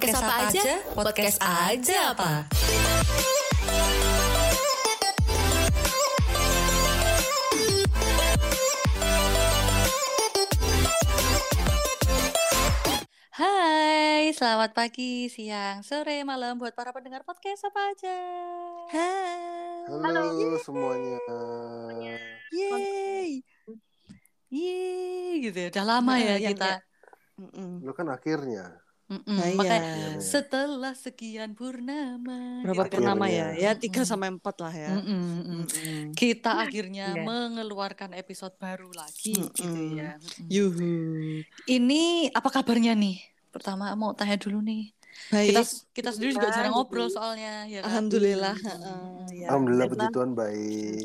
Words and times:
Podcast 0.00 0.24
apa 0.24 0.48
aja? 0.48 0.74
Podcast 0.96 1.38
aja 1.44 1.98
apa? 2.16 2.30
Hai, 13.36 14.32
selamat 14.32 14.72
pagi, 14.72 15.28
siang, 15.28 15.84
sore, 15.84 16.24
malam 16.24 16.56
buat 16.56 16.72
para 16.72 16.96
pendengar 16.96 17.20
podcast 17.28 17.68
apa 17.68 17.92
aja. 17.92 18.16
Hai. 18.96 19.84
Halo, 19.84 20.56
semuanya. 20.64 21.20
Yeay. 22.48 23.44
Yeay, 24.48 25.44
gitu 25.44 25.58
ya. 25.60 25.68
Udah 25.68 25.84
lama 25.84 26.16
Nah, 26.16 26.24
ya 26.24 26.56
kita. 26.56 26.80
Mm-mm. 27.36 27.84
Lu 27.84 27.92
kan 27.92 28.08
akhirnya. 28.08 28.80
Mm-mm. 29.10 29.26
Nah, 29.26 29.46
iya. 29.50 29.58
Makanya 29.58 29.82
setelah 30.22 30.94
sekian 30.94 31.58
purnama. 31.58 32.62
Berapa 32.62 32.86
gitu 32.86 32.94
kan. 32.94 32.94
purnama 32.94 33.26
ya? 33.26 33.50
Ya 33.58 33.74
Mm-mm. 33.74 33.82
tiga 33.82 34.06
sampai 34.06 34.30
empat 34.30 34.56
lah 34.62 34.70
ya. 34.70 34.90
Mm-mm, 34.94 35.02
mm-mm. 35.02 35.60
Mm-mm. 35.66 36.04
Kita 36.14 36.62
akhirnya 36.62 37.18
Iya. 37.18 37.26
mengeluarkan 37.26 38.14
episode 38.14 38.54
baru 38.54 38.94
lagi 38.94 39.34
gitu 39.34 39.66
Mm-mm. 39.66 39.98
ya. 39.98 40.14
Mm-mm. 40.14 40.46
Yuhu. 40.46 40.94
Ini 41.66 42.02
apa 42.30 42.48
kabarnya 42.48 42.94
nih? 42.94 43.18
Pertama 43.50 43.90
mau 43.98 44.14
tanya 44.14 44.38
dulu 44.38 44.62
nih. 44.62 44.94
Baik. 45.28 45.48
Kita 45.52 45.62
kita 45.92 46.10
sendiri 46.16 46.30
juga 46.32 46.48
jarang 46.48 46.72
ngobrol 46.72 47.12
soalnya 47.12 47.68
ya 47.68 47.84
kan. 47.84 47.92
Alhamdulillah. 47.92 48.54
Mm. 48.56 48.64
Heeh, 48.64 49.24
ya. 49.44 49.46
Alhamdulillah 49.52 49.86
puji 49.92 50.06
Tuhan 50.10 50.30
baik. 50.32 51.04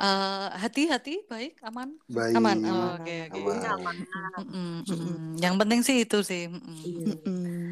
Eh, 0.00 0.48
hati-hati 0.56 1.14
baik 1.28 1.52
aman. 1.60 1.88
Baik. 2.08 2.34
Aman, 2.40 2.56
Oh. 2.64 2.96
Oke 2.96 3.28
oke. 3.28 3.40
Aman. 3.68 3.96
Mm-mm, 4.40 4.72
mm-mm. 4.88 5.16
Yang 5.36 5.54
penting 5.60 5.80
sih 5.84 5.96
itu 6.08 6.18
sih. 6.24 6.48
Mm-mm. 6.48 7.70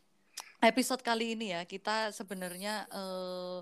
Episode 0.58 1.00
kali 1.00 1.39
ini 1.39 1.56
ya 1.56 1.64
kita 1.64 2.12
sebenarnya 2.12 2.84
eh, 2.92 3.58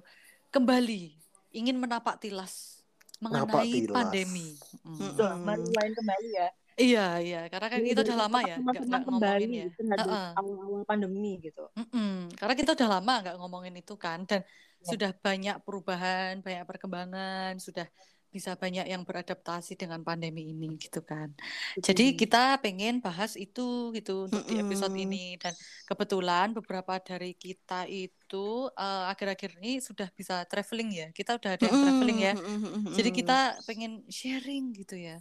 kembali 0.51 1.15
ingin 1.57 1.77
menapak 1.79 2.21
tilas 2.21 2.85
mengenai 3.17 3.89
tilas. 3.89 3.97
pandemi. 3.97 4.49
Mm. 4.85 4.99
Udah, 5.15 5.33
mulai 5.41 5.89
kembali 5.95 6.31
ya. 6.37 6.49
Iya 6.77 7.25
iya 7.25 7.41
karena 7.49 7.67
kan 7.73 7.81
kita 7.81 8.01
udah 8.05 8.19
lama 8.21 8.39
ya 8.45 8.57
nggak 8.61 9.03
ngomongin 9.09 9.51
ya. 9.51 9.67
terhadap 9.81 10.07
Heeh. 10.13 10.29
awal-awal 10.37 10.83
pandemi 10.85 11.33
gitu. 11.41 11.65
Mm-mm. 11.73 12.29
Karena 12.37 12.55
kita 12.55 12.71
udah 12.77 12.89
lama 13.01 13.13
nggak 13.25 13.37
ngomongin 13.41 13.75
itu 13.81 13.95
kan 13.97 14.29
dan 14.29 14.45
Ya. 14.77 14.93
sudah 14.93 15.11
banyak 15.19 15.57
perubahan, 15.65 16.45
banyak 16.45 16.63
perkembangan, 16.69 17.57
sudah 17.59 17.89
bisa 18.29 18.53
banyak 18.53 18.85
yang 18.93 19.01
beradaptasi 19.09 19.73
dengan 19.81 20.05
pandemi 20.05 20.53
ini 20.53 20.77
gitu 20.77 21.01
kan. 21.01 21.33
Jadi 21.81 22.13
kita 22.13 22.61
pengen 22.61 23.01
bahas 23.01 23.33
itu 23.41 23.97
gitu 23.97 24.29
untuk 24.29 24.45
di 24.45 24.61
episode 24.61 24.93
ini 24.93 25.41
dan 25.41 25.57
kebetulan 25.89 26.53
beberapa 26.53 27.01
dari 27.01 27.33
kita 27.33 27.89
itu 27.89 28.69
eh, 28.77 29.05
akhir-akhir 29.09 29.57
ini 29.65 29.81
sudah 29.81 30.13
bisa 30.13 30.45
traveling 30.45 30.91
ya. 30.93 31.07
Kita 31.17 31.41
udah 31.41 31.51
ada 31.57 31.65
yang 31.65 31.79
traveling 31.81 32.19
ya. 32.21 32.33
Mm-mm. 32.37 32.93
Jadi 32.93 33.11
kita 33.17 33.39
pengen 33.65 34.05
sharing 34.13 34.77
gitu 34.77 35.01
ya. 35.01 35.17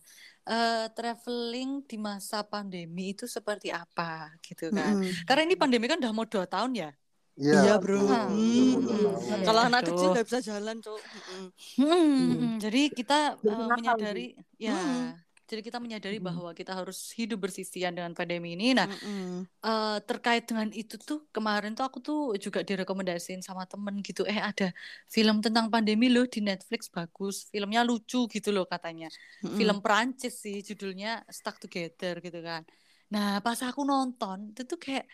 Eh 0.46 0.86
traveling 0.94 1.82
di 1.90 1.98
masa 1.98 2.46
pandemi 2.46 3.18
itu 3.18 3.26
seperti 3.26 3.74
apa 3.74 4.30
gitu 4.46 4.70
kan. 4.70 5.02
Mm-mm. 5.02 5.26
Karena 5.26 5.42
ini 5.42 5.58
pandemi 5.58 5.90
kan 5.90 5.98
udah 5.98 6.14
mau 6.14 6.30
dua 6.30 6.46
tahun 6.46 6.78
ya. 6.78 6.92
Iya, 7.36 7.82
bro. 7.82 8.00
betul. 8.00 8.16
Hmm. 8.32 9.20
Tahun. 9.26 9.44
Kalau 9.44 9.62
anak 9.66 9.82
Aduh. 9.84 9.90
kecil 9.92 10.08
nggak 10.14 10.26
bisa 10.30 10.40
jalan, 10.46 10.76
cok. 10.80 11.02
Mm-mm. 11.02 11.46
Hmm, 11.82 12.30
hmm. 12.32 12.54
Jadi 12.62 12.82
kita 12.94 13.42
nakal 13.42 13.68
menyadari 13.74 14.38
ya. 14.56 14.78
Hmm. 14.78 15.25
Jadi 15.50 15.62
kita 15.68 15.78
menyadari 15.84 16.18
Hmm. 16.18 16.26
bahwa 16.30 16.50
kita 16.60 16.72
harus 16.80 16.98
hidup 17.18 17.38
bersisian 17.46 17.94
dengan 17.98 18.14
pandemi 18.18 18.48
ini. 18.58 18.66
Nah, 18.80 18.88
Mm-mm. 18.88 19.48
eh, 19.66 19.98
terkait 20.10 20.44
dengan 20.50 20.68
itu 20.82 20.96
tuh 21.10 21.20
kemarin 21.36 21.72
tuh 21.78 21.86
aku 21.88 22.00
tuh 22.08 22.18
juga 22.46 22.60
direkomendasiin 22.70 23.42
sama 23.48 23.64
temen 23.72 23.96
gitu. 24.08 24.22
Eh 24.32 24.40
ada 24.50 24.66
film 25.16 25.36
tentang 25.46 25.66
pandemi 25.74 26.06
loh 26.14 26.26
di 26.34 26.40
Netflix 26.50 26.82
bagus. 26.98 27.36
Filmnya 27.54 27.82
lucu 27.90 28.18
gitu 28.36 28.50
loh 28.56 28.66
katanya. 28.74 29.08
Mm-mm. 29.44 29.56
Film 29.58 29.78
Perancis 29.84 30.34
sih 30.44 30.56
judulnya 30.68 31.08
Stuck 31.38 31.56
Together 31.64 32.14
gitu 32.26 32.40
kan. 32.50 32.62
Nah 33.14 33.26
pas 33.46 33.60
aku 33.68 33.82
nonton 33.92 34.38
itu 34.52 34.62
tuh 34.72 34.78
kayak 34.86 35.06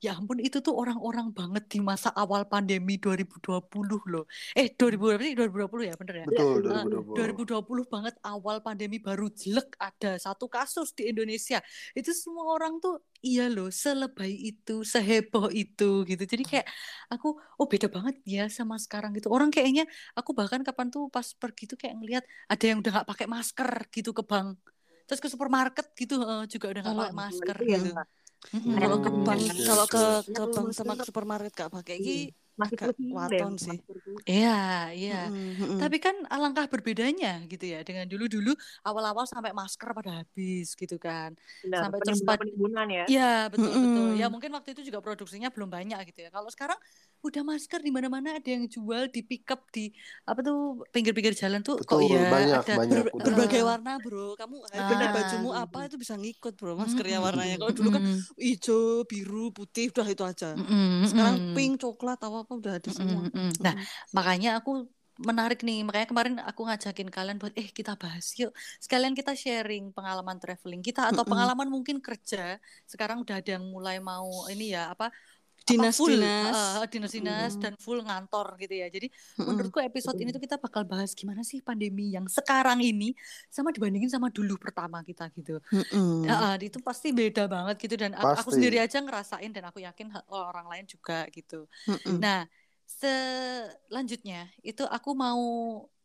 ya 0.00 0.16
ampun 0.16 0.40
itu 0.40 0.64
tuh 0.64 0.72
orang-orang 0.72 1.28
banget 1.30 1.68
di 1.68 1.78
masa 1.78 2.08
awal 2.16 2.48
pandemi 2.48 2.96
2020 2.96 4.00
loh. 4.08 4.24
Eh 4.56 4.72
2020 4.72 5.20
sih 5.20 5.34
2020 5.36 5.84
ya 5.84 5.94
bener 6.00 6.14
ya? 6.20 6.24
Betul, 6.24 6.64
Eh, 6.64 6.84
2020. 6.88 7.16
2020 7.16 7.84
banget 7.84 8.14
awal 8.24 8.64
pandemi 8.64 8.96
baru 8.96 9.28
jelek 9.28 9.76
ada 9.76 10.16
satu 10.16 10.48
kasus 10.48 10.96
di 10.96 11.12
Indonesia. 11.12 11.60
Itu 11.92 12.16
semua 12.16 12.56
orang 12.56 12.80
tuh 12.80 13.04
iya 13.20 13.52
loh 13.52 13.68
selebay 13.68 14.32
itu, 14.32 14.80
seheboh 14.82 15.52
itu 15.52 16.08
gitu. 16.08 16.22
Jadi 16.24 16.42
kayak 16.48 16.66
aku 17.12 17.36
oh 17.60 17.66
beda 17.68 17.92
banget 17.92 18.16
ya 18.24 18.48
sama 18.48 18.80
sekarang 18.80 19.12
gitu. 19.12 19.28
Orang 19.28 19.52
kayaknya 19.52 19.84
aku 20.16 20.32
bahkan 20.32 20.64
kapan 20.64 20.88
tuh 20.88 21.12
pas 21.12 21.28
pergi 21.36 21.68
tuh 21.68 21.76
kayak 21.76 22.00
ngelihat 22.00 22.24
ada 22.48 22.64
yang 22.64 22.80
udah 22.80 22.90
nggak 23.00 23.08
pakai 23.12 23.26
masker 23.28 23.70
gitu 23.92 24.16
ke 24.16 24.24
bank. 24.24 24.56
Terus 25.04 25.20
ke 25.20 25.28
supermarket 25.28 25.86
gitu 25.92 26.22
eh, 26.24 26.46
juga 26.48 26.72
udah 26.72 26.80
nggak 26.80 26.94
Kalau- 26.96 27.04
pakai 27.10 27.18
masker 27.20 27.56
Itu 27.60 27.68
ya, 27.68 27.80
Kalau 28.80 28.96
ke 29.04 29.10
Hmm, 29.10 29.24
bank, 29.26 29.42
iya, 29.56 29.68
kalau 29.68 29.84
ke 29.92 29.98
iya. 30.28 30.36
ke 30.36 30.42
bank 30.54 30.68
sama 30.78 30.92
ke 30.98 31.04
supermarket 31.08 31.52
gak 31.60 31.72
pakai 31.76 31.96
ki 32.04 32.12
masih 32.60 32.76
waton 33.18 33.52
sih. 33.66 33.78
Iya, 34.30 34.48
iya. 34.98 35.14
Tapi 35.80 35.96
kan 36.04 36.14
alangkah 36.34 36.66
berbedanya 36.72 37.28
gitu 37.50 37.64
ya 37.72 37.78
dengan 37.88 38.06
dulu-dulu 38.12 38.50
awal-awal 38.86 39.24
sampai 39.32 39.52
masker 39.60 39.88
pada 39.98 40.10
habis 40.22 40.66
gitu 40.80 40.96
kan. 41.06 41.30
Benar, 41.64 41.86
Sampai 41.92 42.00
terus 42.04 42.20
penimbunan 42.40 42.88
ya. 42.98 43.06
Iya, 43.10 43.50
betul 43.52 43.74
betul. 43.82 44.06
Ya 44.20 44.24
mungkin 44.32 44.50
waktu 44.56 44.70
itu 44.76 44.82
juga 44.88 45.00
produksinya 45.02 45.48
belum 45.54 45.66
banyak 45.76 45.98
gitu 46.14 46.18
ya. 46.24 46.30
Kalau 46.36 46.46
sekarang 46.54 46.78
udah 47.20 47.42
masker 47.42 47.78
di 47.78 47.88
mana-mana 47.88 48.34
ada 48.34 48.48
yang 48.48 48.64
jual 48.64 49.06
di 49.06 49.20
pick 49.20 49.44
up 49.48 49.68
di 49.68 49.92
apa 50.24 50.40
tuh 50.40 50.82
pinggir-pinggir 50.88 51.32
jalan 51.32 51.60
tuh 51.60 51.76
kok 51.76 52.00
Betul, 52.00 52.10
ya 52.10 52.26
banyak, 52.26 52.60
ada 52.60 52.74
banyak. 52.74 52.94
Ber- 52.96 53.12
udah. 53.12 53.24
berbagai 53.24 53.62
warna 53.62 53.92
bro 53.96 54.32
kamu 54.34 54.56
Ah. 54.70 54.88
pilih 54.88 55.08
bajumu 55.10 55.50
apa 55.52 55.78
itu 55.84 55.96
bisa 55.96 56.14
ngikut 56.14 56.54
bro 56.54 56.74
maskernya 56.74 57.18
warnanya 57.18 57.56
kalau 57.56 57.72
dulu 57.72 57.88
kan 57.90 58.02
hijau 58.36 58.80
biru 59.04 59.50
putih 59.50 59.88
udah 59.90 60.06
itu 60.06 60.22
aja 60.22 60.50
sekarang 61.02 61.36
pink 61.52 61.78
coklat 61.78 62.16
apa 62.18 62.36
apa 62.40 62.52
udah 62.52 62.72
ada 62.76 62.90
semua. 62.90 63.28
Nah, 63.58 63.74
makanya 64.10 64.56
aku 64.56 64.88
menarik 65.20 65.60
nih. 65.60 65.84
Makanya 65.84 66.06
kemarin 66.06 66.34
aku 66.40 66.64
ngajakin 66.64 67.08
kalian 67.08 67.36
buat 67.36 67.52
eh 67.52 67.68
kita 67.68 67.92
bahas 67.94 68.32
yuk. 68.34 68.50
Sekalian 68.78 69.12
kita 69.12 69.32
sharing 69.34 69.92
pengalaman 69.92 70.40
traveling 70.40 70.80
kita 70.80 71.06
atau 71.06 71.22
pengalaman 71.22 71.68
mungkin 71.68 72.00
kerja. 72.00 72.56
Sekarang 72.84 73.20
udah 73.20 73.36
ada 73.36 73.50
yang 73.52 73.64
mulai 73.66 74.00
mau 74.00 74.26
ini 74.48 74.72
ya 74.72 74.88
apa 74.88 75.12
dinas 75.66 75.96
full, 75.96 76.16
dinas 76.16 76.82
eh, 76.82 76.86
dinas-dinas 76.90 77.52
Mm. 77.56 77.60
dan 77.62 77.72
full 77.78 78.00
ngantor 78.02 78.58
gitu 78.58 78.74
ya. 78.74 78.88
Jadi 78.90 79.06
Mm-mm. 79.10 79.46
menurutku 79.46 79.78
episode 79.78 80.18
ini 80.18 80.32
tuh 80.34 80.42
kita 80.42 80.56
bakal 80.58 80.82
bahas 80.88 81.14
gimana 81.14 81.44
sih 81.46 81.62
pandemi 81.62 82.10
yang 82.10 82.26
sekarang 82.26 82.82
ini 82.82 83.14
sama 83.52 83.70
dibandingin 83.70 84.10
sama 84.10 84.32
dulu 84.32 84.58
pertama 84.58 85.04
kita 85.06 85.30
gitu. 85.36 85.62
Ya, 86.26 86.56
eh, 86.58 86.66
itu 86.66 86.82
pasti 86.82 87.14
beda 87.14 87.46
banget 87.46 87.76
gitu 87.78 87.94
dan 88.00 88.16
aku, 88.18 88.26
aku 88.34 88.50
Pasti. 88.50 88.56
sendiri 88.58 88.76
aja 88.82 88.98
ngerasain 88.98 89.50
dan 89.52 89.64
aku 89.70 89.78
yakin 89.84 90.10
orang 90.30 90.66
lain 90.66 90.84
juga 90.88 91.24
gitu. 91.30 91.68
Mm-mm. 91.86 92.18
Nah, 92.18 92.48
selanjutnya 92.84 94.50
itu 94.66 94.82
aku 94.84 95.14
mau 95.14 95.40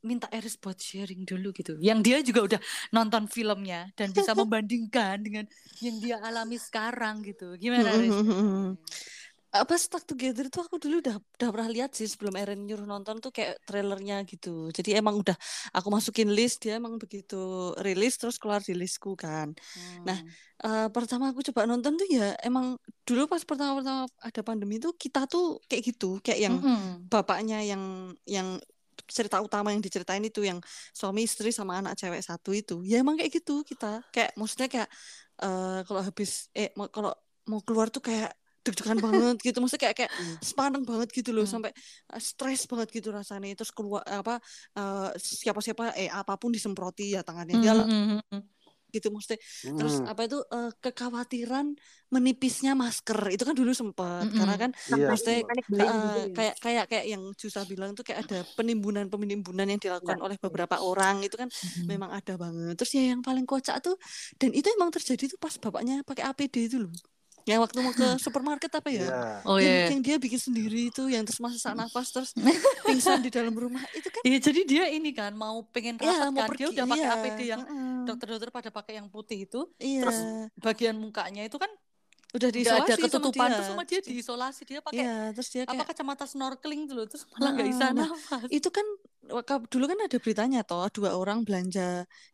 minta 0.06 0.30
Eris 0.30 0.54
buat 0.54 0.78
sharing 0.78 1.26
dulu 1.26 1.50
gitu. 1.50 1.74
Yang 1.82 2.00
dia 2.06 2.18
juga 2.22 2.42
udah 2.46 2.62
nonton 2.94 3.26
filmnya 3.26 3.90
dan 3.98 4.14
bisa 4.14 4.38
membandingkan 4.38 5.18
dengan 5.18 5.50
yang 5.82 5.98
dia 5.98 6.22
alami 6.22 6.62
sekarang 6.62 7.26
gitu. 7.26 7.58
Gimana, 7.58 7.90
Eris? 7.90 8.14
Apa 9.56 9.74
stuck 9.80 10.04
together 10.10 10.44
itu 10.50 10.60
aku 10.66 10.76
dulu 10.84 10.96
udah 11.04 11.16
udah 11.38 11.50
pernah 11.54 11.70
lihat 11.76 11.92
sih 11.98 12.08
sebelum 12.12 12.36
Eren 12.42 12.60
nyuruh 12.68 12.84
nonton 12.84 13.16
tuh 13.24 13.32
kayak 13.36 13.64
trailernya 13.68 14.16
gitu 14.32 14.50
jadi 14.78 14.90
emang 15.00 15.16
udah 15.22 15.38
aku 15.78 15.88
masukin 15.96 16.28
list 16.38 16.56
dia 16.64 16.74
emang 16.82 16.96
begitu 17.04 17.36
rilis 17.86 18.14
terus 18.20 18.36
keluar 18.42 18.60
di 18.68 18.74
listku 18.76 19.16
kan 19.16 19.48
Nah, 20.08 20.18
Hmm. 20.18 20.30
Eh, 20.66 20.88
pertama 20.96 21.24
aku 21.36 21.44
coba 21.52 21.68
nonton 21.68 21.94
tuh 22.00 22.08
ya 22.08 22.32
emang 22.48 22.66
dulu 23.08 23.28
pas 23.32 23.44
pertama-pertama 23.44 24.08
ada 24.28 24.42
pandemi 24.48 24.76
tuh 24.80 24.92
kita 25.04 25.20
tuh 25.32 25.60
kayak 25.70 25.84
gitu 25.92 26.06
kayak 26.26 26.40
yang 26.48 26.56
Mm-mm. 26.64 27.12
bapaknya 27.12 27.60
yang 27.72 27.84
yang 28.24 28.48
cerita 29.06 29.38
utama 29.44 29.70
yang 29.76 29.84
diceritain 29.86 30.24
itu 30.24 30.42
yang 30.50 30.60
suami 30.96 31.28
istri 31.28 31.52
sama 31.52 31.74
anak 31.84 31.94
cewek 32.00 32.22
satu 32.24 32.50
itu 32.56 32.74
ya 32.88 32.96
emang 33.04 33.16
kayak 33.20 33.32
gitu 33.38 33.52
kita 33.68 34.02
kayak 34.16 34.32
maksudnya 34.40 34.68
kayak 34.74 34.90
eh 35.44 35.80
kalau 35.88 36.02
habis 36.08 36.30
eh 36.58 36.72
kalau 36.96 37.12
mau 37.52 37.60
keluar 37.68 37.88
tuh 37.94 38.02
kayak 38.08 38.32
deg-degan 38.66 39.00
banget 39.06 39.36
gitu 39.46 39.58
maksudnya 39.62 39.84
kayak 39.88 39.98
kayak 40.00 40.14
sepaneng 40.50 40.84
banget 40.90 41.08
gitu 41.18 41.30
loh 41.36 41.46
Hmm. 41.46 41.54
sampai 41.54 41.72
eh, 42.14 42.22
stres 42.30 42.62
banget 42.72 42.88
gitu 42.98 43.08
rasanya 43.18 43.54
terus 43.60 43.72
keluar 43.78 44.02
apa 44.20 44.34
eh, 44.78 45.10
siapa-siapa 45.42 45.84
eh 46.02 46.10
apa 46.20 46.34
pun 46.42 46.50
disemproti 46.56 47.04
ya 47.16 47.22
tangannya 47.28 47.56
dia 47.64 47.74
Mm-mm. 47.84 48.44
gitu 48.96 49.08
maksudnya 49.12 49.40
terus 49.78 49.96
Hmm, 49.98 50.08
apa 50.10 50.22
itu 50.28 50.38
eh, 50.56 50.70
kekhawatiran 50.84 51.66
menipisnya 52.16 52.72
masker 52.82 53.20
itu 53.34 53.44
kan 53.48 53.56
dulu 53.60 53.72
sempet 53.82 54.26
Mm-mm. 54.26 54.34
karena 54.38 54.56
kan 54.62 54.70
Iya. 54.88 55.08
maksudnya 55.08 55.36
eh, 55.84 56.24
ya. 56.36 56.36
kayak 56.36 56.54
kayak 56.64 56.84
kayak 56.92 57.06
yang 57.12 57.24
Jusa 57.42 57.62
bilang 57.72 57.92
tuh 57.98 58.04
kayak 58.08 58.20
ada 58.24 58.38
penimbunan 58.58 59.06
penimbunan 59.12 59.68
yang 59.72 59.80
dilakukan 59.84 60.18
oleh 60.24 60.38
beberapa 60.40 60.76
orang 60.80 61.16
itu 61.28 61.36
kan 61.42 61.50
Mm-mm. 61.64 61.92
memang 61.92 62.10
ada 62.18 62.34
banget 62.44 62.72
terus 62.80 62.92
ya 62.96 63.04
yang 63.12 63.20
paling 63.28 63.44
kocak 63.52 63.76
tuh 63.84 63.96
dan 64.40 64.50
itu 64.56 64.68
emang 64.80 64.90
terjadi 64.96 65.24
tuh 65.36 65.40
pas 65.44 65.56
bapaknya 65.64 65.94
pakai 66.08 66.24
APD 66.32 66.56
itu 66.72 66.78
loh 66.84 66.92
Yang 67.46 67.60
waktu 67.62 67.78
mau 67.80 67.94
ke 67.94 68.08
supermarket 68.18 68.72
apa 68.74 68.90
ya? 68.90 69.06
Iya. 69.06 69.22
Oh 69.46 69.62
yang, 69.62 69.70
iya. 69.70 69.86
yang 69.94 70.02
dia 70.02 70.16
bikin 70.18 70.42
sendiri 70.42 70.90
itu 70.90 71.06
yang 71.06 71.22
terus 71.22 71.38
masa 71.38 71.62
sesak 71.62 71.74
nafas 71.78 72.08
terus 72.10 72.30
pingsan 72.86 73.22
di 73.22 73.30
dalam 73.30 73.54
rumah 73.54 73.86
itu 73.94 74.10
kan 74.10 74.22
Iya, 74.26 74.38
jadi 74.42 74.62
dia 74.66 74.84
ini 74.90 75.14
kan 75.14 75.30
mau 75.32 75.62
pengen 75.70 76.02
ya 76.02 76.26
rapat 76.26 76.34
mau 76.34 76.42
kan. 76.42 76.50
pergi 76.50 76.64
Dia 76.66 76.70
udah 76.74 76.86
pakai 76.90 77.06
iya. 77.06 77.14
APD 77.16 77.40
yang 77.46 77.62
dokter-dokter 78.04 78.50
pada 78.50 78.70
pakai 78.70 78.94
yang 78.98 79.08
putih 79.08 79.46
itu. 79.46 79.62
iya 79.78 80.02
terus 80.02 80.20
Bagian 80.58 80.98
mukanya 80.98 81.46
itu 81.46 81.62
kan 81.62 81.70
udah 82.36 82.50
udah 82.50 82.50
diisolasi 82.52 82.84
ada 82.84 82.96
sama 82.98 83.06
ketutupan 83.08 83.48
dia. 83.48 83.56
terus 83.56 83.68
sama 83.70 83.84
dia 83.86 84.00
diisolasi. 84.02 84.62
Dia 84.66 84.80
pakai 84.82 84.98
Iya, 85.00 85.16
terus 85.32 85.50
dia 85.54 85.62
apa 85.64 85.72
kayak 85.72 85.88
kacamata 85.88 86.26
snorkeling 86.26 86.82
dulu 86.84 87.04
terus 87.06 87.24
malah 87.32 87.52
nggak 87.54 87.68
bisa 87.70 87.84
Heeh, 87.86 87.96
nah, 87.96 88.10
nafas. 88.12 88.50
itu 88.50 88.70
kan 88.74 88.86
dulu 89.74 89.84
kan 89.92 90.00
ada 90.06 90.18
beritanya 90.22 90.60
toh 90.70 90.86
dua 90.96 91.10
orang 91.18 91.40
belanja 91.48 91.82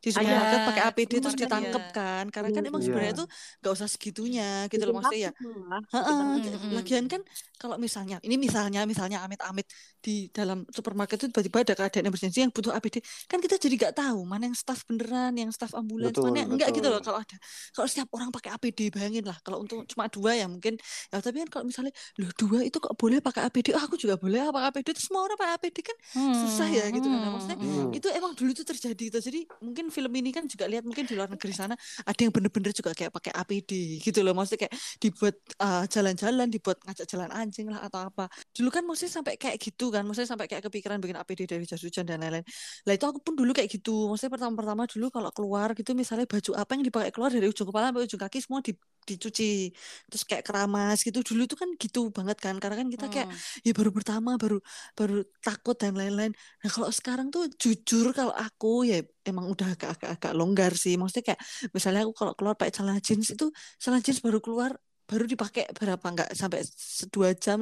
di 0.04 0.10
Iya, 0.12 0.16
supermarket 0.20 0.60
pakai 0.68 0.82
di 0.84 0.88
APD 0.90 1.12
terus 1.24 1.36
supermarket, 1.36 1.42
ditangkep 1.42 1.84
iya. 1.88 1.96
kan 1.98 2.26
karena 2.34 2.50
kan 2.56 2.64
emang 2.68 2.82
Iya. 2.82 2.86
sebenarnya 2.88 3.14
itu 3.16 3.26
nggak 3.60 3.74
usah 3.78 3.88
segitunya 3.94 4.44
gitu 4.72 4.84
loh 4.88 4.94
maksudnya 5.00 5.22
ya 5.28 5.32
kayak- 5.32 5.86
Mm-mm. 5.96 6.74
lagian 6.78 7.06
kan 7.12 7.22
kalau 7.62 7.76
misalnya 7.80 8.16
ini 8.28 8.36
misalnya 8.46 8.80
misalnya 8.92 9.18
amit-amit 9.26 9.68
di 10.02 10.28
dalam 10.34 10.66
supermarket 10.74 11.22
itu 11.22 11.28
tiba-tiba 11.30 11.58
ada 11.62 11.74
keadaan 11.78 12.06
emergensi 12.10 12.42
yang 12.42 12.50
butuh 12.50 12.74
APD 12.74 13.00
kan 13.30 13.38
kita 13.38 13.56
jadi 13.62 13.76
nggak 13.78 13.94
tahu 14.02 14.20
mana 14.26 14.50
yang 14.50 14.58
staff 14.58 14.82
beneran 14.90 15.34
yang 15.38 15.52
staff 15.54 15.72
ambulans 15.78 16.12
Betul, 16.18 16.34
mana 16.34 16.38
yang 16.42 16.50
enggak 16.58 16.70
gitu 16.74 16.88
loh 16.90 17.02
kalau 17.06 17.22
ada. 17.22 17.38
Kalau 17.72 17.88
setiap 17.88 18.10
orang 18.18 18.30
pakai 18.34 18.52
APD 18.58 18.80
bayangin 18.90 19.24
lah 19.30 19.38
kalau 19.46 19.62
untuk 19.62 19.86
cuma 19.86 20.10
dua 20.10 20.34
ya 20.34 20.50
mungkin. 20.50 20.76
Ya 21.14 21.22
tapi 21.22 21.46
kan 21.46 21.50
kalau 21.54 21.66
misalnya 21.70 21.94
loh 22.18 22.32
dua 22.34 22.66
itu 22.66 22.78
kok 22.82 22.94
boleh 22.98 23.22
pakai 23.22 23.46
APD 23.46 23.78
oh 23.78 23.84
aku 23.86 23.96
juga 24.02 24.18
boleh 24.18 24.50
pakai 24.50 24.68
APD 24.74 24.88
terus 24.98 25.06
semua 25.06 25.22
orang 25.30 25.38
pakai 25.38 25.54
APD 25.62 25.78
kan 25.86 25.98
susah 26.18 26.68
ya 26.72 26.86
gitu 26.90 27.06
kan. 27.06 27.20
Nah, 27.22 27.32
maksudnya 27.38 27.58
Hmm. 27.62 27.94
itu 27.94 28.08
emang 28.10 28.34
dulu 28.34 28.50
itu 28.58 28.64
terjadi 28.66 29.04
gitu. 29.14 29.20
Jadi 29.22 29.46
mungkin 29.62 29.94
film 29.94 30.12
ini 30.18 30.34
kan 30.34 30.50
juga 30.50 30.66
lihat 30.66 30.82
mungkin 30.82 31.06
di 31.06 31.14
luar 31.14 31.30
negeri 31.30 31.54
sana 31.54 31.78
ada 32.02 32.20
yang 32.20 32.34
bener-bener 32.34 32.74
juga 32.74 32.92
kayak 32.98 33.14
pakai 33.14 33.32
APD 33.38 34.02
gitu 34.02 34.20
loh. 34.26 34.34
Maksudnya 34.34 34.66
kayak 34.66 34.74
dibuat 34.98 35.36
uh, 35.62 35.86
jalan-jalan 35.86 36.48
dibuat 36.50 36.82
ngajak 36.88 37.06
jalan 37.06 37.30
anjing 37.30 37.70
lah 37.70 37.86
atau 37.86 38.10
apa. 38.10 38.26
Dulu 38.56 38.70
kan 38.74 38.82
maksudnya 38.88 39.22
sampai 39.22 39.38
kayak 39.38 39.62
gitu 39.62 39.91
kan 39.94 40.04
maksudnya 40.08 40.30
sampai 40.34 40.48
kayak 40.50 40.64
kepikiran 40.68 40.98
bikin 41.04 41.18
APD 41.20 41.42
dari 41.46 41.64
jas 41.70 41.82
hujan 41.84 42.08
dan 42.08 42.18
lain-lain. 42.24 42.46
Lah 42.88 42.94
itu 42.98 43.06
aku 43.06 43.20
pun 43.22 43.34
dulu 43.36 43.52
kayak 43.52 43.70
gitu. 43.70 44.10
Maksudnya 44.10 44.32
pertama-pertama 44.36 44.84
dulu 44.90 45.06
kalau 45.12 45.30
keluar 45.36 45.68
gitu 45.78 45.92
misalnya 45.94 46.26
baju 46.26 46.52
apa 46.58 46.72
yang 46.76 46.84
dipakai 46.88 47.12
keluar 47.14 47.30
dari 47.30 47.48
ujung 47.52 47.68
kepala 47.70 47.92
sampai 47.92 48.04
ujung 48.08 48.22
kaki 48.22 48.40
semua 48.42 48.60
di, 48.64 48.72
dicuci. 49.06 49.72
Terus 50.10 50.24
kayak 50.30 50.44
keramas 50.48 50.98
gitu. 51.06 51.20
Dulu 51.22 51.42
itu 51.48 51.56
kan 51.60 51.70
gitu 51.76 52.00
banget 52.16 52.38
kan 52.40 52.56
karena 52.62 52.76
kan 52.82 52.88
kita 52.90 53.06
kayak 53.14 53.28
ya 53.66 53.72
baru 53.76 53.92
pertama 53.94 54.30
baru 54.42 54.58
baru 54.98 55.28
takut 55.44 55.76
dan 55.78 55.94
lain-lain. 56.00 56.32
Nah 56.34 56.70
kalau 56.72 56.90
sekarang 56.90 57.28
tuh 57.34 57.52
jujur 57.62 58.16
kalau 58.16 58.34
aku 58.34 58.88
ya 58.88 59.04
emang 59.28 59.46
udah 59.54 59.76
agak-agak 59.76 60.34
longgar 60.34 60.72
sih. 60.74 60.96
Maksudnya 60.98 61.36
kayak 61.36 61.42
misalnya 61.76 62.02
aku 62.08 62.14
kalau 62.16 62.34
keluar 62.38 62.56
pakai 62.60 62.74
celana 62.74 63.02
jeans 63.04 63.28
itu 63.34 63.46
celana 63.82 64.02
jeans 64.06 64.20
baru 64.26 64.40
keluar 64.42 64.72
baru 65.12 65.28
dipakai 65.28 65.68
berapa 65.76 66.06
nggak 66.16 66.30
sampai 66.40 66.64
dua 67.12 67.36
jam. 67.36 67.60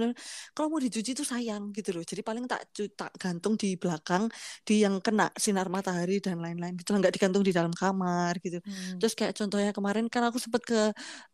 Kalau 0.54 0.68
mau 0.70 0.78
dicuci 0.78 1.18
itu 1.18 1.26
sayang 1.26 1.74
gitu 1.74 1.98
loh. 1.98 2.06
Jadi 2.06 2.22
paling 2.22 2.46
tak 2.46 2.62
tak 2.94 3.12
gantung 3.18 3.58
di 3.58 3.74
belakang 3.74 4.30
di 4.62 4.86
yang 4.86 5.02
kena 5.02 5.34
sinar 5.34 5.66
matahari 5.74 6.22
dan 6.22 6.38
lain-lain 6.38 6.78
gitu 6.78 6.94
nggak 6.94 7.10
digantung 7.18 7.42
di 7.42 7.50
dalam 7.50 7.74
kamar 7.74 8.38
gitu. 8.46 8.62
Hmm. 8.62 9.02
Terus 9.02 9.14
kayak 9.18 9.34
contohnya 9.34 9.72
kemarin 9.74 10.06
kan 10.14 10.22
aku 10.30 10.38
sempet 10.38 10.62
ke 10.62 10.82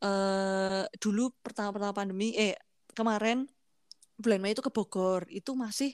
eh 0.06 0.84
dulu 1.04 1.36
pertama-pertama 1.44 1.92
pandemi 1.92 2.32
eh 2.40 2.56
kemarin 2.96 3.44
bulan 4.16 4.40
Mei 4.40 4.56
itu 4.56 4.64
ke 4.64 4.72
Bogor. 4.72 5.28
Itu 5.28 5.52
masih 5.60 5.92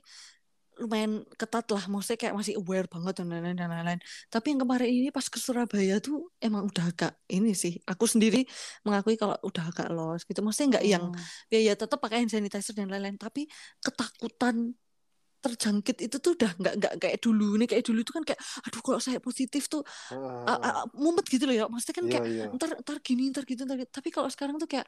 lumayan 0.81 1.21
ketat 1.37 1.69
lah. 1.69 1.85
Maksudnya 1.85 2.17
kayak 2.17 2.35
masih 2.35 2.53
aware 2.57 2.89
banget 2.89 3.21
dan 3.21 3.29
lain-lain 3.29 3.53
dan 3.55 3.69
lain-lain. 3.69 4.01
Tapi 4.27 4.45
yang 4.51 4.59
kemarin 4.65 4.89
ini 4.89 5.09
pas 5.13 5.25
ke 5.29 5.37
Surabaya 5.37 6.01
tuh 6.01 6.33
emang 6.41 6.65
udah 6.65 6.85
agak 6.89 7.13
ini 7.29 7.53
sih. 7.53 7.77
Aku 7.85 8.09
sendiri 8.09 8.41
mengakui 8.81 9.15
kalau 9.15 9.37
udah 9.45 9.69
agak 9.69 9.87
los 9.93 10.25
gitu. 10.25 10.41
Maksudnya 10.41 10.77
nggak 10.77 10.85
yang 10.89 11.03
Hmm. 11.13 11.21
ya 11.53 11.59
ya 11.61 11.73
tetap 11.77 12.01
pakai 12.01 12.25
hand 12.25 12.33
sanitizer 12.33 12.73
dan 12.73 12.89
lain-lain. 12.89 13.15
Tapi 13.15 13.45
ketakutan 13.79 14.73
terjangkit 15.41 15.97
itu 16.05 16.17
tuh 16.21 16.37
udah 16.37 16.53
nggak 16.53 16.73
nggak 16.77 16.93
kayak 17.01 17.17
dulu. 17.17 17.57
Nih 17.57 17.65
kayak 17.65 17.81
dulu 17.85 18.05
tuh 18.05 18.13
kan 18.21 18.23
kayak 18.29 18.41
aduh 18.61 18.81
kalau 18.85 18.99
saya 19.01 19.17
positif 19.17 19.65
tuh 19.65 19.81
a- 20.45 20.85
a- 20.85 20.85
mumet 20.93 21.25
gitu 21.25 21.49
loh 21.49 21.55
ya. 21.57 21.65
Maksudnya 21.65 21.95
kan 21.97 22.05
Iya, 22.05 22.11
kayak 22.13 22.25
iya. 22.29 22.45
ntar 22.53 22.69
ntar 22.81 22.97
gini 23.01 23.29
ntar 23.33 23.43
gitu 23.49 23.65
ntar 23.65 23.77
gitu. 23.81 23.89
Tapi 23.89 24.09
kalau 24.13 24.29
sekarang 24.29 24.61
tuh 24.61 24.69
kayak 24.69 24.85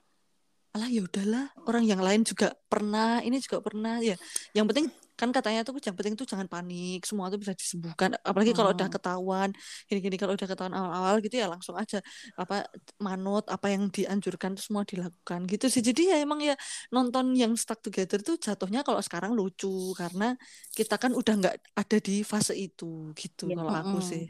alah 0.73 0.89
ya 0.89 1.01
udahlah. 1.05 1.53
Orang 1.65 1.85
yang 1.85 2.01
lain 2.01 2.21
juga 2.21 2.53
pernah 2.69 3.21
ini 3.21 3.41
juga 3.41 3.61
pernah. 3.61 3.97
Ya 4.01 4.13
yang 4.53 4.69
penting 4.69 4.89
kan 5.19 5.29
katanya 5.29 5.61
tuh 5.67 5.77
yang 5.85 5.95
penting 5.97 6.15
tuh 6.19 6.25
jangan 6.25 6.47
panik 6.49 7.05
semua 7.05 7.29
tuh 7.29 7.37
bisa 7.37 7.53
disembuhkan 7.53 8.17
apalagi 8.25 8.51
kalau 8.57 8.73
udah 8.73 8.87
Hmm. 8.89 8.95
ketahuan 8.97 9.49
gini-gini 9.89 10.15
kalau 10.17 10.33
udah 10.37 10.47
ketahuan 10.49 10.73
awal-awal 10.73 11.15
gitu 11.21 11.35
ya 11.41 11.47
langsung 11.53 11.75
aja 11.77 12.01
apa 12.33 12.65
manut 12.97 13.45
apa 13.45 13.67
yang 13.73 13.93
dianjurkan 13.93 14.57
tuh 14.57 14.63
semua 14.67 14.83
dilakukan 14.83 15.45
gitu 15.45 15.65
sih 15.69 15.81
jadi 15.85 16.01
ya 16.11 16.15
emang 16.25 16.39
ya 16.41 16.55
nonton 16.89 17.37
yang 17.37 17.53
stuck 17.53 17.79
together 17.85 18.19
tuh 18.25 18.35
jatuhnya 18.41 18.81
kalau 18.81 19.01
sekarang 19.05 19.31
lucu 19.37 19.93
karena 19.93 20.33
kita 20.73 20.95
kan 20.97 21.13
udah 21.13 21.33
nggak 21.39 21.55
ada 21.77 21.97
di 22.01 22.25
fase 22.25 22.53
itu 22.57 23.13
gitu 23.13 23.49
Iya. 23.49 23.55
kalau 23.59 23.71
aku 23.73 23.97
sih. 24.01 24.23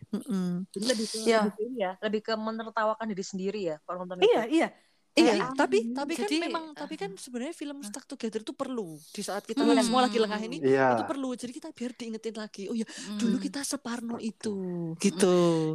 Jadi 0.74 0.86
lebih 0.90 1.08
ke 1.12 1.18
Ya. 1.30 1.40
ya, 1.78 1.90
lebih 2.04 2.22
menertawakan 2.34 3.06
diri 3.12 3.24
sendiri 3.24 3.60
ya 3.72 3.76
kalau 3.86 4.04
nonton 4.04 4.20
Iya, 4.20 4.42
itu. 4.46 4.56
iya. 4.60 4.68
Iya, 5.14 5.46
Kayak, 5.46 5.54
tapi 5.54 5.78
ah, 5.78 5.96
tapi 6.02 6.14
kan 6.18 6.26
jadi, 6.26 6.36
memang 6.42 6.64
tapi 6.74 6.96
kan 6.98 7.12
sebenarnya 7.14 7.54
film 7.54 7.78
Stuck 7.86 8.06
Together 8.10 8.42
itu 8.42 8.54
perlu 8.58 8.98
di 9.14 9.22
saat 9.22 9.46
kita 9.46 9.62
Hmm. 9.62 9.70
lagi 9.70 9.86
semua 9.86 10.02
lagi 10.10 10.18
lengah 10.18 10.42
ini 10.42 10.58
Iya. 10.58 10.98
itu 10.98 11.04
perlu. 11.06 11.30
Jadi 11.38 11.52
kita 11.54 11.70
biar 11.70 11.92
diingetin 11.94 12.34
lagi. 12.34 12.66
Oh 12.66 12.74
ya, 12.74 12.86
dulu 13.14 13.38
Hmm. 13.38 13.46
kita 13.46 13.62
separno 13.62 14.18
itu 14.18 14.50
gitu. 14.98 15.26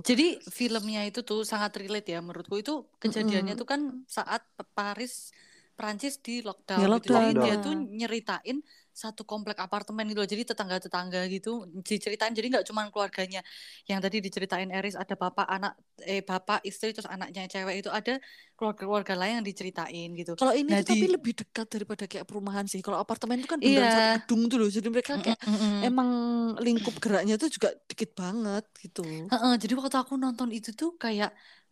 Jadi 0.02 0.42
filmnya 0.50 1.06
itu 1.06 1.22
tuh 1.22 1.46
sangat 1.46 1.70
relate 1.78 2.08
ya 2.10 2.18
menurutku 2.18 2.58
itu 2.58 2.72
kejadiannya 2.98 3.54
Mm-mm. 3.54 3.60
tuh 3.62 3.68
kan 3.68 3.80
saat 4.10 4.42
Paris 4.74 5.30
Prancis 5.78 6.18
di 6.18 6.42
lockdown 6.42 6.82
Ya, 6.82 6.90
gitu. 6.98 7.14
Jadi 7.14 7.30
lockdown. 7.30 7.44
dia 7.46 7.54
tuh 7.62 7.72
nyeritain 7.78 8.58
satu 9.02 9.22
komplek 9.30 9.56
apartemen 9.64 10.04
gitu 10.10 10.18
loh. 10.22 10.30
Jadi 10.34 10.42
tetangga-tetangga 10.50 11.20
gitu 11.34 11.48
diceritain. 11.88 12.32
Jadi 12.38 12.46
nggak 12.52 12.64
cuma 12.68 12.82
keluarganya 12.92 13.40
yang 13.90 14.00
tadi 14.04 14.16
diceritain 14.26 14.68
Eris 14.76 14.94
ada 15.02 15.14
bapak 15.22 15.46
anak 15.54 15.72
eh 16.10 16.20
bapak 16.30 16.58
istri 16.68 16.88
terus 16.94 17.08
anaknya 17.14 17.40
cewek 17.52 17.74
itu 17.80 17.90
ada 17.98 18.12
keluarga-keluarga 18.56 19.14
lain 19.20 19.32
yang 19.42 19.46
diceritain 19.50 20.08
gitu. 20.20 20.32
Kalau 20.38 20.54
ini 20.60 20.72
Nah, 20.72 20.80
tapi 20.86 21.04
di- 21.04 21.14
lebih 21.14 21.32
dekat 21.40 21.66
daripada 21.74 22.04
kayak 22.10 22.26
perumahan 22.30 22.66
sih. 22.70 22.78
Kalau 22.86 22.98
apartemen 23.02 23.36
itu 23.42 23.50
kan 23.52 23.58
beneran 23.66 23.90
Iya. 23.90 23.90
satu 23.90 24.08
gedung 24.14 24.40
tuh 24.50 24.56
loh. 24.62 24.70
Jadi 24.76 24.86
mereka 24.94 25.12
kayak 25.24 25.38
Mm-mm. 25.46 25.74
emang 25.86 26.08
lingkup 26.66 26.94
geraknya 27.02 27.34
tuh 27.42 27.48
juga 27.54 27.68
dikit 27.90 28.10
banget 28.20 28.64
gitu. 28.84 29.00
Heeh, 29.30 29.50
jadi 29.62 29.72
waktu 29.80 29.96
aku 30.02 30.14
nonton 30.24 30.48
itu 30.56 30.70
tuh 30.80 30.90
kayak 31.02 31.28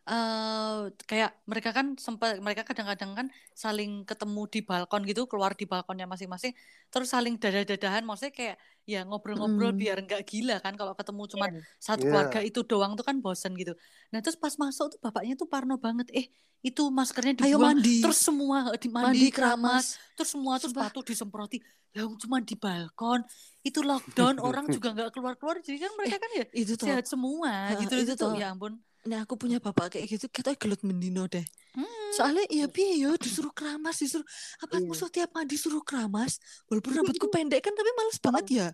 eh 0.06 0.78
kayak 1.02 1.34
mereka 1.50 1.74
kan 1.74 1.98
sempat 1.98 2.38
mereka 2.38 2.62
kadang-kadang 2.62 3.10
kan 3.18 3.26
saling 3.58 4.06
ketemu 4.06 4.42
di 4.46 4.60
balkon 4.62 5.02
gitu 5.02 5.26
keluar 5.26 5.50
di 5.58 5.66
balkonnya 5.66 6.06
masing-masing 6.06 6.54
terus 6.88 7.10
saling 7.10 7.34
dadah-dadahan 7.34 8.06
maksudnya 8.06 8.30
kayak 8.30 8.56
ya 8.86 9.02
ngobrol-ngobrol 9.02 9.74
Mm. 9.74 9.80
biar 9.82 9.96
nggak 10.06 10.22
gila 10.22 10.62
kan 10.62 10.78
kalau 10.78 10.94
ketemu 10.94 11.22
cuma 11.26 11.46
Iya. 11.50 11.58
satu 11.82 12.06
Iya. 12.06 12.10
keluarga 12.14 12.38
itu 12.38 12.60
doang 12.62 12.94
tuh 12.94 13.02
kan 13.02 13.18
bosen 13.18 13.58
gitu. 13.58 13.74
Nah 14.14 14.22
terus 14.22 14.38
pas 14.38 14.54
masuk 14.54 14.94
tuh 14.94 14.98
bapaknya 15.02 15.34
tuh 15.34 15.50
parno 15.50 15.74
banget. 15.74 16.06
Eh 16.14 16.30
itu 16.62 16.86
maskernya 16.86 17.34
Ayo 17.42 17.58
dibuang 17.58 17.82
mandi. 17.82 17.98
terus 17.98 18.22
semua 18.22 18.70
eh, 18.70 18.78
di 18.78 18.86
mandi 18.86 19.10
mandi 19.10 19.28
keramas. 19.34 19.98
terus 20.14 20.30
semua 20.30 20.62
tuh 20.62 20.70
sepatu 20.70 21.02
disemproti. 21.02 21.58
Yang 21.90 22.14
cuma 22.22 22.38
di 22.38 22.54
balkon. 22.54 23.26
Itu 23.60 23.82
lockdown 23.82 24.38
orang 24.38 24.70
juga 24.70 24.94
nggak 24.94 25.10
keluar-keluar. 25.10 25.58
Jadi 25.58 25.82
kan 25.82 25.90
mereka 25.98 26.16
kan 26.22 26.30
ya 26.30 26.44
Itu 26.54 26.78
sehat 26.78 27.10
semua 27.10 27.74
Ha, 27.74 27.82
gitu 27.82 27.94
itu 27.98 28.06
itu 28.06 28.14
tuh 28.14 28.38
ya 28.38 28.54
ampun 28.54 28.78
Nah, 29.06 29.22
aku 29.22 29.34
punya 29.38 29.62
bapak 29.62 29.94
kayak 29.94 30.06
gitu, 30.18 30.26
kita 30.26 30.58
gelut 30.58 30.82
mendino 30.82 31.30
deh. 31.30 31.46
Hmm. 31.78 31.86
Soalnya 32.16 32.44
ya 32.50 32.66
piye 32.66 33.06
ya 33.06 33.14
disuruh 33.14 33.52
keramas, 33.54 33.96
disuruh 34.02 34.26
apa 34.62 34.74
Iya. 34.80 34.86
maksud 34.88 35.08
tiap 35.14 35.30
mandi 35.36 35.54
disuruh 35.54 35.82
keramas, 35.86 36.42
walaupun 36.66 36.92
rambutku 36.98 37.26
pendek 37.30 37.60
kan 37.62 37.72
tapi 37.76 37.90
males 37.94 38.18
banget 38.18 38.46
ya. 38.50 38.66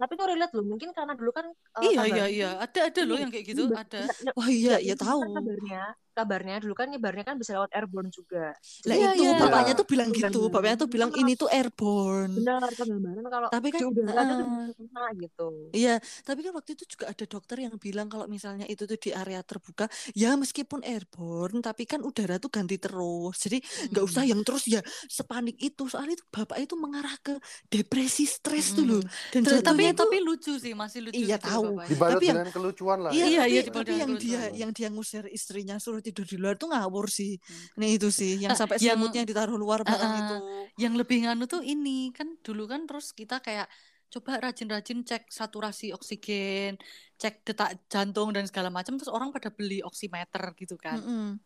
Tapi 0.00 0.12
itu 0.16 0.24
relate 0.24 0.52
loh, 0.56 0.64
mungkin 0.64 0.90
karena 0.96 1.12
dulu 1.12 1.28
kan 1.28 1.46
eh, 1.84 1.92
iya 1.92 2.02
iya 2.08 2.24
iya 2.32 2.48
ada 2.56 2.80
ada 2.88 3.00
loh 3.04 3.16
Iya, 3.16 3.22
yang 3.24 3.30
kayak 3.32 3.46
gitu 3.52 3.62
iya, 3.68 3.76
ada 3.84 4.00
iya, 4.00 4.12
iya. 4.24 4.32
Wah 4.36 4.48
iya, 4.48 4.68
Nggak, 4.72 4.80
ya 4.80 4.94
itu 4.96 5.04
tahu. 5.04 5.20
kabarnya, 5.36 5.82
kabarnya 6.10 6.60
dulu 6.60 6.74
kan 6.74 6.86
nyebarnya 6.88 7.24
kan 7.24 7.36
bisa 7.36 7.54
lewat 7.54 7.70
airborne 7.72 8.10
juga. 8.10 8.52
Lah 8.84 8.94
Iya, 8.94 9.08
itu 9.14 9.22
iya. 9.24 9.38
bapaknya 9.38 9.72
Iya. 9.72 9.80
tuh 9.80 9.86
bilang 9.86 10.08
Bukan 10.10 10.20
gitu, 10.30 10.40
bapaknya 10.50 10.76
tuh 10.76 10.88
bilang 10.90 11.10
ini 11.14 11.32
tuh 11.34 11.48
airborne. 11.48 12.32
Benar, 12.36 12.68
gambaran 12.72 13.24
kalau 13.26 13.48
Tapi 13.48 13.68
kan 13.70 13.80
udara 13.86 14.12
Heeh. 14.12 14.38
bisa 14.40 14.72
kena 14.76 15.04
gitu. 15.16 15.48
Iya, 15.70 15.94
tapi 16.22 16.40
kan 16.42 16.52
waktu 16.52 16.70
itu 16.74 16.84
juga 16.86 17.04
ada 17.08 17.24
dokter 17.24 17.56
yang 17.60 17.74
bilang 17.76 18.06
kalau 18.06 18.26
misalnya 18.26 18.66
itu 18.66 18.84
tuh 18.84 18.98
di 18.98 19.10
area 19.10 19.40
terbuka, 19.40 19.86
ya 20.12 20.34
meskipun 20.34 20.82
airborne, 20.82 21.60
tapi 21.60 21.84
kan 21.84 22.00
udara 22.00 22.36
tuh 22.36 22.50
ganti 22.50 22.76
terus. 22.76 23.36
Jadi 23.40 23.58
nggak 23.90 24.04
usah 24.04 24.22
Hmm. 24.24 24.30
yang 24.36 24.40
terus 24.42 24.64
ya 24.66 24.80
sepanik 25.06 25.56
itu. 25.56 25.86
Soalnya 25.86 26.18
itu 26.18 26.24
bapak 26.28 26.58
itu 26.58 26.74
mengarah 26.74 27.14
ke 27.20 27.38
depresi 27.66 28.24
stres 28.24 28.74
tuh 28.74 28.84
loh. 28.84 29.02
Dan 29.30 29.46
Ter- 29.46 29.62
tapi 29.62 29.92
tuh 29.92 30.08
tapi 30.10 30.18
lucu 30.20 30.58
sih 30.58 30.74
masih 30.74 31.06
lucu 31.06 31.22
Iya, 31.22 31.38
gitu 31.38 31.46
tahu. 31.46 31.64
Tapi 31.86 32.24
yang- 32.26 32.42
dengan 32.42 32.50
kelucuan 32.50 32.98
lah. 33.00 33.10
Iya, 33.12 33.24
Iya, 33.26 33.40
tapi, 33.40 33.52
iya, 33.52 33.62
tapi 33.70 33.92
yang 33.94 34.12
dia 34.16 34.40
yang 34.52 34.70
dia 34.74 34.88
ngusir 34.90 35.24
istrinya 35.30 35.76
suruh 35.78 35.99
tidur 36.02 36.24
di 36.26 36.36
luar 36.40 36.54
tuh 36.60 36.68
ngawur 36.72 37.06
sih. 37.08 37.36
Nih 37.80 37.96
itu 37.96 38.08
sih, 38.10 38.40
yang 38.42 38.52
Ah, 38.52 38.58
sampai 38.58 38.76
yang- 38.80 38.96
selimutnya 38.98 39.22
ditaruh 39.28 39.56
luar 39.56 39.80
bareng 39.86 40.12
Ah, 40.12 40.20
itu. 40.20 40.36
yang 40.82 40.94
lebih 40.96 41.16
nganu 41.28 41.44
tuh 41.44 41.60
ini 41.62 42.10
kan 42.16 42.28
dulu 42.46 42.64
kan 42.70 42.88
terus 42.88 43.12
kita 43.12 43.38
kayak 43.44 43.68
coba 44.10 44.42
rajin-rajin 44.42 45.06
cek 45.06 45.30
saturasi 45.30 45.94
oksigen 45.94 46.74
cek 47.14 47.46
detak 47.46 47.78
jantung 47.86 48.34
dan 48.34 48.42
segala 48.50 48.66
macam 48.66 48.98
terus 48.98 49.06
orang 49.06 49.30
pada 49.30 49.54
beli 49.54 49.86
oximeter 49.86 50.42
gitu 50.58 50.74
kan 50.74 50.98
Mm-mm. 50.98 51.38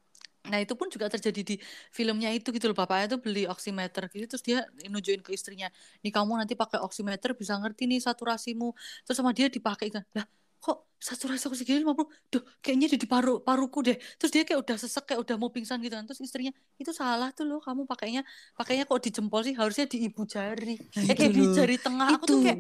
Nah 0.45 0.61
itu 0.61 0.77
pun 0.77 0.89
juga 0.93 1.09
terjadi 1.09 1.41
di 1.41 1.57
filmnya 1.89 2.29
itu 2.33 2.53
gitu 2.53 2.69
loh 2.69 2.77
bapaknya 2.77 3.17
tuh 3.17 3.21
beli 3.21 3.45
oximeter 3.49 4.09
gitu 4.13 4.25
terus 4.29 4.45
dia 4.45 4.65
nunjukin 4.89 5.21
ke 5.25 5.33
istrinya 5.33 5.69
nih 6.05 6.13
kamu 6.13 6.37
nanti 6.41 6.53
pakai 6.57 6.81
oximeter 6.85 7.33
bisa 7.37 7.57
ngerti 7.57 7.85
nih 7.89 8.01
saturasimu 8.01 8.73
terus 9.05 9.17
sama 9.17 9.33
dia 9.37 9.49
dipakai 9.49 9.89
kan 9.93 10.05
lah 10.17 10.25
kok 10.61 10.85
saturasi 11.05 11.45
oksigen 11.47 11.85
50 11.85 12.01
duh 12.31 12.43
kayaknya 12.59 12.89
di, 12.89 12.97
di 12.97 13.05
paru 13.05 13.37
paruku 13.39 13.83
deh 13.83 14.01
terus 14.17 14.31
dia 14.31 14.41
kayak 14.43 14.57
udah 14.59 14.77
sesek 14.79 15.05
kayak 15.05 15.21
udah 15.21 15.37
mau 15.37 15.49
pingsan 15.49 15.77
gitu 15.79 15.93
kan 15.93 16.03
terus 16.03 16.17
istrinya 16.19 16.49
itu 16.75 16.91
salah 16.91 17.29
tuh 17.29 17.45
loh 17.45 17.61
kamu 17.61 17.85
pakainya 17.85 18.25
pakainya 18.55 18.83
kok 18.83 18.97
di 18.99 19.11
jempol 19.11 19.41
sih 19.41 19.53
harusnya 19.53 19.85
di 19.85 20.01
ibu 20.03 20.25
jari 20.25 20.81
Nah, 20.95 21.03
eh 21.03 21.05
itu 21.05 21.13
kayak 21.15 21.33
di 21.35 21.45
jari 21.51 21.77
tengah 21.77 22.09
aku 22.11 22.25
tuh 22.25 22.35
Itu. 22.35 22.41
kayak 22.43 22.59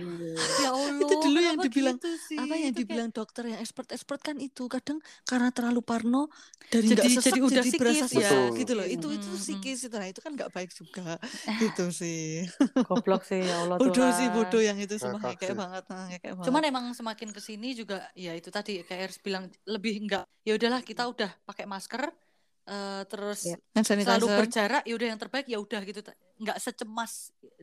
ya 0.59 0.69
Allah 0.71 1.01
Itu 1.01 1.15
dulu 1.17 1.39
yang 1.41 1.57
dibilang- 1.59 1.97
gitu 1.97 2.11
sih? 2.21 2.37
apa 2.37 2.53
yang 2.53 2.61
Itu 2.61 2.61
kayak- 2.61 2.77
dibilang 2.77 3.11
dokter 3.11 3.43
yang 3.47 3.59
expert-expert 3.59 4.21
kan 4.23 4.37
itu 4.39 4.63
kadang 4.67 4.99
karena 5.25 5.49
terlalu 5.49 5.81
parno 5.81 6.29
dari 6.67 6.85
Jadi- 6.87 7.17
sesek 7.17 7.25
jadi 7.25 7.41
jadi, 7.41 7.41
udah 7.41 7.63
berasa 7.75 8.05
psikis 8.05 8.13
ya. 8.15 8.29
Betul. 8.29 8.59
gitu 8.59 8.73
loh 8.75 8.87
itu 8.87 9.07
itu 9.11 9.25
Mm-mm. 9.27 9.41
psikis 9.41 9.79
itu 9.81 9.95
nah 9.95 10.05
itu 10.05 10.21
kan 10.21 10.33
nggak 10.33 10.51
baik 10.51 10.71
juga 10.71 11.17
gitu 11.63 11.85
sih 11.91 12.45
goblok 12.83 13.23
sih 13.23 13.41
ya 13.41 13.57
Allah 13.59 13.77
bodoh 13.77 14.11
sih 14.11 14.29
bodoh 14.29 14.61
yang 14.61 14.77
itu 14.77 14.95
semua 14.95 15.17
kayak 15.33 15.41
sih. 15.41 15.57
banget 15.57 15.85
nah, 15.87 16.07
kayak 16.13 16.35
banget 16.35 16.45
Cuman 16.45 16.63
emang 16.63 16.85
semakin 16.93 17.29
ke 17.31 17.41
sini 17.41 17.73
juga 17.73 18.05
ya 18.15 18.34
itu 18.39 18.51
tadi 18.57 18.71
kayak 18.87 19.01
Ers 19.11 19.19
bilang 19.27 19.45
lebih 19.75 19.93
enggak 20.03 20.25
ya 20.47 20.53
udahlah 20.59 20.81
kita 20.85 21.03
udah 21.13 21.31
pakai 21.49 21.65
masker 21.73 22.03
eh, 22.71 23.03
terus 23.11 23.41
Iya. 23.45 23.57
hand 23.75 23.87
selalu 24.03 24.27
berjarak 24.37 24.83
ya 24.89 24.93
udah 24.99 25.09
yang 25.13 25.21
terbaik 25.23 25.47
ya 25.53 25.59
udah 25.65 25.81
gitu 25.89 26.01
nggak 26.43 26.59
secemas 26.65 27.13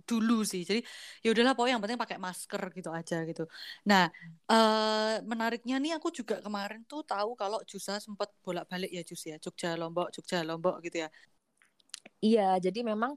dulu 0.10 0.42
sih. 0.48 0.62
Jadi 0.70 0.80
ya 1.24 1.30
udahlah 1.34 1.54
pokoknya 1.54 1.74
yang 1.76 1.84
penting 1.84 2.00
pakai 2.02 2.18
masker 2.18 2.62
gitu 2.78 2.90
aja 3.00 3.16
gitu. 3.30 3.44
Nah 3.90 4.04
eh 4.52 5.16
menariknya 5.32 5.76
nih 5.84 5.92
aku 6.00 6.08
juga 6.20 6.36
kemarin 6.46 6.82
tuh 6.92 7.02
tahu 7.08 7.30
kalau 7.42 7.60
Jusa 7.70 8.00
sempat 8.06 8.30
bolak-balik 8.46 8.90
ya 8.92 9.02
Jus 9.08 9.22
ya 9.32 9.36
Jogja 9.44 9.76
Lombok 9.80 10.08
Jogja 10.16 10.38
Lombok 10.48 10.76
gitu 10.86 10.98
ya. 11.04 11.10
Iya, 12.26 12.42
jadi 12.66 12.80
memang 12.86 13.12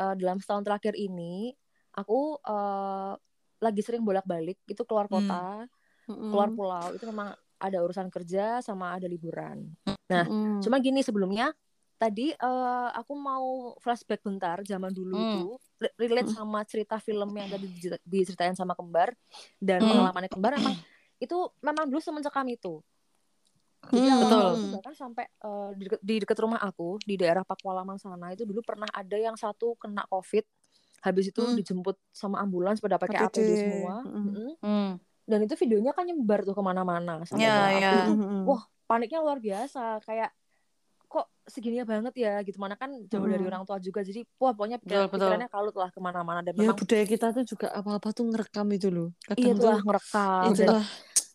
eh, 0.00 0.14
dalam 0.20 0.38
setahun 0.42 0.64
terakhir 0.66 0.94
ini 0.98 1.54
aku 1.98 2.14
eh, 2.48 3.12
lagi 3.64 3.80
sering 3.86 4.02
bolak-balik 4.08 4.56
itu 4.72 4.82
keluar 4.88 5.06
Hmm. 5.10 5.18
Mm-mm. 6.10 6.28
keluar 6.28 6.50
pulau. 6.50 6.86
Itu 6.92 7.06
memang 7.06 7.30
ada 7.56 7.78
urusan 7.80 8.10
kerja 8.10 8.58
sama 8.60 8.98
ada 8.98 9.06
liburan. 9.06 9.70
Nah, 10.10 10.26
Mm-mm. 10.26 10.58
Cuma 10.58 10.76
gini 10.76 11.00
sebelumnya 11.00 11.54
tadi 11.94 12.32
eh, 12.32 12.88
aku 12.96 13.12
mau 13.14 13.76
flashback 13.78 14.24
bentar 14.24 14.64
zaman 14.64 14.90
dulu 14.90 15.14
Hmm. 15.14 15.24
itu 15.28 15.42
re- 15.78 15.94
relate 16.00 16.32
sama 16.32 16.64
cerita 16.64 16.96
film 16.96 17.28
yang 17.30 17.46
tadi 17.46 17.68
dicer- 17.68 18.00
diceritain 18.02 18.56
sama 18.56 18.72
kembar 18.72 19.12
dan 19.56 19.84
Hmm. 19.84 19.88
pengalamannya 19.92 20.30
kembar 20.32 20.56
emang 20.56 20.74
itu 21.20 21.36
memang 21.60 21.84
dulu 21.86 22.00
semencekam 22.00 22.48
itu. 22.48 22.80
Jadi 23.90 24.06
Hmm. 24.06 24.16
awal-awal 24.16 24.54
Betul. 24.54 24.60
itu 24.60 24.68
bahkan 24.72 24.94
sampai 24.94 25.24
eh, 25.28 25.70
di, 25.76 25.82
deket, 25.84 26.00
di 26.00 26.14
dekat 26.24 26.38
rumah 26.40 26.60
aku 26.60 26.96
di 27.02 27.14
daerah 27.16 27.44
Pakualaman 27.44 27.96
sana 27.96 28.32
itu 28.32 28.48
dulu 28.48 28.64
pernah 28.64 28.88
ada 28.88 29.16
yang 29.16 29.36
satu 29.36 29.76
kena 29.76 30.08
COVID, 30.08 30.44
habis 31.00 31.28
itu 31.28 31.42
Hmm. 31.44 31.56
dijemput 31.56 31.96
sama 32.08 32.40
ambulans 32.40 32.80
pada 32.80 32.96
pakai 32.96 33.28
APD. 33.28 33.50
Semua. 33.56 34.00
Mm-mm. 34.04 34.56
hmm. 34.56 34.90
Dan 35.30 35.46
itu 35.46 35.54
videonya 35.54 35.94
kan 35.94 36.02
nyebar 36.02 36.42
tuh 36.42 36.52
ke 36.58 36.62
mana-mana 36.62 37.22
sampai 37.22 37.46
Ya, 37.46 37.56
ya. 37.78 37.90
aku 38.02 38.18
Mm-mm. 38.18 38.42
wah 38.50 38.62
paniknya 38.90 39.22
luar 39.22 39.38
biasa. 39.38 40.02
Kayak 40.02 40.34
kok 41.06 41.26
segininya 41.46 41.86
banget 41.86 42.14
ya? 42.18 42.42
Gitu 42.42 42.58
mana 42.58 42.74
kan 42.74 42.90
jauh 43.06 43.26
dari 43.30 43.46
orang 43.46 43.62
tua 43.62 43.78
juga. 43.78 44.02
Jadi 44.02 44.26
wah 44.36 44.50
pokoknya 44.50 44.82
pikiran, 44.82 45.06
betul. 45.06 45.30
pikirannya 45.30 45.48
kalut 45.48 45.76
lah 45.78 45.88
ke 45.94 46.00
mana-mana. 46.02 46.42
Dan 46.42 46.58
ya 46.58 46.66
memang 46.66 46.78
budaya 46.78 47.04
kita 47.06 47.26
tuh 47.30 47.44
juga 47.46 47.66
apa-apa 47.70 48.08
tuh 48.10 48.24
ngerekam 48.26 48.66
itu 48.74 48.88
loh. 48.90 49.08
Kadang 49.22 49.38
iya 49.46 49.52
tuh 49.54 49.62
tuh 49.62 49.70
lah 49.70 49.80
ngerekam. 49.86 50.42
itulah. 50.50 50.86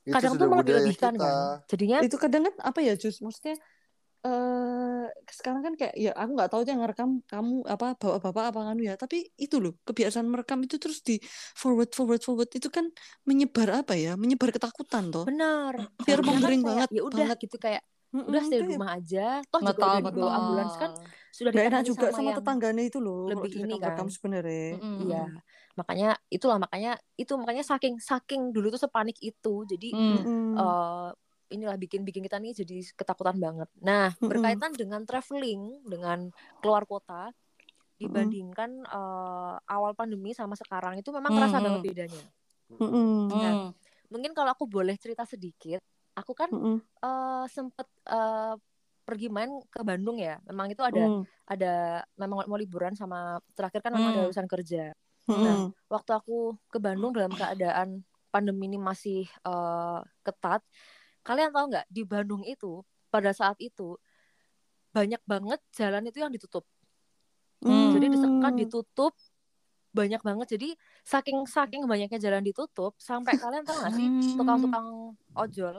Itu 0.05 0.13
kadang 0.13 0.31
tuh 0.37 0.47
melebih-lebihkan 0.51 1.13
kita. 1.15 1.23
kan. 1.23 1.35
Jadinya 1.65 1.97
itu 2.03 2.17
kadang 2.19 2.41
kan 2.51 2.55
apa 2.61 2.79
ya 2.83 2.93
Jus? 2.99 3.23
Maksudnya 3.23 3.55
eh 4.25 5.05
sekarang 5.37 5.61
kan 5.65 5.73
kayak 5.79 5.93
ya 6.03 6.09
aku 6.21 6.31
nggak 6.37 6.49
tahu 6.51 6.61
yang 6.71 6.79
ngerekam 6.81 7.09
kamu 7.31 7.53
apa 7.73 7.85
bapak-bapak 8.01 8.43
apa 8.49 8.59
anu 8.73 8.81
ya. 8.89 8.93
Tapi 9.03 9.17
itu 9.43 9.55
loh 9.63 9.73
kebiasaan 9.87 10.27
merekam 10.33 10.59
itu 10.65 10.75
terus 10.81 10.99
di 11.07 11.13
forward 11.61 11.89
forward 11.97 12.21
forward 12.27 12.49
itu 12.57 12.69
kan 12.77 12.85
menyebar 13.29 13.67
apa 13.85 13.93
ya? 14.03 14.09
Menyebar 14.21 14.49
ketakutan 14.55 15.03
toh. 15.13 15.25
Benar. 15.29 15.73
Biar 16.05 16.19
kan 16.25 16.33
mengering 16.37 16.61
kayak, 16.65 16.69
banget 16.69 16.89
ya 16.97 17.01
udah 17.05 17.27
banget. 17.29 17.37
gitu 17.45 17.57
kayak 17.65 17.81
Mm-mm, 18.15 18.31
udah 18.31 18.41
stay 18.47 18.59
di 18.63 18.65
rumah 18.71 18.89
aja. 18.97 19.19
Toh 19.51 19.61
juga 19.61 19.71
betul 19.75 19.87
udah 19.91 20.01
dibawa 20.07 20.31
ambulans 20.39 20.73
kan 20.81 20.91
sudah 21.35 21.51
nggak 21.51 21.65
enak 21.69 21.81
juga 21.85 22.05
sama 22.07 22.17
sama 22.17 22.31
tetangganya 22.37 22.83
itu 22.89 22.97
loh 23.03 23.17
lebih 23.31 23.51
ini 23.61 23.75
kan. 23.83 24.07
sebenarnya. 24.15 24.63
Mm-mm. 24.79 24.95
iya. 25.05 25.23
Makanya 25.75 26.07
itulah 26.31 26.57
makanya 26.63 26.91
itu 27.19 27.33
makanya 27.35 27.63
saking 27.67 27.95
saking 27.99 28.41
dulu 28.55 28.67
tuh 28.73 28.81
sepanik 28.87 29.17
itu. 29.19 29.53
Jadi 29.67 29.87
Hmm. 29.91 30.23
Mm-mm. 30.23 30.55
Inilah 31.49 31.77
bikin 31.77 32.01
bikin 32.01 32.25
kita 32.25 32.37
nih 32.41 32.53
jadi 32.57 32.77
ketakutan 32.97 33.37
banget. 33.37 33.69
Nah 33.81 34.11
berkaitan 34.17 34.73
dengan 34.73 35.05
traveling 35.05 35.85
dengan 35.85 36.29
keluar 36.61 36.83
kota 36.89 37.29
dibandingkan 37.95 38.83
eh, 38.83 39.55
awal 39.71 39.95
pandemi 39.95 40.35
sama 40.35 40.57
sekarang 40.59 40.99
itu 40.99 41.09
memang 41.15 41.31
kerasa 41.31 41.57
Mm-mm. 41.57 41.65
banget 41.71 41.81
bedanya. 41.83 42.23
Mm-mm. 42.75 43.31
Hmm. 43.31 43.67
Mungkin 44.11 44.31
kalau 44.35 44.51
aku 44.51 44.67
boleh 44.67 44.95
cerita 44.99 45.23
sedikit, 45.23 45.79
aku 46.13 46.31
kan 46.35 46.51
Mm-mm. 46.51 46.77
eh, 46.81 47.45
sempet 47.47 47.87
eh, 48.09 48.55
pergi 49.05 49.27
main 49.29 49.61
ke 49.69 49.85
Bandung 49.85 50.17
ya. 50.19 50.41
Memang 50.49 50.67
itu 50.73 50.81
ada 50.81 51.07
Mm. 51.07 51.23
ada 51.45 51.73
memang 52.17 52.41
mau 52.49 52.57
liburan 52.57 52.97
sama 52.97 53.37
terakhir 53.53 53.85
kan 53.85 53.93
memang 53.93 54.11
ada 54.11 54.25
Hmm. 54.25 54.29
urusan 54.33 54.47
kerja. 54.49 54.83
Mm-mm. 55.29 55.71
Waktu 55.87 56.11
aku 56.17 56.57
ke 56.73 56.77
Bandung 56.81 57.13
dalam 57.13 57.31
keadaan 57.31 58.01
pandemi 58.33 58.67
ini 58.67 58.75
masih 58.81 59.23
eh, 59.29 59.99
ketat, 60.25 60.65
kalian 61.25 61.49
tahu 61.49 61.65
nggak 61.73 61.85
di 61.89 62.01
Bandung 62.05 62.45
itu 62.45 62.79
pada 63.09 63.33
saat 63.33 63.57
itu 63.57 63.97
banyak 64.91 65.19
banget 65.25 65.59
jalan 65.73 66.05
itu 66.05 66.21
yang 66.21 66.29
ditutup. 66.29 66.63
Hmm. 67.59 67.91
Jadi 67.91 68.05
disekat 68.13 68.53
ditutup 68.55 69.13
banyak 69.91 70.21
banget. 70.21 70.47
Jadi 70.55 70.69
saking 71.01 71.43
saking 71.43 71.83
banyaknya 71.83 72.19
jalan 72.21 72.43
ditutup 72.43 72.93
sampai 72.95 73.35
kalian 73.35 73.63
tahu 73.63 73.75
nggak 73.75 73.93
sih 73.93 74.07
Hmm. 74.07 74.35
tukang-tukang 74.37 74.87
ojol, 75.33 75.75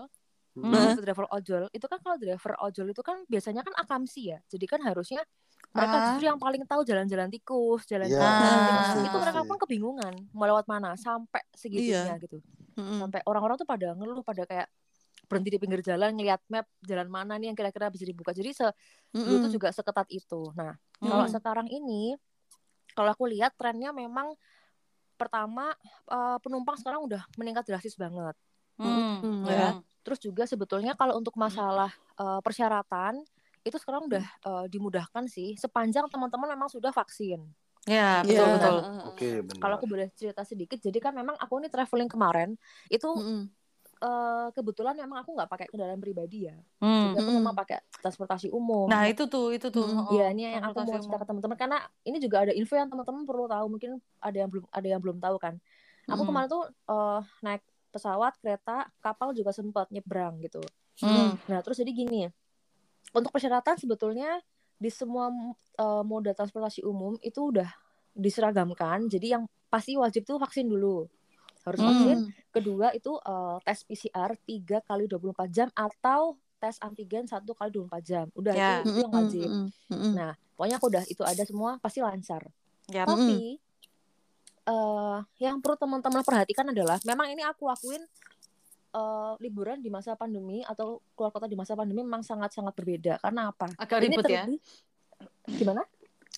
Hmm. 0.56 0.96
driver 0.98 1.28
ojol 1.30 1.68
itu 1.70 1.84
kan 1.84 2.00
kalau 2.00 2.16
driver 2.16 2.56
ojol 2.58 2.88
itu 2.88 3.02
kan 3.04 3.22
biasanya 3.24 3.60
kan 3.60 3.76
akamsi 3.76 4.32
ya. 4.32 4.38
Jadi 4.48 4.64
kan 4.64 4.80
harusnya 4.82 5.20
mereka 5.70 5.92
Ah. 5.92 6.04
justru 6.10 6.24
yang 6.26 6.40
paling 6.40 6.64
tahu 6.64 6.80
jalan-jalan 6.82 7.28
tikus, 7.28 7.84
jalan 7.84 8.08
Iya, 8.08 8.16
jalan 8.16 8.58
tikus. 8.64 8.88
Ah. 8.88 9.04
itu 9.04 9.16
mereka 9.20 9.40
pun 9.44 9.56
kebingungan 9.60 10.12
mau 10.32 10.48
lewat 10.48 10.64
mana 10.64 10.96
sampai 10.96 11.44
segitunya 11.52 12.16
gitu. 12.16 12.40
Mm-mm. 12.76 13.00
Sampai 13.04 13.20
orang-orang 13.24 13.56
tuh 13.56 13.68
pada 13.68 13.92
ngeluh 13.92 14.20
pada 14.20 14.44
kayak 14.44 14.68
berhenti 15.26 15.50
di 15.52 15.58
pinggir 15.58 15.82
jalan 15.82 16.14
ngeliat 16.14 16.40
map 16.48 16.66
jalan 16.82 17.10
mana 17.10 17.34
nih 17.36 17.50
yang 17.50 17.58
kira-kira 17.58 17.90
bisa 17.90 18.06
dibuka. 18.06 18.30
Jadi 18.30 18.54
se 18.54 18.66
dulu 19.12 19.36
tuh 19.36 19.50
Mm-mm. 19.50 19.54
juga 19.58 19.68
seketat 19.74 20.06
itu. 20.10 20.50
Nah, 20.54 20.74
kalau 21.02 21.26
Hmm. 21.26 21.34
sekarang 21.34 21.66
ini 21.68 22.14
kalau 22.94 23.10
aku 23.12 23.26
lihat 23.28 23.52
trennya 23.58 23.90
memang 23.90 24.32
pertama 25.16 25.72
eh, 26.08 26.38
penumpang 26.44 26.76
sekarang 26.76 27.04
udah 27.04 27.22
meningkat 27.36 27.64
drastis 27.66 27.96
banget. 27.96 28.36
Hmm. 28.76 29.20
Mm, 29.24 29.44
ya. 29.48 29.66
Hmm. 29.74 29.80
Terus 30.06 30.18
juga 30.22 30.44
sebetulnya 30.46 30.94
kalau 30.94 31.18
untuk 31.18 31.34
masalah 31.34 31.90
eh, 32.16 32.40
persyaratan 32.44 33.24
itu 33.66 33.76
sekarang 33.82 34.06
udah 34.06 34.22
eh, 34.24 34.64
dimudahkan 34.70 35.24
sih 35.26 35.56
sepanjang 35.58 36.06
teman-teman 36.12 36.54
memang 36.54 36.70
sudah 36.70 36.92
vaksin. 36.94 37.42
Ya, 37.86 38.20
Iya. 38.26 38.26
betul 38.26 38.48
betul. 38.58 38.76
Oke, 39.14 39.28
benar. 39.46 39.58
Kalau 39.62 39.74
aku 39.78 39.86
boleh 39.86 40.06
cerita 40.18 40.42
sedikit, 40.42 40.78
jadi 40.82 40.98
kan 40.98 41.14
memang 41.14 41.38
aku 41.38 41.62
ini 41.62 41.70
traveling 41.70 42.10
kemarin 42.10 42.58
itu 42.90 43.06
Mm-mm. 43.14 43.46
Eh, 43.96 44.46
kebetulan 44.52 44.94
memang 44.96 45.24
aku 45.24 45.32
nggak 45.32 45.48
pakai 45.48 45.66
kendaraan 45.72 46.00
pribadi 46.00 46.48
ya, 46.48 46.56
Hmm. 46.78 47.12
jadi 47.12 47.24
aku 47.24 47.30
Mm-mm. 47.32 47.40
memang 47.40 47.54
pakai 47.56 47.80
transportasi 48.04 48.52
umum. 48.52 48.86
Nah, 48.88 49.08
itu 49.08 49.24
tuh, 49.24 49.56
itu 49.56 49.72
tuh. 49.72 49.88
Mm-mm. 49.88 50.04
oh, 50.04 50.12
Iya, 50.12 50.26
ini 50.36 50.42
yang 50.52 50.64
aku 50.68 50.84
mau 50.84 51.00
cerita 51.00 51.16
ke 51.16 51.26
teman-teman 51.26 51.56
karena 51.56 51.78
ini 52.04 52.18
juga 52.20 52.44
ada 52.44 52.52
info 52.52 52.76
yang 52.76 52.92
teman-teman 52.92 53.24
perlu 53.24 53.48
tahu. 53.48 53.66
Mungkin 53.72 53.90
ada 54.20 54.36
yang 54.36 54.48
belum 54.52 54.64
ada 54.68 54.86
yang 54.86 55.00
belum 55.00 55.18
tahu 55.18 55.36
kan. 55.40 55.54
Aku 56.12 56.22
Mm. 56.22 56.28
kemarin 56.28 56.48
tuh 56.52 56.64
eh, 56.68 57.20
naik 57.40 57.62
pesawat, 57.90 58.36
kereta, 58.44 58.92
kapal 59.00 59.32
juga 59.32 59.56
sempat 59.56 59.88
nyebrang 59.88 60.36
gitu. 60.44 60.60
Hmm. 61.00 61.40
Nah, 61.48 61.64
terus 61.64 61.80
jadi 61.80 61.96
gini. 61.96 62.28
Untuk 63.16 63.32
persyaratan 63.32 63.80
sebetulnya 63.80 64.44
di 64.76 64.92
semua 64.92 65.32
eh, 65.80 66.02
moda 66.04 66.36
transportasi 66.36 66.84
umum 66.84 67.16
itu 67.24 67.48
udah 67.48 67.72
diseragamkan. 68.12 69.08
Jadi 69.08 69.32
yang 69.32 69.48
pasti 69.72 69.96
wajib 69.96 70.28
tuh 70.28 70.36
vaksin 70.36 70.68
dulu. 70.68 71.08
Harus 71.66 71.78
Hmm. 71.78 71.88
vaksin. 71.90 72.18
Kedua 72.48 72.94
itu 72.94 73.12
eh, 73.18 73.56
tes 73.60 73.78
PCR 73.82 74.32
3 74.38 74.78
kali 74.80 75.04
24 75.04 75.50
jam 75.50 75.68
atau 75.74 76.20
tes 76.56 76.78
antigen 76.80 77.26
1 77.26 77.52
kali 77.52 77.68
24 77.70 78.00
jam. 78.00 78.26
Udah 78.32 78.54
Ya. 78.54 78.80
itu, 78.80 78.88
itu 78.88 78.98
yang 79.02 79.12
wajib. 79.12 79.48
Mm-mm. 79.90 80.12
Nah, 80.14 80.32
pokoknya 80.54 80.76
aku 80.78 80.86
udah 80.88 81.04
itu 81.04 81.22
ada 81.22 81.42
semua 81.42 81.76
pasti 81.76 81.98
lancar. 82.00 82.46
Yap. 82.86 83.04
Tapi 83.04 83.58
eh 84.64 85.18
yang 85.38 85.58
perlu 85.58 85.76
teman-teman 85.76 86.22
perhatikan 86.22 86.66
adalah 86.66 86.98
memang 87.02 87.28
ini 87.28 87.42
aku 87.42 87.66
akuin 87.66 88.02
eh 88.88 89.32
liburan 89.38 89.78
di 89.78 89.86
masa 89.86 90.14
pandemi 90.14 90.64
atau 90.64 91.02
keluar 91.12 91.30
kota 91.30 91.44
di 91.44 91.54
masa 91.54 91.74
pandemi 91.74 92.00
memang 92.00 92.22
sangat-sangat 92.22 92.72
berbeda. 92.72 93.18
Karena 93.20 93.50
apa? 93.50 93.68
Agak 93.76 93.98
ini 94.00 94.06
ribet 94.08 94.24
ya. 94.26 94.42
gimana? 95.46 95.82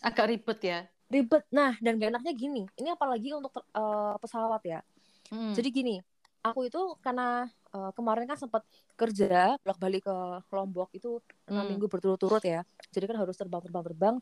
Agak 0.01 0.27
ribet 0.27 0.61
ya. 0.61 0.79
Ribet. 1.09 1.41
Nah, 1.49 1.73
dan 1.79 1.97
gak 1.97 2.13
enaknya 2.13 2.33
gini. 2.33 2.63
Ini 2.75 2.93
apalagi 2.93 3.33
untuk 3.33 3.49
ter- 3.51 3.65
eh, 3.71 4.15
pesawat 4.19 4.61
ya. 4.63 4.81
Hmm. 5.29 5.53
Jadi 5.53 5.69
gini, 5.69 5.97
aku 6.43 6.69
itu 6.69 6.81
karena 7.03 7.49
eh, 7.75 7.91
kemarin 7.93 8.25
kan 8.25 8.39
sempat 8.39 8.63
kerja 8.97 9.55
bolak 9.61 9.79
balik 9.79 10.03
ke 10.09 10.17
Lombok 10.51 10.91
itu 10.97 11.21
enam 11.47 11.67
Hmm. 11.67 11.71
minggu 11.75 11.87
berturut-turut 11.91 12.43
ya 12.43 12.65
jadi 12.91 13.05
kan 13.11 13.17
harus 13.21 13.37
terbang 13.37 13.61
terbang 13.61 13.85
terbang 13.85 14.17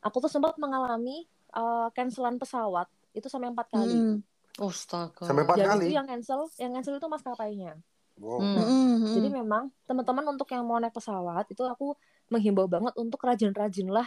aku 0.00 0.16
tuh 0.22 0.30
sempat 0.30 0.54
mengalami 0.60 1.26
eh, 1.54 1.86
cancelan 1.96 2.38
pesawat 2.38 2.86
itu 3.14 3.26
sampai 3.30 3.50
empat 3.50 3.70
kali 3.70 3.94
Mm. 3.94 4.18
Astaga. 4.54 5.26
Sampai 5.26 5.42
empat 5.42 5.58
kali? 5.58 5.90
itu 5.90 5.98
yang 5.98 6.06
cancel 6.06 6.46
yang 6.62 6.70
cancel 6.78 6.94
itu 6.98 7.08
maskapainya 7.10 7.74
Wow. 8.14 8.38
Hmm. 8.38 8.54
Mm, 8.54 8.62
mm, 8.62 9.14
jadi 9.18 9.28
mm. 9.28 9.34
memang 9.42 9.64
teman-teman 9.90 10.24
untuk 10.38 10.46
yang 10.54 10.62
mau 10.62 10.78
naik 10.78 10.94
pesawat 10.94 11.50
itu 11.50 11.66
aku 11.66 11.98
menghimbau 12.30 12.70
banget 12.70 12.94
untuk 12.94 13.18
rajin-rajin 13.26 13.90
lah 13.90 14.06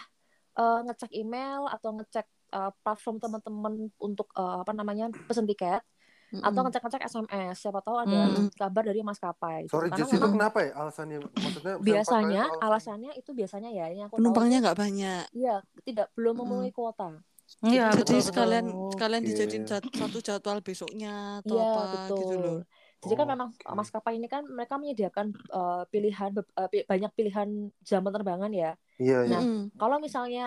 eh, 0.56 0.80
ngecek 0.88 1.12
email 1.12 1.68
atau 1.68 1.92
ngecek 2.00 2.24
eh, 2.56 2.72
platform 2.80 3.20
teman-teman 3.20 3.92
untuk 4.00 4.32
eh, 4.32 4.58
apa 4.63 4.72
namanya 4.72 5.12
pesen 5.27 5.44
tiket 5.44 5.84
atau 6.38 6.60
Mm-mm. 6.60 6.65
ngecek-ngecek 6.67 7.01
SMS 7.12 7.55
siapa 7.63 7.79
tahu 7.86 7.98
ada 7.98 8.17
Hmm. 8.29 8.48
kabar 8.60 8.84
dari 8.89 9.00
maskapai 9.01 9.65
gitu. 9.65 9.75
Sorry, 9.75 9.89
karena 9.89 10.05
Jess, 10.05 10.13
itu 10.15 10.27
kenapa 10.36 10.57
ya 10.63 10.72
alasannya? 10.81 11.17
Maksudnya 11.43 11.74
biasanya 11.88 12.41
alasannya 12.65 13.12
itu 13.19 13.31
biasanya 13.39 13.69
ya 13.74 13.86
ini 13.91 14.01
aku 14.07 14.15
Penumpangnya 14.17 14.57
nggak 14.63 14.77
banyak. 14.84 15.24
iya 15.38 15.53
tidak 15.88 16.05
belum 16.15 16.34
memenuhi 16.39 16.72
kuota 16.75 17.03
Iya, 17.63 17.84
Jadi 17.89 18.00
betul, 18.00 18.19
sekalian 18.27 18.65
sekalian 18.93 19.24
Oke. 19.24 19.29
dijadiin 19.29 19.63
jad- 19.72 19.93
satu 20.00 20.17
jadwal 20.27 20.60
besoknya 20.67 21.10
atau 21.41 21.55
iya 21.57 21.63
apa 21.63 21.79
betul 21.96 22.17
gitu 22.22 22.36
loh. 22.43 22.55
jadi 23.03 23.13
kan 23.19 23.27
Oh, 23.27 23.31
memang 23.34 23.50
oke. 23.53 23.77
maskapai 23.79 24.13
ini 24.19 24.27
kan 24.34 24.43
mereka 24.57 24.75
menyediakan 24.81 25.27
eh, 25.57 25.81
pilihan 25.93 26.29
pi- 26.72 26.86
banyak 26.91 27.12
pilihan 27.17 27.50
jam 27.89 28.01
penerbangan 28.05 28.51
ya 28.51 28.72
Iya, 29.01 29.17
iya. 29.25 29.29
Nah, 29.31 29.41
Mm-mm. 29.41 29.62
kalau 29.81 29.98
misalnya 30.05 30.41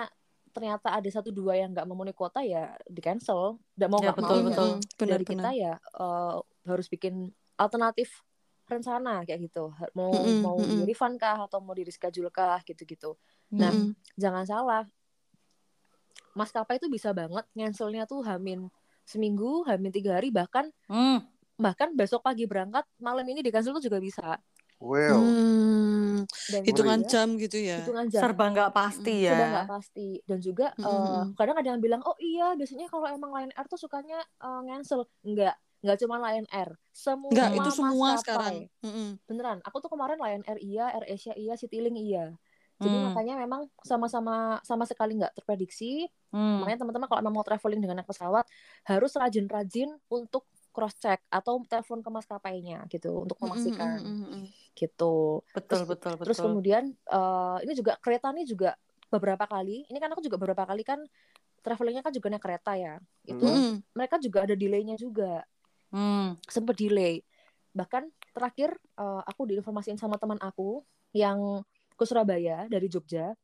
ternyata 0.51 0.91
ada 0.91 1.07
satu 1.07 1.31
dua 1.31 1.55
yang 1.55 1.71
nggak 1.71 1.87
memenuhi 1.87 2.13
kuota 2.13 2.43
ya 2.43 2.75
di 2.85 2.99
cancel 2.99 3.57
nggak 3.75 3.91
mau 3.91 3.99
Ya, 3.99 4.05
nggak 4.11 4.19
betul, 4.19 4.39
mau 4.39 4.49
betul. 4.51 4.69
mm-mm. 4.77 5.09
dari 5.09 5.25
kita 5.25 5.49
Benar-benar. 5.51 5.55
ya 5.55 5.73
eh, 5.79 6.37
harus 6.67 6.87
bikin 6.87 7.15
alternatif 7.55 8.09
rencana 8.67 9.23
kayak 9.25 9.51
gitu 9.51 9.71
mau 9.95 10.11
Mm-mm, 10.15 10.43
mau 10.43 10.59
di 10.59 10.79
mm-mm. 10.79 10.87
refund 10.87 11.19
kah 11.19 11.39
atau 11.43 11.59
mau 11.59 11.75
di 11.75 11.83
reschedule 11.83 12.31
kah 12.31 12.63
gitu-gitu 12.63 13.15
Nah, 13.51 13.71
Mm-mm. 13.71 13.95
jangan 14.15 14.45
salah 14.47 14.83
maskapai 16.33 16.79
itu 16.79 16.87
bisa 16.87 17.11
banget 17.11 17.43
cancelnya 17.51 18.07
tuh 18.07 18.23
hamin 18.23 18.71
seminggu 19.03 19.67
hamin 19.67 19.91
tiga 19.91 20.15
hari 20.19 20.31
bahkan 20.31 20.71
Hmm. 20.87 21.27
bahkan 21.59 21.91
besok 21.93 22.23
pagi 22.23 22.47
berangkat 22.47 22.87
malam 22.99 23.27
ini 23.27 23.43
di 23.43 23.51
cancel 23.51 23.75
tuh 23.75 23.83
juga 23.83 23.99
bisa 23.99 24.39
Well, 24.81 25.21
Hmm, 25.21 26.25
dan 26.49 26.61
hitungan 26.65 26.99
juga 26.99 27.11
jam 27.13 27.29
gitu 27.37 27.59
ya. 27.61 27.85
hitungan 27.85 28.07
jam 28.09 28.21
Serba 28.25 28.45
nggak 28.49 28.71
pasti 28.73 29.15
Serba 29.23 29.37
ya. 29.37 29.51
nggak 29.53 29.69
pasti 29.69 30.09
dan 30.25 30.39
juga 30.41 30.67
Mm, 30.75 30.83
eh, 30.83 30.89
mm, 30.89 31.05
mm. 31.13 31.27
kadang 31.37 31.57
ada 31.61 31.69
yang 31.69 31.81
bilang 31.81 32.01
oh 32.03 32.17
iya 32.17 32.57
biasanya 32.57 32.89
kalau 32.89 33.05
emang 33.07 33.29
Lion 33.31 33.53
Air 33.53 33.67
tuh 33.69 33.77
sukanya 33.77 34.19
eh, 34.21 34.61
cancel 34.67 35.05
enggak 35.21 35.55
nggak 35.81 35.97
cuma 36.01 36.17
Lion 36.19 36.49
Air 36.49 36.71
semua 36.91 37.29
Enggak, 37.33 37.51
itu 37.55 37.71
semua 37.71 38.09
maskapai. 38.13 38.21
sekarang. 38.25 38.57
Mm-mm. 38.81 39.09
beneran 39.29 39.59
aku 39.63 39.77
tuh 39.79 39.91
kemarin 39.93 40.17
Lion 40.17 40.43
Air 40.45 40.59
iya 40.59 40.85
Air 40.93 41.05
Asia 41.07 41.33
iya 41.37 41.55
Citylink 41.55 42.01
iya 42.01 42.33
jadi 42.81 42.97
Hmm. 42.97 43.13
makanya 43.13 43.35
memang 43.37 43.69
sama-sama 43.85 44.57
sama 44.65 44.89
sekali 44.89 45.13
nggak 45.21 45.37
terprediksi 45.37 46.09
Hmm. 46.33 46.65
makanya 46.65 46.89
teman-teman 46.89 47.05
kalau 47.05 47.21
memang 47.21 47.37
mau 47.37 47.45
traveling 47.45 47.85
dengan 47.85 48.01
naik 48.01 48.09
pesawat 48.09 48.49
harus 48.89 49.13
rajin-rajin 49.13 49.93
untuk 50.09 50.49
cross 50.71 50.95
check 50.99 51.19
atau 51.29 51.59
telepon 51.67 51.99
ke 52.01 52.11
maskapainya 52.11 52.87
gitu 52.87 53.27
untuk 53.27 53.37
memastikan 53.43 53.99
mm-mm, 54.01 54.19
mm-mm. 54.27 54.45
gitu 54.79 55.43
Betul, 55.51 55.83
Terus- 55.85 55.89
betul, 55.91 56.13
betul. 56.15 56.27
Terus 56.31 56.39
kemudian 56.41 56.85
eh, 56.95 57.57
ini 57.67 57.73
juga 57.75 57.99
kereta 57.99 58.31
nih 58.31 58.47
juga 58.47 58.71
beberapa 59.11 59.43
kali. 59.45 59.85
Ini 59.91 59.99
kan 59.99 60.11
aku 60.15 60.23
juga 60.23 60.39
beberapa 60.39 60.63
kali 60.63 60.87
kan 60.87 61.03
travelingnya 61.61 62.01
kan 62.07 62.15
juga 62.15 62.31
naik 62.31 62.43
kereta 62.47 62.73
ya. 62.79 63.03
Itu 63.27 63.45
Mm-mm. 63.45 63.83
mereka 63.93 64.17
juga 64.23 64.47
ada 64.47 64.55
delaynya 64.55 64.95
juga. 64.95 65.43
Hmm. 65.91 66.39
Sempet 66.47 66.79
delay. 66.79 67.27
Bahkan 67.75 68.07
terakhir 68.31 68.79
eh, 68.79 69.23
aku 69.27 69.51
diinformasiin 69.51 69.99
sama 69.99 70.17
teman 70.23 70.39
aku 70.39 70.87
yang 71.11 71.67
ke 71.99 72.05
Surabaya 72.07 72.71
dari 72.71 72.87
Jogja. 72.87 73.35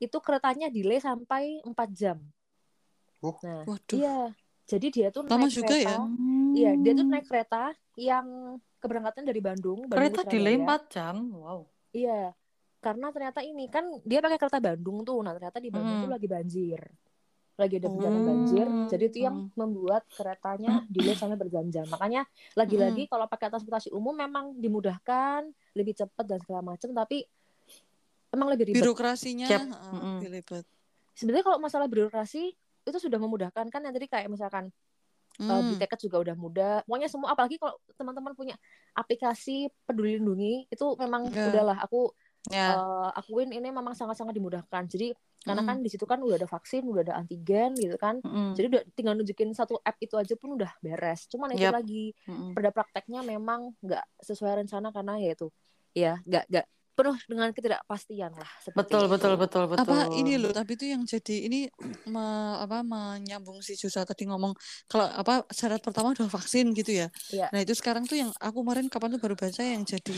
Itu 0.00 0.18
keretanya 0.24 0.72
delay 0.72 0.98
sampai 0.98 1.60
4 1.62 1.88
jam. 1.92 2.18
Oh. 3.22 3.38
Nah, 3.44 3.62
Waduh. 3.68 3.94
iya. 3.94 4.18
Jadi 4.72 4.86
dia 4.88 5.08
tuh 5.12 5.28
Lama 5.28 5.44
naik 5.44 5.52
juga 5.52 5.76
kereta. 5.76 5.84
ya? 5.84 5.96
Iya, 6.52 6.70
dia 6.80 6.92
tuh 6.96 7.04
naik 7.04 7.26
kereta 7.28 7.62
yang 7.92 8.26
keberangkatan 8.80 9.22
dari 9.22 9.40
Bandung, 9.40 9.84
Kereta 9.84 10.24
ke 10.24 10.32
delay 10.32 10.56
Surabaya. 10.56 10.80
4 10.80 10.92
jam. 10.96 11.14
Wow. 11.28 11.60
Iya, 11.92 12.20
karena 12.80 13.06
ternyata 13.12 13.40
ini 13.44 13.68
kan 13.68 13.84
dia 14.00 14.18
pakai 14.18 14.40
kereta 14.40 14.58
Bandung 14.58 15.04
tuh. 15.04 15.20
Nah, 15.20 15.36
ternyata 15.36 15.60
di 15.60 15.68
Bandung 15.68 16.00
Mm. 16.00 16.02
tuh 16.02 16.10
lagi 16.10 16.26
banjir. 16.26 16.80
Lagi 17.52 17.74
ada 17.76 17.88
bencana 17.92 18.16
Oh. 18.16 18.24
banjir. 18.24 18.66
Jadi 18.88 19.04
itu 19.06 19.18
yang 19.20 19.36
Mm. 19.44 19.48
membuat 19.54 20.02
keretanya 20.08 20.72
delay 20.88 21.12
sampai 21.12 21.36
berjam-jam. 21.36 21.84
Makanya 21.86 22.24
lagi-lagi 22.56 23.04
kalau 23.06 23.28
pakai 23.28 23.52
transportasi 23.52 23.92
umum 23.92 24.16
memang 24.16 24.56
dimudahkan, 24.56 25.44
lebih 25.76 25.92
cepat 25.94 26.24
dan 26.24 26.40
segala 26.40 26.64
macam, 26.64 26.88
tapi 26.90 27.28
emang 28.28 28.48
lebih 28.48 28.72
ribet. 28.72 28.80
Birokrasinya 28.80 29.48
lebih 30.16 30.32
ribet. 30.32 30.64
Sebenarnya 31.12 31.44
kalau 31.44 31.60
masalah 31.60 31.84
birokrasi 31.86 32.56
itu 32.82 32.98
sudah 32.98 33.18
memudahkan 33.18 33.66
kan 33.70 33.80
yang 33.82 33.94
tadi 33.94 34.06
kayak 34.06 34.26
misalkan 34.26 34.70
uh, 35.40 35.60
beli 35.62 35.74
Hmm. 35.76 35.82
tiket 35.82 36.00
juga 36.10 36.16
udah 36.20 36.36
mudah. 36.36 36.74
Pokoknya 36.84 37.08
semua 37.08 37.32
apalagi 37.32 37.56
kalau 37.56 37.78
teman-teman 37.96 38.32
punya 38.34 38.54
aplikasi 38.92 39.70
Peduli 39.88 40.18
Lindungi 40.20 40.66
itu 40.68 40.86
memang 40.98 41.30
Ya. 41.32 41.48
udahlah 41.48 41.78
aku 41.80 42.12
Ya. 42.50 42.74
eh, 42.74 43.10
akuin 43.22 43.54
ini 43.54 43.70
memang 43.70 43.94
sangat-sangat 43.94 44.34
dimudahkan. 44.34 44.90
Jadi 44.90 45.14
karena 45.46 45.62
Mm. 45.62 45.68
kan 45.70 45.76
di 45.78 45.88
situ 45.90 46.02
kan 46.10 46.18
udah 46.18 46.42
ada 46.42 46.50
vaksin, 46.50 46.82
udah 46.82 47.02
ada 47.06 47.14
antigen 47.22 47.70
gitu 47.78 47.94
kan. 47.94 48.18
Mm-mm. 48.18 48.58
Jadi 48.58 48.66
udah 48.66 48.82
tinggal 48.98 49.14
nunjukin 49.14 49.54
satu 49.54 49.78
app 49.78 49.94
itu 50.02 50.18
aja 50.18 50.34
pun 50.34 50.58
udah 50.58 50.74
beres. 50.82 51.30
Cuman 51.30 51.54
itu 51.54 51.62
Yap. 51.62 51.78
lagi 51.78 52.10
Mm-mm. 52.26 52.50
pada 52.50 52.74
prakteknya 52.74 53.22
memang 53.22 53.70
nggak 53.78 54.02
sesuai 54.26 54.58
rencana 54.66 54.90
karena 54.90 55.22
ya 55.22 55.30
itu 55.38 55.48
ya 55.94 56.12
nggak 56.26 56.44
nggak 56.50 56.66
penuh 56.92 57.16
dengan 57.24 57.48
ketidakpastian 57.56 58.32
lah. 58.36 58.50
seperti 58.60 58.92
Betul, 58.92 59.02
itu. 59.04 59.12
betul, 59.12 59.32
betul, 59.40 59.62
betul. 59.72 59.82
apa 59.82 59.96
ini 60.12 60.32
loh 60.36 60.52
tapi 60.52 60.70
itu 60.76 60.84
yang 60.92 61.02
jadi 61.08 61.34
ini 61.48 61.58
me- 62.06 62.58
apa 62.60 62.84
menyambung 62.84 63.58
si 63.64 63.72
Josa 63.80 64.04
tadi 64.04 64.28
ngomong 64.28 64.52
kalau 64.90 65.08
apa 65.08 65.44
syarat 65.50 65.80
pertama 65.80 66.12
adalah 66.12 66.30
vaksin 66.36 66.70
gitu 66.76 66.92
ya 66.92 67.06
Iya. 67.32 67.46
nah 67.52 67.60
itu 67.64 67.72
sekarang 67.72 68.04
tuh 68.04 68.16
yang 68.20 68.30
aku 68.36 68.60
kemarin 68.60 68.86
kapan 68.92 69.08
tuh 69.16 69.20
baru 69.24 69.34
baca 69.34 69.62
yang 69.64 69.82
jadi 69.88 70.12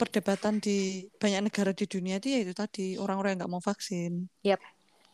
perdebatan 0.00 0.58
di 0.64 1.06
banyak 1.20 1.40
negara 1.46 1.70
di 1.76 1.84
dunia 1.84 2.16
itu 2.18 2.28
ya 2.34 2.38
itu 2.44 2.52
tadi 2.56 2.96
orang-orang 2.98 3.36
yang 3.36 3.40
nggak 3.44 3.52
mau 3.52 3.62
vaksin 3.62 4.12
Yap. 4.44 4.60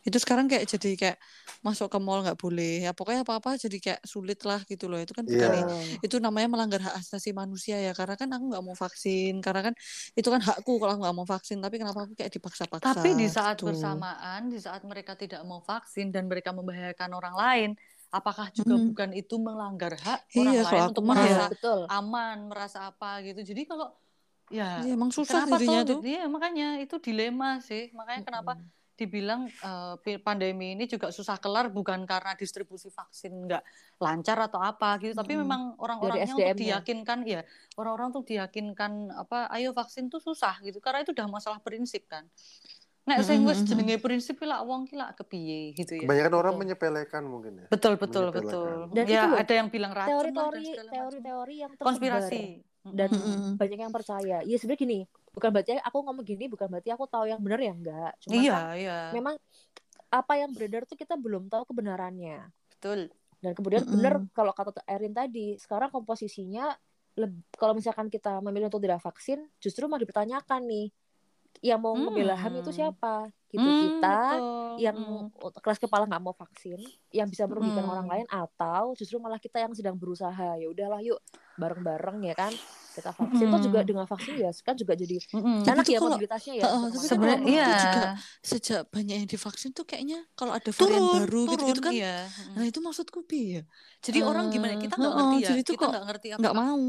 Itu 0.07 0.17
sekarang 0.23 0.45
kayak 0.51 0.65
jadi 0.73 0.89
kayak 1.01 1.17
masuk 1.65 1.87
ke 1.93 1.97
mall 2.05 2.19
nggak 2.25 2.37
boleh 2.43 2.69
ya 2.85 2.89
pokoknya 2.97 3.21
apa-apa 3.25 3.49
jadi 3.63 3.77
kayak 3.85 3.99
sulit 4.13 4.39
lah 4.49 4.59
gitu 4.71 4.85
loh 4.91 4.97
itu 5.03 5.13
kan 5.17 5.25
Iya. 5.29 5.47
Betul. 5.47 6.01
itu 6.05 6.15
namanya 6.25 6.47
melanggar 6.53 6.81
hak 6.85 6.95
asasi 7.01 7.29
manusia 7.41 7.75
ya 7.85 7.91
karena 7.99 8.15
kan 8.21 8.29
aku 8.35 8.43
nggak 8.51 8.63
mau 8.67 8.75
vaksin 8.83 9.31
karena 9.45 9.61
kan 9.67 9.73
itu 10.17 10.27
kan 10.33 10.41
hakku 10.47 10.71
kalau 10.81 10.91
aku 10.97 11.01
nggak 11.05 11.17
mau 11.19 11.27
vaksin 11.33 11.57
tapi 11.63 11.75
kenapa 11.81 11.99
aku 12.05 12.13
kayak 12.19 12.31
dipaksa-paksa 12.35 12.99
Tapi 12.99 13.09
di 13.21 13.27
saat 13.29 13.57
gitu. 13.57 13.67
bersamaan, 13.67 14.49
di 14.53 14.57
saat 14.65 14.81
mereka 14.91 15.13
tidak 15.13 15.41
mau 15.49 15.61
vaksin 15.61 16.09
dan 16.15 16.25
mereka 16.31 16.49
membahayakan 16.57 17.11
orang 17.19 17.35
lain, 17.43 17.69
apakah 18.17 18.47
juga 18.57 18.75
Mm. 18.77 18.87
bukan 18.87 19.09
itu 19.13 19.35
melanggar 19.37 19.93
hak 20.05 20.19
Iya, 20.37 20.41
orang 20.41 20.59
kalau 20.69 20.83
lain 20.83 20.83
untuk 20.89 21.05
merasa 21.11 21.41
ya. 21.41 21.49
betul. 21.51 21.79
aman, 21.93 22.35
merasa 22.49 22.77
apa 22.89 23.07
gitu. 23.25 23.39
Jadi 23.49 23.61
kalau 23.69 23.85
ya 24.57 24.63
Iya, 24.79 24.89
emang 24.95 25.11
susah 25.17 25.41
kenapa 25.43 25.45
jadinya 25.49 25.79
toh? 25.83 25.83
tuh. 25.89 25.99
Iya, 26.07 26.19
makanya 26.33 26.65
itu 26.83 26.95
dilema 27.05 27.47
sih. 27.67 27.81
Makanya 27.97 28.21
kenapa 28.27 28.51
Mm-mm. 28.53 28.71
Dibilang 29.01 29.49
eh, 29.49 29.95
pi- 30.05 30.21
pandemi 30.21 30.77
ini 30.77 30.85
juga 30.85 31.09
susah 31.09 31.41
kelar 31.41 31.73
bukan 31.73 32.05
karena 32.05 32.37
distribusi 32.37 32.93
vaksin 32.93 33.49
nggak 33.49 33.63
lancar 33.97 34.37
atau 34.45 34.61
apa 34.61 35.01
gitu, 35.01 35.17
tapi 35.17 35.33
Mm-mm. 35.33 35.41
memang 35.41 35.61
orang-orangnya 35.81 36.37
untuk 36.37 36.57
diyakinkan 36.61 37.25
ya 37.25 37.41
orang-orang 37.81 38.13
tuh 38.13 38.21
diyakinkan 38.21 39.09
apa 39.17 39.49
ayo 39.57 39.73
vaksin 39.73 40.13
tuh 40.13 40.21
susah 40.21 40.61
gitu 40.61 40.77
karena 40.77 41.01
itu 41.01 41.17
udah 41.17 41.25
masalah 41.25 41.57
prinsip 41.57 42.05
kan. 42.05 42.29
Nek 43.01 43.25
sing 43.25 43.41
wis 43.49 43.65
jenenge 43.65 43.97
prinsip 43.97 44.37
lak 44.45 44.61
wong 44.61 44.85
ki 44.85 44.93
lak 44.93 45.17
kepiye 45.17 45.73
gitu 45.73 45.97
ya. 45.97 46.05
Kebanyakan 46.05 46.33
orang 46.37 46.53
Betul. 46.53 46.61
menyepelekan 46.61 47.23
mungkin 47.25 47.53
ya. 47.65 47.67
Betul 47.73 47.97
betul 47.97 48.29
betul. 48.29 48.93
Dan 48.93 49.05
ya 49.09 49.25
itu 49.25 49.29
ada 49.41 49.53
yang 49.57 49.67
bilang 49.73 49.89
racun 49.89 50.29
lah 50.29 50.53
Teori-teori 50.53 50.65
teori-teori 50.85 51.55
yang 51.65 51.71
tersebar 51.73 51.89
konspirasi. 51.97 52.41
dan 52.81 53.09
Mm-mm. 53.09 53.57
banyak 53.57 53.79
yang 53.81 53.93
percaya. 53.93 54.37
Ya 54.45 54.55
sebenarnya 54.57 54.81
gini, 54.85 54.99
bukan 55.31 55.49
berarti 55.51 55.79
aku 55.79 55.97
ngomong 56.03 56.25
gini 56.27 56.45
bukan 56.51 56.67
berarti 56.67 56.91
aku 56.91 57.07
tahu 57.07 57.25
yang 57.27 57.39
benar 57.39 57.59
ya 57.59 57.71
enggak. 57.73 58.11
Cuma 58.23 58.39
Iya, 58.39 58.53
kan 58.53 58.63
iya. 58.77 58.97
memang 59.15 59.35
apa 60.11 60.33
yang 60.35 60.51
beredar 60.51 60.83
tuh 60.83 60.99
kita 60.99 61.15
belum 61.15 61.47
tahu 61.47 61.63
kebenarannya. 61.71 62.51
Betul. 62.77 63.07
Dan 63.41 63.51
kemudian 63.57 63.81
Mm-mm. 63.87 63.95
benar 63.97 64.13
kalau 64.35 64.51
kata 64.53 64.83
Erin 64.85 65.15
tadi, 65.15 65.57
sekarang 65.57 65.89
komposisinya 65.89 66.75
kalau 67.57 67.73
misalkan 67.75 68.07
kita 68.07 68.39
memilih 68.39 68.69
untuk 68.71 68.83
tidak 68.83 69.01
vaksin, 69.03 69.43
justru 69.59 69.83
mau 69.89 69.99
dipertanyakan 69.99 70.61
nih, 70.63 70.87
yang 71.59 71.81
mau 71.83 71.91
ngebela 71.97 72.37
HAM 72.37 72.61
itu 72.61 72.71
Hmm. 72.71 72.77
siapa? 72.79 73.15
Gitu 73.51 73.67
Hmm, 73.67 73.79
kita 73.83 74.15
betul. 74.39 74.41
yang 74.79 74.97
Hmm. 74.97 75.59
keras 75.59 75.79
kepala 75.81 76.07
nggak 76.07 76.23
mau 76.23 76.31
vaksin, 76.37 76.79
yang 77.11 77.27
bisa 77.27 77.43
merugikan 77.49 77.83
Hmm. 77.83 77.91
orang 77.97 78.07
lain, 78.07 78.27
atau 78.31 78.95
justru 78.95 79.19
malah 79.19 79.41
kita 79.41 79.59
yang 79.59 79.73
sedang 79.75 79.97
berusaha 79.99 80.55
ya 80.55 80.67
udahlah 80.71 81.03
yuk 81.03 81.19
bareng-bareng 81.59 82.23
ya 82.31 82.35
kan 82.37 82.53
kita 82.91 83.09
vaksin 83.09 83.45
tuh 83.47 83.61
juga 83.61 83.79
Mm. 83.79 83.87
dengan 83.87 84.05
vaksin 84.05 84.33
ya 84.35 84.51
kan 84.61 84.75
juga 84.75 84.93
jadi. 84.93 85.15
Tapi 85.23 85.63
enak 85.65 85.85
ya 85.85 85.97
kalau- 85.97 86.11
mobilitasnya 86.13 86.53
ya 86.53 86.63
kalau 86.63 86.87
Sebenarnya 86.91 87.47
iya. 87.47 87.67
juga 87.79 88.01
sejak 88.41 88.81
banyak 88.87 89.15
yang 89.17 89.27
divaksin 89.27 89.71
tuh 89.71 89.83
kayaknya 89.83 90.19
kalau 90.33 90.51
ada 90.51 90.69
varian 90.69 90.99
turun, 90.99 91.11
baru 91.17 91.27
turun 91.31 91.49
gitu-gitu 91.51 91.81
kan 91.81 91.93
iya. 91.93 92.15
nah 92.51 92.63
itu 92.63 92.79
maksudku 92.79 93.23
bi 93.23 93.57
ya 93.57 93.63
Jadi 94.01 94.19
orang 94.19 94.49
gimana? 94.49 94.75
Kita 94.75 94.95
nggak 94.95 95.07
heeh, 95.07 95.21
ngerti 95.23 95.37
ya. 95.37 95.49
jadi 95.49 95.61
tuh 95.61 95.73
Kita 95.73 95.87
nggak 95.87 96.05
ngerti 96.05 96.27
nggak 96.31 96.53
apakah 96.53 96.67
mau 96.67 96.81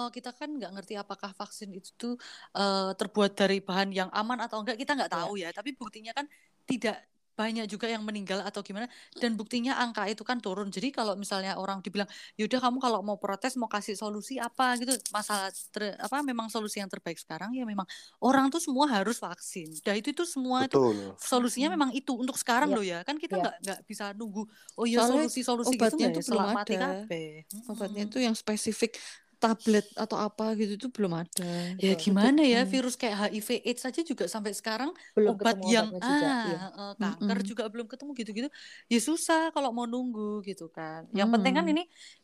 Oh, 0.00 0.08
kita 0.08 0.30
kan 0.30 0.48
nggak 0.50 0.70
ngerti 0.72 0.94
apakah 0.94 1.30
vaksin 1.32 1.68
itu 1.70 1.90
tuh 1.94 2.14
eh, 2.52 2.90
terbuat 2.94 3.30
dari 3.34 3.58
bahan 3.58 3.90
yang 3.90 4.08
aman 4.10 4.38
atau 4.40 4.62
enggak 4.62 4.76
kita 4.76 4.94
nggak 4.94 5.10
Iya. 5.10 5.18
tahu 5.20 5.32
ya. 5.36 5.48
Tapi 5.50 5.70
buktinya 5.74 6.12
kan 6.12 6.24
tidak 6.64 6.96
banyak 7.40 7.64
juga 7.64 7.88
yang 7.88 8.04
meninggal 8.04 8.44
atau 8.44 8.60
gimana. 8.60 8.84
Dan 9.16 9.40
buktinya 9.40 9.80
angka 9.80 10.04
itu 10.12 10.20
kan 10.20 10.36
turun. 10.44 10.68
Jadi 10.68 10.92
kalau 10.92 11.16
misalnya 11.16 11.56
orang 11.56 11.80
dibilang, 11.80 12.04
yaudah 12.36 12.60
kamu 12.60 12.76
kalau 12.76 13.00
mau 13.00 13.16
protes 13.16 13.56
mau 13.56 13.64
kasih 13.66 13.96
solusi 13.96 14.36
apa 14.36 14.76
gitu, 14.76 14.92
masalah 15.08 15.48
ter- 15.72 15.96
apa 15.96 16.20
memang 16.20 16.52
solusi 16.52 16.84
yang 16.84 16.90
terbaik 16.92 17.16
sekarang 17.16 17.56
ya 17.56 17.64
memang 17.64 17.88
orang 18.20 18.52
tuh 18.52 18.60
semua 18.60 18.84
harus 18.92 19.16
vaksin. 19.16 19.72
Dah 19.80 19.96
itu 19.96 20.12
itu 20.12 20.28
semua 20.28 20.68
itu 20.68 20.76
Betul. 20.76 21.16
solusinya 21.16 21.72
memang 21.72 21.90
itu 21.96 22.12
untuk 22.12 22.36
sekarang 22.36 22.68
Iya. 22.68 22.76
loh 22.76 22.84
ya. 22.84 22.98
Kan 23.08 23.16
kita 23.16 23.38
Iya. 23.38 23.42
nggak 23.42 23.56
nggak 23.64 23.80
bisa 23.88 24.04
nunggu. 24.12 24.42
Oh 24.76 24.84
iya 24.84 25.00
solusi-solusi 25.06 25.78
gitu 25.78 25.96
ya, 25.96 26.10
belum 26.12 26.46
mati 26.52 26.74
ada. 26.76 27.06
kabeh. 27.06 27.46
obatnya 27.70 28.04
Mm-mm. 28.04 28.10
itu 28.10 28.18
yang 28.20 28.34
spesifik 28.34 28.98
tablet 29.42 29.86
atau 30.02 30.16
apa 30.26 30.44
gitu 30.60 30.72
tuh 30.82 30.90
belum 30.96 31.12
ada 31.22 31.44
Ya 31.84 31.90
gimana 32.02 32.40
ya 32.52 32.58
Mm. 32.58 32.70
virus 32.72 32.94
kayak 33.00 33.16
HIV 33.20 33.48
AIDS 33.68 33.80
saja 33.86 34.00
juga 34.10 34.24
sampai 34.34 34.52
sekarang 34.60 34.90
belum 35.16 35.34
obat 35.34 35.38
ketemu 35.40 35.66
yang 35.74 35.86
obatnya 35.86 35.98
juga 36.08 36.26
ah 36.34 36.40
iya. 36.46 36.58
eh, 36.78 36.92
kanker 37.00 37.38
Mm-mm. 37.38 37.48
juga 37.50 37.62
belum 37.72 37.86
ketemu 37.92 38.10
gitu-gitu. 38.20 38.48
Ya 38.92 38.98
susah 39.08 39.40
kalau 39.54 39.70
mau 39.76 39.86
nunggu 39.92 40.44
gitu 40.48 40.64
kan. 40.76 41.00
Yang 41.18 41.28
penting 41.34 41.52
kan 41.58 41.64
Mm. 41.64 41.72
ini 41.72 41.82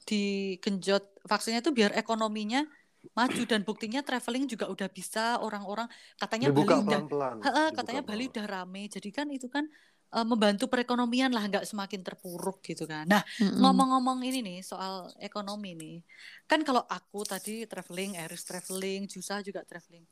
digenjot 0.09 1.03
vaksinnya 1.31 1.61
itu 1.65 1.73
biar 1.79 1.91
ekonominya 2.01 2.59
maju 3.19 3.43
dan 3.51 3.61
buktinya 3.69 4.01
traveling 4.09 4.45
juga 4.53 4.67
udah 4.75 4.89
bisa 4.99 5.39
orang-orang 5.47 5.87
katanya 6.21 6.49
Dibuka 6.49 6.75
Bali 6.75 6.77
udah 6.85 7.01
pelan-pelan. 7.09 7.39
Heeh, 7.45 7.67
dibuka 7.71 7.77
katanya 7.77 8.03
Bali 8.09 8.25
pelan-pelan. 8.27 8.33
udah 8.33 8.45
rame. 8.55 8.83
Jadi 8.95 9.09
kan 9.17 9.27
itu 9.37 9.47
kan 9.55 9.65
eh, 10.13 10.27
membantu 10.27 10.71
perekonomian 10.71 11.31
lah 11.35 11.43
nggak 11.47 11.67
semakin 11.67 12.01
terpuruk 12.03 12.63
gitu 12.63 12.85
kan. 12.85 13.07
Nah, 13.09 13.23
Mm-mm. 13.39 13.59
ngomong-ngomong 13.59 14.23
ini 14.23 14.41
nih 14.43 14.59
soal 14.63 15.11
ekonomi 15.19 15.75
nih. 15.75 15.97
Kan 16.47 16.63
kalau 16.63 16.83
aku 16.87 17.27
tadi 17.27 17.67
traveling, 17.67 18.15
Eris 18.15 18.47
traveling, 18.47 19.07
Jusa 19.07 19.43
juga 19.43 19.67
traveling. 19.67 20.07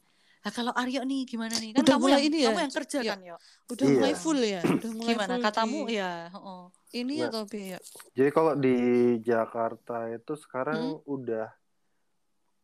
Nah, 0.45 0.53
kalau 0.53 0.77
Aryo 0.77 1.01
nih 1.09 1.25
gimana 1.25 1.57
nih? 1.57 1.73
Kan 1.73 1.89
Udah 1.89 1.97
kamu 1.97 2.05
mulai 2.05 2.15
yang 2.21 2.29
ini 2.29 2.39
kamu 2.45 2.59
ya? 2.59 2.65
yang 2.69 2.75
kerja 2.77 2.99
Ya. 3.01 3.13
kan, 3.17 3.21
Yo? 3.25 3.37
udah 3.65 3.87
Iya. 3.89 3.97
mulai 3.97 4.13
full 4.15 4.41
ya 4.45 4.61
udah 4.61 4.91
mulai 4.93 5.13
Gimana 5.17 5.33
full 5.33 5.45
katamu 5.49 5.79
di 5.89 5.95
ya? 5.97 6.11
heeh. 6.29 6.63
ini 6.95 7.15
Nah, 7.17 7.29
atau 7.33 7.43
bi 7.49 7.61
ya 7.73 7.79
Jadi 8.15 8.31
kalau 8.31 8.53
di 8.55 8.77
Jakarta 9.25 9.97
itu 10.13 10.33
sekarang 10.37 11.01
udah 11.09 11.47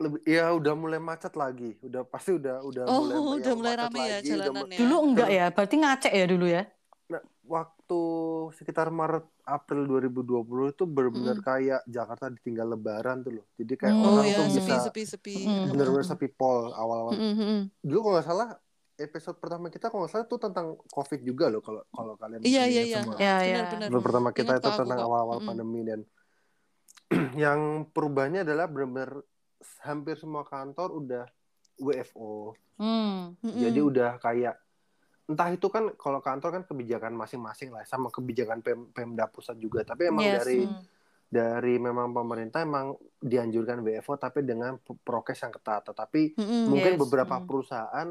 lebih 0.01 0.21
ya 0.25 0.45
udah 0.57 0.75
mulai 0.77 1.01
macet 1.01 1.33
lagi. 1.37 1.77
Udah 1.81 2.03
pasti 2.05 2.33
udah 2.37 2.65
udah 2.65 2.85
oh 2.89 3.01
mulai 3.01 3.17
udah 3.41 3.53
mulai 3.57 3.75
macet 3.77 3.89
rame 3.89 4.01
ya 4.01 4.05
lagi, 4.17 4.29
udah 4.29 4.45
jalanan 4.45 4.61
mu- 4.61 4.69
ya 4.69 4.79
Dulu 4.81 4.97
enggak 5.09 5.29
ya? 5.31 5.45
Berarti 5.53 5.77
ngacek 5.81 6.13
ya 6.13 6.25
dulu 6.29 6.47
ya? 6.49 6.63
Waktu 7.51 8.01
sekitar 8.55 8.89
Maret 8.89 9.27
April 9.43 9.83
2020 9.85 10.23
itu 10.71 10.87
benar-benar 10.87 11.37
Mm. 11.37 11.45
kayak 11.45 11.81
Jakarta 11.85 12.31
ditinggal 12.31 12.71
lebaran 12.71 13.21
tuh 13.21 13.33
loh. 13.35 13.47
Jadi 13.57 13.75
kayak 13.75 13.91
Hmm. 13.91 14.07
oh 14.07 14.11
orang 14.15 14.25
ya 14.25 14.37
tuh 14.39 14.47
sepi 14.47 14.63
bisa 14.63 14.75
sepi 14.81 15.03
sepi 15.05 15.35
Mm-mm. 15.41 15.67
benar-benar 15.69 16.07
sepi 16.07 16.29
pol 16.31 16.71
awal-awal. 16.71 17.11
Mm-mm, 17.13 17.35
mm-mm. 17.35 17.61
Dulu 17.81 17.99
kalau 18.01 18.15
nggak 18.15 18.29
salah 18.29 18.49
episode 18.97 19.37
pertama 19.37 19.67
kita 19.67 19.91
kalau 19.91 20.01
nggak 20.01 20.13
salah 20.13 20.27
tuh 20.27 20.39
tentang 20.39 20.67
COVID 20.87 21.21
juga 21.21 21.49
loh 21.49 21.59
kalau 21.59 21.83
kalau 21.91 22.15
kalian 22.15 22.39
iya 22.45 22.63
iya 22.65 22.83
iya 22.87 22.99
semua. 23.03 23.19
Ya, 23.19 23.35
benar 23.37 23.65
benar 23.67 23.87
Episode 23.89 24.05
pertama 24.07 24.29
kita 24.31 24.53
Ingat 24.53 24.63
itu 24.63 24.71
tentang 24.79 24.99
awal-awal 25.01 25.37
Mm-mm. 25.37 25.49
pandemi 25.51 25.81
dan 25.83 26.01
yang 27.37 27.61
perubahannya 27.91 28.47
adalah 28.47 28.67
benar-benar 28.67 29.11
hampir 29.83 30.15
semua 30.15 30.47
kantor 30.47 30.95
udah 30.95 31.25
WFO. 31.77 32.55
Hmm. 32.77 33.35
Mm-mm. 33.43 33.59
Jadi 33.59 33.81
udah 33.81 34.11
kayak 34.17 34.55
entah 35.31 35.49
itu 35.55 35.71
kan 35.71 35.95
kalau 35.95 36.19
kantor 36.19 36.59
kan 36.59 36.63
kebijakan 36.67 37.15
masing-masing 37.15 37.71
lah 37.71 37.87
sama 37.87 38.11
kebijakan 38.11 38.59
Pem 38.67 38.91
Pemda 38.91 39.31
pusat 39.31 39.55
juga. 39.63 39.87
Tapi 39.87 40.11
emang 40.11 40.27
Yes. 40.27 40.43
dari 40.43 40.61
hmm. 40.67 40.83
dari 41.31 41.75
memang 41.79 42.11
pemerintah 42.11 42.67
emang 42.67 42.99
dianjurkan 43.23 43.87
WFO 43.87 44.19
tapi 44.19 44.43
dengan 44.43 44.75
prokes 44.83 45.39
yang 45.47 45.55
ketat. 45.55 45.87
Tetapi 45.87 46.35
Mm-mm. 46.35 46.67
mungkin 46.67 46.99
Yes, 46.99 47.01
beberapa 47.07 47.39
mm. 47.39 47.45
perusahaan 47.47 48.09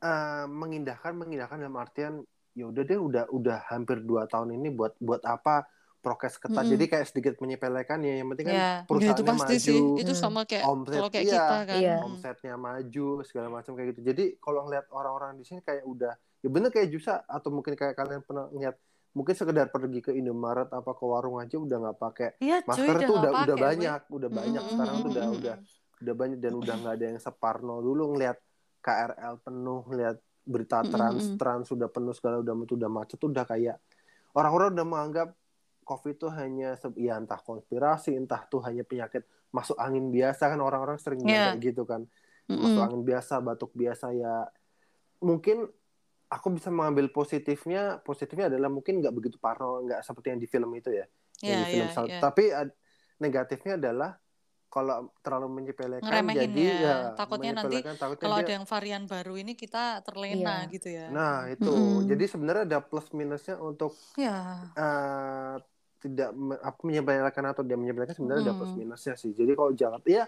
eh, 0.00 0.46
mengindahkan 0.48 1.12
mengindahkan 1.12 1.60
dalam 1.60 1.76
artian 1.76 2.24
ya 2.56 2.64
udah 2.66 2.82
deh 2.82 2.98
udah 2.98 3.24
udah 3.28 3.58
hampir 3.68 4.02
dua 4.02 4.24
tahun 4.24 4.56
ini 4.56 4.72
buat 4.72 4.96
buat 4.98 5.22
apa 5.28 5.68
prokes 6.08 6.40
ketat. 6.40 6.64
Mm-mm. 6.64 6.72
Jadi 6.72 6.84
kayak 6.88 7.06
sedikit 7.12 7.34
menyepelekan 7.36 8.00
ya 8.00 8.14
yang 8.24 8.28
penting 8.32 8.46
kan 8.48 8.56
Ya. 8.56 8.64
Ya, 8.64 8.72
itu 8.80 8.88
perusahaannya 8.88 9.28
pasti 9.28 9.54
maju, 9.54 9.66
sih 9.68 9.80
itu 10.00 10.12
sama 10.16 10.40
kayak 10.48 10.64
omset 10.64 10.96
kalau 10.96 11.10
kayak 11.12 11.24
iya, 11.28 11.36
kita 11.36 11.56
kan 11.68 11.78
Iya. 11.78 11.96
Omsetnya 12.00 12.54
maju 12.56 13.08
segala 13.28 13.48
macam 13.52 13.72
kayak 13.76 13.88
gitu. 13.92 14.00
Jadi 14.08 14.24
kalau 14.40 14.60
ngeliat 14.64 14.86
orang-orang 14.88 15.30
di 15.36 15.44
sini 15.44 15.60
kayak 15.60 15.84
udah 15.84 16.12
ya 16.16 16.48
bener 16.48 16.72
kayak 16.72 16.88
Jusa 16.88 17.20
atau 17.28 17.52
mungkin 17.52 17.76
kayak 17.76 17.92
kalian 17.92 18.24
pernah 18.24 18.48
ngeliat 18.48 18.80
mungkin 19.12 19.34
sekedar 19.34 19.66
pergi 19.68 20.00
ke 20.00 20.12
Indomaret 20.14 20.70
apa 20.70 20.90
ke 20.94 21.04
warung 21.04 21.42
aja 21.42 21.58
udah 21.58 21.76
nggak 21.80 21.98
pakai 21.98 22.28
cuy, 22.38 22.62
masker 22.62 22.94
udah 22.94 23.08
tuh 23.08 23.16
udah 23.18 23.30
udah 23.30 23.32
pakai, 23.34 23.50
gue. 23.50 23.66
banyak, 23.66 24.00
udah 24.14 24.30
banyak 24.30 24.62
Mm, 24.62 24.70
sekarang 24.70 24.94
tuh 25.02 25.10
udah 25.10 25.26
udah 25.34 25.54
udah 25.98 26.14
banyak 26.14 26.38
dan 26.38 26.52
udah 26.54 26.74
nggak 26.78 26.94
ada 26.94 27.04
yang 27.10 27.18
separno 27.18 27.76
dulu 27.82 28.02
ngeliat 28.14 28.38
KRL 28.78 29.34
penuh, 29.42 29.80
ngeliat 29.90 30.16
berita 30.48 30.78
trans 30.86 31.24
mm. 31.34 31.36
trans 31.36 31.66
sudah 31.66 31.88
penuh 31.90 32.14
segala 32.14 32.40
udah 32.40 32.54
udah 32.54 32.90
macet 32.90 33.18
tuh 33.18 33.28
udah 33.28 33.44
kayak 33.44 33.76
orang-orang 34.38 34.78
udah 34.78 34.86
menganggap 34.86 35.28
COVID 35.88 36.14
tuh 36.18 36.30
hanya 36.30 36.76
ya 36.94 37.16
entah 37.16 37.40
konspirasi, 37.40 38.12
entah 38.12 38.44
tuh 38.44 38.60
hanya 38.60 38.84
penyakit 38.84 39.24
masuk 39.48 39.80
angin 39.80 40.12
biasa 40.12 40.52
kan 40.52 40.60
orang-orang 40.60 41.00
sering 41.00 41.24
bilang 41.24 41.32
Iya. 41.32 41.46
kayak 41.56 41.64
gitu 41.64 41.82
kan 41.88 42.04
masuk 42.46 42.80
angin 42.82 43.02
biasa, 43.02 43.40
batuk 43.40 43.72
biasa 43.72 44.12
ya. 44.12 44.44
Mungkin 45.18 45.64
aku 46.28 46.46
bisa 46.52 46.68
mengambil 46.68 47.08
positifnya, 47.08 48.00
positifnya 48.00 48.46
adalah 48.46 48.68
mungkin 48.68 49.00
nggak 49.00 49.12
begitu 49.12 49.36
parno, 49.36 49.80
nggak 49.82 50.00
seperti 50.00 50.36
yang 50.36 50.40
di 50.40 50.46
film 50.46 50.70
itu 50.72 50.92
ya. 50.92 51.08
Iya, 51.40 51.48
yang 51.48 51.58
di 51.58 51.68
film 51.70 51.88
iya, 51.88 51.94
Sal- 51.96 52.08
iya. 52.08 52.20
Tapi 52.20 52.44
ad- 52.52 52.76
negatifnya 53.18 53.74
adalah 53.76 54.12
kalau 54.68 55.08
terlalu 55.24 55.48
menyepelekan 55.58 56.04
Ngeremehin 56.04 56.40
jadi 56.44 56.60
ya. 56.60 56.76
ya 56.76 56.96
Takutnya 57.16 57.52
nanti 57.56 57.76
takutnya 57.80 58.20
Kalau 58.20 58.36
dia- 58.36 58.44
ada 58.44 58.52
yang 58.52 58.66
varian 58.68 59.04
baru 59.08 59.34
ini 59.40 59.52
kita 59.56 60.04
terlena 60.04 60.68
Iya. 60.68 60.72
gitu 60.72 60.88
ya. 60.92 61.06
Nah, 61.08 61.48
itu. 61.48 61.72
Mm-mm. 61.72 62.04
Jadi 62.04 62.24
sebenarnya 62.28 62.64
ada 62.68 62.78
plus 62.84 63.08
minusnya 63.10 63.56
untuk 63.56 63.96
Ya. 64.14 64.68
eh, 64.72 65.56
tidak 65.98 66.30
apa 66.62 66.80
menyepelekan 66.86 67.44
atau 67.50 67.62
dia 67.66 67.74
menyepelekan 67.74 68.14
sebenarnya 68.14 68.50
ada 68.50 68.54
plus 68.56 68.74
minusnya 68.78 69.14
sih. 69.18 69.34
Jadi 69.34 69.52
kalau 69.58 69.74
Jakarta 69.74 70.08
ya 70.08 70.24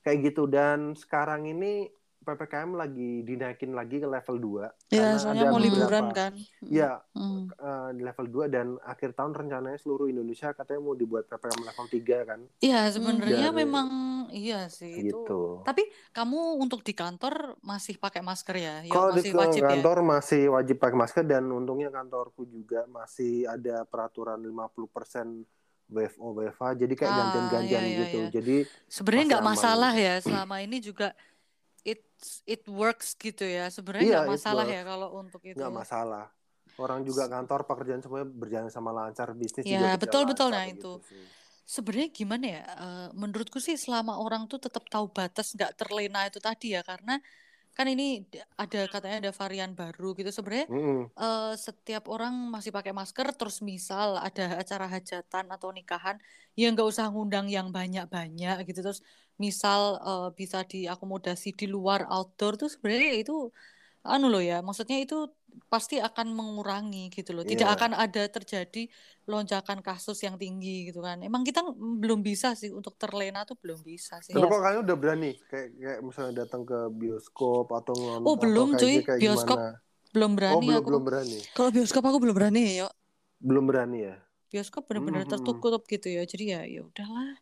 kayak 0.00 0.18
gitu 0.32 0.48
dan 0.48 0.96
sekarang 0.96 1.50
ini 1.50 1.90
PPKM 2.32 2.70
lagi 2.72 3.10
dinaikin 3.20 3.70
lagi 3.70 3.96
ke 3.96 4.06
level 4.06 4.36
2 4.36 4.70
ya 4.86 5.10
Karena 5.10 5.16
soalnya 5.16 5.44
mau 5.46 5.58
liburan 5.58 6.06
kan 6.10 6.32
Ya, 6.62 7.02
Mm. 7.10 7.50
eh, 7.50 7.88
di 7.92 8.02
level 8.02 8.26
2 8.26 8.46
dan 8.46 8.66
akhir 8.80 9.12
tahun 9.12 9.34
rencananya 9.34 9.76
seluruh 9.76 10.06
Indonesia 10.06 10.50
katanya 10.50 10.80
mau 10.80 10.94
dibuat 10.94 11.26
PPKM 11.26 11.62
level 11.64 11.86
3 11.88 12.18
kan. 12.22 12.40
Iya, 12.58 12.80
sebenarnya 12.88 13.48
Dari- 13.48 13.58
memang 13.58 13.88
iya 14.30 14.68
sih 14.68 15.02
itu. 15.02 15.18
Gitu. 15.18 15.42
Tapi 15.60 15.82
kamu 16.10 16.38
untuk 16.56 16.80
di 16.80 16.92
kantor 16.92 17.58
masih 17.60 17.96
pakai 17.96 18.20
masker 18.20 18.54
ya? 18.54 18.74
Ya 18.80 18.88
Kalau 18.88 19.10
di 19.10 19.20
masih 19.20 19.32
wajib 19.34 19.60
ya? 19.60 19.68
kantor 19.68 19.96
masih 20.00 20.42
wajib 20.48 20.76
pakai 20.78 20.96
masker 20.96 21.24
dan 21.24 21.44
untungnya 21.46 21.90
kantorku 21.90 22.44
juga 22.44 22.86
masih 22.86 23.44
ada 23.44 23.82
peraturan 23.82 24.38
50% 24.38 25.42
WFO 25.88 26.30
WFH 26.32 26.62
jadi 26.78 26.94
kayak 26.94 27.10
Ah, 27.10 27.18
gantian-gantian 27.18 27.82
iya, 27.82 27.90
iya, 27.90 28.00
gitu. 28.00 28.18
iya. 28.20 28.28
Jadi 28.30 28.56
Sebenarnya 28.86 29.26
nggak 29.28 29.42
masalah 29.44 29.92
ya 29.92 30.14
selama 30.20 30.56
ini 30.60 30.78
juga 30.78 31.18
it 31.84 32.00
it 32.52 32.62
works 32.68 33.08
gitu 33.24 33.42
ya. 33.56 33.68
Sebenarnya 33.76 34.06
Iya, 34.06 34.16
nggak 34.18 34.28
masalah 34.34 34.66
ya 34.74 34.80
kalau 34.90 35.08
untuk 35.20 35.42
itu. 35.52 35.56
nggak 35.56 35.70
masalah. 35.78 36.24
Orang 36.82 37.00
juga 37.08 37.24
kantor 37.34 37.60
pekerjaan 37.68 38.02
semuanya 38.02 38.28
berjalan 38.42 38.70
sama 38.76 38.90
lancar, 38.98 39.28
bisnis 39.40 39.66
Ya, 39.70 39.78
juga 39.82 39.86
betul-betul. 40.00 40.48
lancar 40.48 40.56
Nah, 40.56 40.64
gitu 40.78 40.96
itu. 40.96 41.00
sih. 41.08 41.24
Sebenarnya 41.74 42.08
gimana 42.18 42.46
ya? 42.56 42.62
eh, 42.84 43.08
menurutku 43.22 43.58
sih 43.66 43.76
selama 43.84 44.12
orang 44.24 44.42
tuh 44.50 44.58
tetap 44.66 44.84
tahu 44.92 45.06
batas, 45.18 45.46
nggak 45.56 45.72
terlena 45.80 46.20
itu 46.28 46.38
tadi 46.48 46.66
ya, 46.76 46.80
karena 46.90 47.12
kan 47.76 47.86
ini 47.94 48.04
ada 48.62 48.78
katanya 48.94 49.16
ada 49.28 49.32
varian 49.42 49.72
baru 49.80 50.06
gitu. 50.18 50.30
Sebenarnya 50.38 50.68
Mm-mm. 50.68 51.10
eh, 51.20 51.52
setiap 51.66 52.04
orang 52.14 52.34
masih 52.54 52.70
pakai 52.76 52.92
masker, 53.00 53.26
terus 53.38 53.58
misal 53.72 54.08
ada 54.26 54.42
acara 54.62 54.86
hajatan 54.94 55.46
atau 55.54 55.68
nikahan, 55.78 56.16
ya 56.58 56.64
nggak 56.74 56.86
usah 56.92 57.06
ngundang 57.12 57.46
yang 57.56 57.68
banyak-banyak 57.78 58.54
gitu. 58.68 58.80
Terus 58.86 59.00
misal 59.44 59.80
eh, 60.08 60.28
bisa 60.38 60.58
diakomodasi 60.72 61.48
di 61.60 61.66
luar 61.74 62.00
outdoor 62.14 62.52
tuh 62.60 62.68
sebenarnya 62.74 63.12
itu 63.22 63.34
anu 64.12 64.26
loh 64.32 64.42
ya, 64.50 64.56
maksudnya 64.66 64.98
itu 65.04 65.16
pasti 65.72 65.96
akan 66.08 66.26
mengurangi 66.38 67.10
gitu 67.16 67.30
loh. 67.36 67.44
Tidak 67.44 67.68
Iya. 67.68 67.74
akan 67.76 67.92
ada 68.04 68.22
terjadi 68.36 68.82
lonjakan 69.30 69.78
kasus 69.86 70.18
yang 70.26 70.36
tinggi 70.42 70.88
gitu 70.88 71.00
kan. 71.04 71.18
Emang 71.28 71.42
kita 71.48 71.60
belum 72.02 72.20
bisa 72.28 72.48
sih 72.60 72.70
untuk 72.72 72.94
terlena 73.02 73.40
tuh 73.48 73.56
belum 73.62 73.80
bisa 73.90 74.14
sih. 74.24 74.34
Tapi 74.34 74.44
kok 74.46 74.60
kalian 74.64 74.80
udah 74.86 74.96
berani 75.02 75.30
kayak 75.50 75.68
kayak 75.82 75.98
misalnya 76.06 76.32
datang 76.46 76.62
ke 76.70 76.78
bioskop 77.00 77.66
atau 77.78 77.94
nonton 77.98 78.28
Oh, 78.28 78.34
belum, 78.40 78.68
atau 78.72 78.78
cuy. 78.80 78.94
kayak, 78.94 79.04
kayak 79.08 79.20
Bioskop 79.20 79.58
gimana? 79.60 79.66
Belum 80.14 80.30
Oh, 80.32 80.38
berani 80.38 80.66
belum 80.66 80.80
aku. 80.80 80.88
belum 80.88 81.02
berani. 81.06 81.38
kalau 81.54 81.70
bioskop 81.74 82.02
aku 82.08 82.18
belum 82.24 82.36
berani 82.38 82.62
ya 82.82 82.88
Belum 83.40 83.64
berani 83.68 83.98
ya. 84.08 84.16
Bioskop 84.50 84.82
benar-benar 84.90 85.24
Mhm. 85.26 85.30
tertutup 85.30 85.82
gitu 85.86 86.06
ya. 86.10 86.22
Jadi 86.26 86.44
ya 86.54 86.60
ya 86.66 86.80
udahlah. 86.88 87.38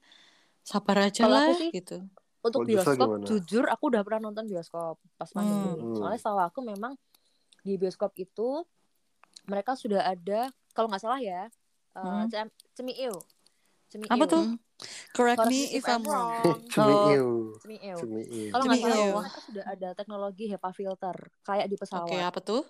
Sabar 0.69 0.97
aja 1.03 1.25
Kalau 1.25 1.33
lah 1.33 1.45
aku 1.47 1.53
sih- 1.57 1.73
gitu. 1.73 1.97
untuk 2.39 2.61
Jusa 2.63 2.93
bioskop 2.93 3.09
gimana? 3.09 3.25
jujur 3.27 3.65
aku 3.67 3.85
udah 3.89 4.03
pernah 4.03 4.21
nonton 4.23 4.45
bioskop 4.47 5.01
pas 5.17 5.27
pandemi. 5.27 5.75
Hmm. 5.75 5.97
Soalnya 5.97 6.19
setahu 6.19 6.39
aku 6.39 6.61
memang 6.63 6.93
di 7.63 7.75
bioskop 7.75 8.13
itu 8.15 8.63
mereka 9.45 9.73
sudah 9.75 10.05
ada 10.05 10.47
kalau 10.71 10.87
nggak 10.87 11.01
salah 11.01 11.19
ya 11.19 11.49
eh, 11.91 11.99
Hmm. 11.99 12.29
cem- 12.29 12.55
cemiil. 12.75 13.17
Cemiil. 13.89 14.07
Apa 14.09 14.25
tuh? 14.25 14.45
Hmm. 14.45 14.57
Correct 15.11 15.41
me 15.49 15.73
if 15.73 15.83
I'm 15.83 16.05
wrong. 16.05 16.63
Cemiil. 16.71 17.59
Cemiil. 17.59 17.99
Cemiil. 17.99 18.49
Kalau 18.49 18.63
nggak 18.63 18.79
salah 18.79 18.97
mereka 19.19 19.41
sudah 19.43 19.65
ada 19.67 19.89
teknologi 19.93 20.45
HEPA 20.47 20.71
filter 20.71 21.17
kayak 21.43 21.67
di 21.67 21.75
pesawat. 21.75 22.07
Oke, 22.07 22.17
apa 22.21 22.39
tuh? 22.39 22.63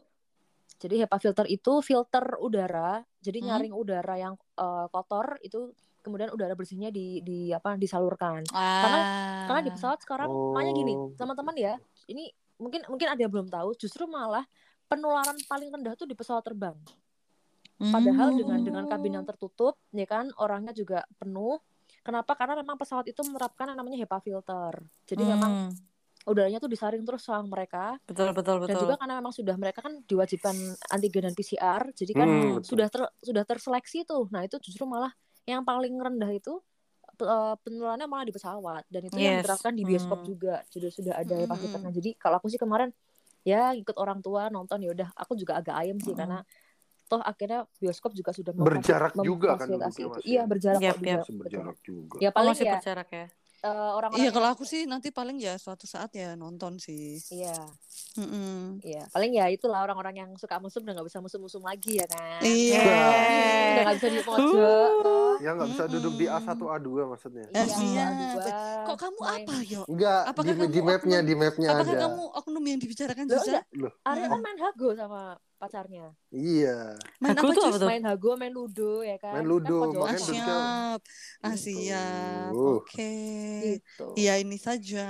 Jadi 0.78 1.02
HEPA 1.02 1.18
filter 1.18 1.46
itu 1.46 1.72
filter 1.82 2.24
udara, 2.38 3.02
jadi 3.18 3.38
Hmm. 3.42 3.46
nyaring 3.50 3.74
udara 3.74 4.14
yang 4.14 4.34
eh, 4.54 4.86
kotor 4.88 5.38
itu 5.42 5.74
kemudian 5.98 6.30
udara 6.30 6.54
bersihnya 6.54 6.88
di 6.88 7.20
di 7.20 7.50
apa 7.50 7.74
disalurkan. 7.74 8.46
Ah. 8.50 9.44
Karena 9.44 9.60
di 9.60 9.70
pesawat 9.74 9.98
sekarang 10.00 10.30
makanya 10.54 10.72
gini, 10.72 10.92
Oh. 10.94 11.10
teman-teman 11.14 11.54
ya, 11.54 11.74
ini 12.06 12.30
mungkin 12.56 12.86
mungkin 12.86 13.06
ada 13.06 13.20
yang 13.20 13.30
belum 13.30 13.48
tahu, 13.48 13.74
justru 13.74 14.06
malah 14.06 14.46
penularan 14.86 15.36
paling 15.44 15.68
rendah 15.68 15.94
tuh 15.94 16.06
di 16.06 16.14
pesawat 16.14 16.42
terbang. 16.42 16.78
Padahal 17.78 18.34
Hmm. 18.34 18.38
dengan 18.38 18.58
dengan 18.62 18.84
kabin 18.86 19.14
yang 19.14 19.22
tertutup, 19.22 19.78
ya 19.92 20.02
kan 20.02 20.30
orangnya 20.34 20.74
juga 20.74 21.06
penuh. 21.14 21.62
Kenapa? 22.02 22.34
Karena 22.34 22.58
memang 22.58 22.74
pesawat 22.74 23.06
itu 23.06 23.20
menerapkan 23.22 23.70
yang 23.70 23.78
namanya 23.78 24.02
HEPA 24.02 24.18
filter. 24.18 24.72
Jadi 25.04 25.22
memang 25.22 25.70
Hmm. 25.70 25.70
Udaranya 26.28 26.60
tuh 26.60 26.70
disaring 26.70 27.02
terus 27.02 27.24
sama 27.24 27.42
mereka 27.48 27.96
betul 28.04 28.30
betul 28.36 28.56
dan 28.60 28.68
betul. 28.68 28.82
juga 28.84 28.94
karena 29.00 29.14
memang 29.18 29.32
sudah 29.32 29.56
mereka 29.56 29.80
kan 29.80 29.94
diwajibkan 30.04 30.56
antigen 30.92 31.22
dan 31.28 31.34
PCR 31.34 31.82
jadi 31.96 32.12
kan 32.14 32.28
Hmm, 32.28 32.60
sudah 32.62 32.88
ter, 32.92 33.02
sudah 33.24 33.42
terseleksi 33.48 34.04
tuh 34.04 34.28
nah 34.28 34.44
itu 34.44 34.60
justru 34.60 34.84
malah 34.84 35.10
yang 35.48 35.64
paling 35.64 35.96
rendah 35.96 36.28
itu 36.28 36.60
eh, 37.18 37.54
penularannya 37.64 38.06
malah 38.06 38.24
di 38.28 38.34
pesawat 38.36 38.84
dan 38.92 39.02
itu 39.08 39.16
yang 39.18 39.40
Yes. 39.40 39.42
diterapkan 39.42 39.72
di 39.74 39.82
bioskop 39.88 40.18
Hmm. 40.22 40.30
juga 40.30 40.54
sudah 40.68 40.90
sudah 40.92 41.14
ada 41.16 41.36
Hmm, 41.36 41.48
fasilitasnya 41.48 41.92
jadi 41.96 42.10
kalau 42.20 42.36
aku 42.38 42.46
sih 42.52 42.60
kemarin 42.60 42.92
ya 43.42 43.72
ikut 43.72 43.96
orang 43.96 44.20
tua 44.20 44.52
nonton 44.52 44.84
ya 44.84 44.90
udah 44.92 45.08
aku 45.16 45.32
juga 45.34 45.56
agak 45.58 45.74
ayam 45.80 45.96
sih 45.98 46.12
Hmm. 46.12 46.20
karena 46.20 46.38
toh 47.08 47.24
akhirnya 47.24 47.64
bioskop 47.80 48.12
juga 48.12 48.36
sudah 48.36 48.52
Berjarak 48.52 49.16
juga 49.24 49.56
kan 49.56 49.68
itu 49.72 50.08
iya 50.28 50.42
ya? 50.44 50.50
berjarak 50.52 50.82
juga 50.92 51.08
yap. 51.08 51.24
betul. 51.24 51.40
Berjarak 51.40 51.76
juga. 51.80 52.16
ya 52.20 52.28
Oh, 52.28 52.32
paling 52.36 52.52
masih 52.52 52.66
ya 52.68 52.74
berjarak 52.76 53.08
ya. 53.08 53.26
Eh, 53.60 53.68
orang-orang 53.68 54.16
Iya, 54.16 54.24
yang- 54.24 54.36
kalau 54.36 54.48
aku 54.50 54.62
sih 54.62 54.84
nanti 54.84 55.08
paling 55.08 55.36
ya 55.36 55.54
suatu 55.54 55.84
saat 55.84 56.10
ya 56.12 56.34
nonton 56.34 56.76
sih. 56.76 57.18
iya 57.28 57.54
Mm-mm. 58.14 58.78
Iya, 58.80 59.06
paling 59.08 59.30
ya 59.32 59.46
itulah 59.48 59.78
orang-orang 59.80 60.14
yang 60.16 60.30
suka 60.34 60.56
musuh 60.56 60.78
udah 60.78 60.90
nggak 60.92 61.06
bisa 61.06 61.18
musuh-musuh 61.18 61.58
lagi 61.60 61.98
ya 61.98 62.06
kan. 62.06 62.40
Iya. 62.40 62.82
Udah 63.68 63.82
nggak 63.84 63.96
bisa 63.96 64.08
di 64.08 64.20
pojok. 64.20 64.90
toh. 64.98 65.34
Ya 65.38 65.50
nggak 65.52 65.68
bisa 65.70 65.84
duduk 65.86 66.12
di 66.14 66.26
Mm-mm. 66.26 66.46
A1 66.46 66.58
A2 66.58 66.88
maksudnya. 67.08 67.44
Iya, 67.48 67.64
siap. 67.68 68.10
dua, 68.34 68.46
Kok 68.84 68.96
kamu 68.96 69.18
main. 69.20 69.44
apa, 69.44 69.54
yo? 69.64 69.82
Enggak, 69.86 70.20
Apakah 70.24 70.44
di, 70.44 70.52
kamu 70.56 70.66
di 70.68 70.80
mapnya, 70.80 71.18
oknum- 71.18 71.26
di 71.26 71.34
mapnya 71.36 71.68
Apakah 71.72 71.92
ada. 71.92 72.02
kamu 72.04 72.22
oknum 72.34 72.64
yang 72.64 72.78
dibicarakan 72.78 73.24
Loh. 73.24 73.34
Loh, 73.76 73.92
Arya 74.02 74.24
Hmm. 74.24 74.32
kan 74.32 74.40
main 74.40 74.58
hago 74.60 74.88
sama 74.92 75.20
pacarnya. 75.58 76.14
iya. 76.30 76.94
Main 77.18 77.34
Hago 77.34 77.50
apa, 77.50 77.76
tuh? 77.76 77.88
Main 77.90 78.04
hago, 78.06 78.30
main 78.38 78.54
ludo 78.54 79.02
ya 79.02 79.18
kan. 79.18 79.34
Main 79.34 79.44
Kita 79.44 79.52
ludo, 79.52 79.76
pojokan. 79.82 80.06
Ah, 80.06 80.14
duduknya- 80.14 80.28
siap. 80.30 81.00
Ah, 81.42 81.54
Gitu. 81.54 81.62
siap. 81.66 82.50
Uh. 82.54 82.76
Oke. 82.78 83.12
Gitu. 83.74 84.04
Iya, 84.14 84.32
ini 84.38 84.56
saja. 84.56 85.06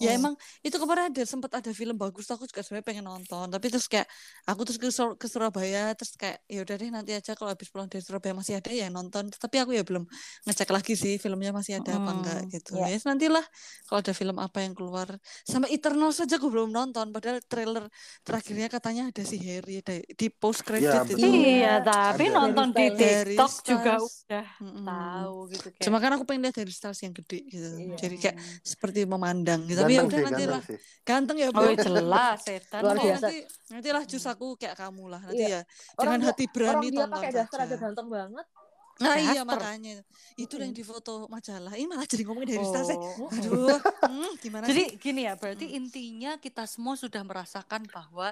Ya 0.00 0.10
Mm-mm. 0.10 0.18
emang 0.18 0.34
itu 0.64 0.76
kemarin 0.80 1.12
ada 1.12 1.22
sempat 1.24 1.52
ada 1.52 1.70
film 1.70 1.94
bagus 1.94 2.24
aku 2.30 2.48
juga 2.48 2.64
sebenarnya 2.64 2.86
pengen 2.86 3.04
nonton 3.04 3.46
tapi 3.50 3.66
terus 3.68 3.84
kayak 3.84 4.08
aku 4.46 4.60
terus 4.64 4.78
ke, 4.80 4.88
Sur- 4.88 5.16
ke 5.20 5.26
Surabaya 5.28 5.92
terus 5.92 6.16
kayak 6.16 6.40
ya 6.48 6.64
udah 6.64 6.74
deh 6.80 6.90
nanti 6.90 7.10
aja 7.12 7.36
kalau 7.36 7.50
habis 7.52 7.68
pulang 7.68 7.86
dari 7.86 8.00
Surabaya 8.00 8.32
masih 8.32 8.54
ada 8.58 8.70
ya 8.70 8.86
nonton 8.88 9.28
tapi 9.34 9.56
aku 9.60 9.74
ya 9.74 9.82
belum 9.84 10.04
ngecek 10.46 10.70
lagi 10.70 10.94
sih 10.94 11.18
filmnya 11.18 11.50
masih 11.52 11.78
ada 11.82 11.98
apa 11.98 12.10
enggak 12.14 12.40
Hmm, 12.44 12.50
gitu 12.50 12.70
ya. 12.78 12.88
ya 12.88 12.98
nantilah 13.04 13.44
kalau 13.86 13.98
ada 14.00 14.12
film 14.14 14.36
apa 14.38 14.58
yang 14.64 14.72
keluar 14.72 15.08
sama 15.44 15.66
Eternal 15.68 16.10
saja 16.10 16.38
aku 16.38 16.48
belum 16.48 16.70
nonton 16.70 17.10
padahal 17.10 17.42
trailer 17.44 17.84
terakhirnya 18.22 18.68
katanya 18.70 19.02
ada 19.10 19.22
si 19.26 19.36
Harry 19.42 19.73
ada 19.78 19.94
di 20.04 20.28
post 20.28 20.60
credit 20.60 20.86
Ya, 20.86 21.02
itu. 21.02 21.16
Iya, 21.16 21.74
tapi 21.80 22.28
Ada. 22.28 22.36
nonton 22.36 22.68
di. 22.70 22.86
TikTok 22.92 23.52
juga 23.62 23.92
udah 23.96 24.46
Mm-mm. 24.58 24.84
tahu 24.84 25.36
gitu 25.48 25.66
kayak. 25.70 25.82
cuma 25.82 25.96
kan 25.98 26.10
aku 26.12 26.24
pengen 26.24 26.42
lihat 26.44 26.56
dari 26.56 26.70
stars 26.70 27.00
yang 27.00 27.12
gede 27.12 27.38
gitu 27.46 27.68
Iya. 27.72 27.96
jadi 27.96 28.16
kayak 28.18 28.36
seperti 28.60 29.00
memandang 29.04 29.64
gitu 29.64 29.78
tapi 29.78 29.92
ya 29.92 30.00
Ganteng 30.00 30.06
udah 30.06 30.18
sih, 30.18 30.26
nantilah 30.28 30.62
ganteng 30.62 30.80
ganteng 31.04 31.36
ya 31.36 31.48
Oh 31.48 31.52
bro 31.52 31.72
jelas 31.74 32.38
setan. 32.40 32.80
Luar 32.80 32.92
Nanti- 32.92 33.06
biasa. 33.06 33.24
nanti 33.24 33.38
nantilah 33.68 34.02
jus 34.04 34.24
aku 34.24 34.46
kayak 34.54 34.76
kamu 34.76 35.04
lah 35.08 35.20
nanti 35.22 35.42
Iya. 35.42 35.60
ya 35.60 35.60
dengan 35.96 36.18
dia- 36.18 36.28
hati 36.28 36.44
berani 36.46 36.68
orang 36.68 36.82
dia 36.84 36.98
tonton 37.00 37.14
pakai 37.14 37.30
daster 37.32 37.58
aja 37.60 37.76
ganteng 37.76 38.08
banget. 38.08 38.46
Nah 38.94 39.18
iya 39.18 39.42
makanya 39.42 40.06
itu 40.36 40.54
yang 40.54 40.70
di 40.70 40.82
foto 40.82 41.26
majalah. 41.26 41.74
Ini 41.74 41.82
malah 41.84 42.06
jadi 42.06 42.22
ngomongin 42.22 42.54
dari 42.54 42.62
ya. 42.62 42.94
Oh. 43.18 43.26
Aduh, 43.26 43.74
hmm, 44.06 44.30
gimana 44.38 44.64
Jadi 44.64 44.82
sih? 44.86 45.02
gini 45.02 45.26
ya, 45.26 45.34
berarti 45.34 45.66
intinya 45.74 46.38
kita 46.38 46.62
semua 46.64 46.94
sudah 46.94 47.18
merasakan 47.20 47.90
bahwa 47.90 48.30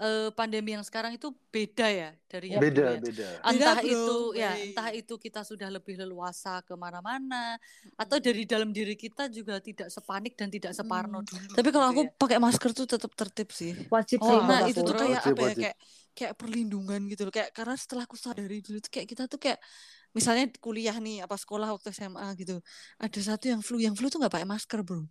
eh, 0.00 0.28
pandemi 0.32 0.72
yang 0.72 0.80
sekarang 0.80 1.12
itu 1.12 1.28
beda 1.52 1.86
ya 1.92 2.10
dari 2.24 2.56
yang 2.56 2.62
Beda, 2.62 2.96
dulu 2.96 2.96
ya. 2.96 3.00
beda. 3.04 3.28
Entah 3.44 3.76
Beda, 3.76 3.84
bro. 3.84 3.92
itu 3.92 4.16
ya, 4.34 4.50
Wey. 4.56 4.62
entah 4.72 4.88
itu 4.96 5.14
kita 5.20 5.40
sudah 5.44 5.68
lebih 5.68 5.94
leluasa 6.00 6.64
ke 6.64 6.72
mana-mana, 6.74 7.60
atau 7.94 8.16
dari 8.16 8.48
dalam 8.48 8.72
diri 8.72 8.96
kita 8.96 9.28
juga 9.28 9.60
tidak 9.60 9.92
sepanik 9.92 10.34
dan 10.40 10.48
tidak 10.48 10.72
separno 10.72 11.20
dulu. 11.20 11.52
Tapi 11.52 11.68
kalau 11.68 11.86
gitu 11.90 11.94
aku 11.94 12.02
ya. 12.08 12.12
pakai 12.16 12.38
masker 12.40 12.70
tuh 12.72 12.86
tetap 12.88 13.12
tertib 13.12 13.48
sih. 13.52 13.72
Wajib 13.86 14.18
sih 14.18 14.34
Oh, 14.34 14.40
Nah 14.46 14.64
itu 14.66 14.80
tuh 14.80 14.96
Wajib, 14.96 15.04
kayak 15.04 15.20
apa 15.20 15.28
ya 15.28 15.46
wajib. 15.52 15.62
kayak 15.62 15.76
kayak 16.10 16.32
perlindungan 16.34 17.00
gitu 17.06 17.22
loh. 17.28 17.32
Kayak 17.34 17.50
karena 17.52 17.74
setelah 17.76 18.02
aku 18.08 18.16
sadari 18.16 18.58
dulu 18.64 18.78
tuh 18.80 18.90
kayak 18.90 19.06
kita 19.06 19.22
tuh 19.28 19.38
kayak 19.38 19.58
misalnya 20.10 20.50
kuliah 20.58 20.96
nih 20.98 21.22
apa 21.22 21.36
sekolah 21.38 21.70
waktu 21.70 21.92
SMA 21.94 22.26
gitu. 22.40 22.58
Ada 22.98 23.34
satu 23.36 23.46
yang 23.52 23.60
flu, 23.62 23.76
yang 23.78 23.94
flu 23.94 24.10
tuh 24.10 24.18
nggak 24.18 24.32
pakai 24.32 24.48
masker 24.48 24.80
bro. 24.82 25.04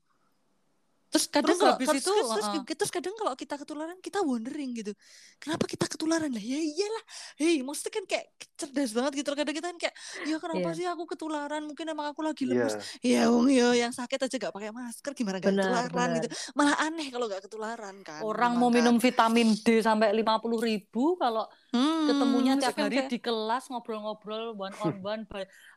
Terus 1.09 1.25
kadang 1.25 1.57
Terus 1.57 1.59
kalau 1.59 1.73
habis 1.73 1.87
terus, 1.89 2.01
itu, 2.05 2.11
terus, 2.13 2.29
terus, 2.37 2.47
terus 2.77 2.91
kadang 2.93 3.13
kalau 3.17 3.33
kita 3.33 3.55
ketularan 3.57 3.97
kita 3.97 4.19
wondering 4.21 4.69
gitu. 4.77 4.93
Kenapa 5.41 5.65
kita 5.65 5.89
ketularan 5.89 6.29
lah? 6.29 6.43
Ya 6.43 6.61
iyalah. 6.61 7.03
Hei, 7.33 7.65
maksudnya 7.65 7.91
kan 7.97 8.05
kayak 8.05 8.25
cerdas 8.53 8.91
banget 8.93 9.11
gitu. 9.25 9.29
Kadang 9.33 9.55
kita 9.57 9.67
kan 9.73 9.77
kayak, 9.81 9.95
ya 10.21 10.37
kenapa 10.37 10.69
Iya. 10.69 10.77
sih 10.77 10.85
aku 10.85 11.03
ketularan? 11.09 11.65
Mungkin 11.65 11.85
emang 11.89 12.13
aku 12.13 12.21
lagi 12.21 12.45
Iya. 12.45 12.53
lemes. 12.53 12.75
Ya 13.01 13.21
wong 13.33 13.49
yo 13.49 13.73
yang 13.73 13.89
sakit 13.89 14.21
aja 14.21 14.35
gak 14.37 14.53
pakai 14.53 14.69
masker 14.69 15.11
gimana 15.17 15.41
gak 15.41 15.49
Benar, 15.49 15.65
ketularan 15.65 16.09
benar. 16.13 16.23
gitu. 16.29 16.35
Malah 16.53 16.75
aneh 16.85 17.07
kalau 17.09 17.25
gak 17.25 17.41
ketularan 17.49 17.95
kan. 18.05 18.21
orang 18.21 18.53
mau 18.61 18.69
minum 18.69 19.01
vitamin 19.01 19.57
D 19.65 19.81
sampai 19.81 20.13
50 20.13 20.61
ribu 20.61 21.17
kalau 21.17 21.49
Hmm, 21.69 22.09
ketemunya 22.09 22.57
tiap 22.57 22.73
hari 22.75 22.97
kayak- 22.97 23.09
di 23.09 23.19
kelas 23.19 23.69
ngobrol-ngobrol 23.69 24.57
one 24.57 24.73
on 24.79 24.95
one 24.99 25.21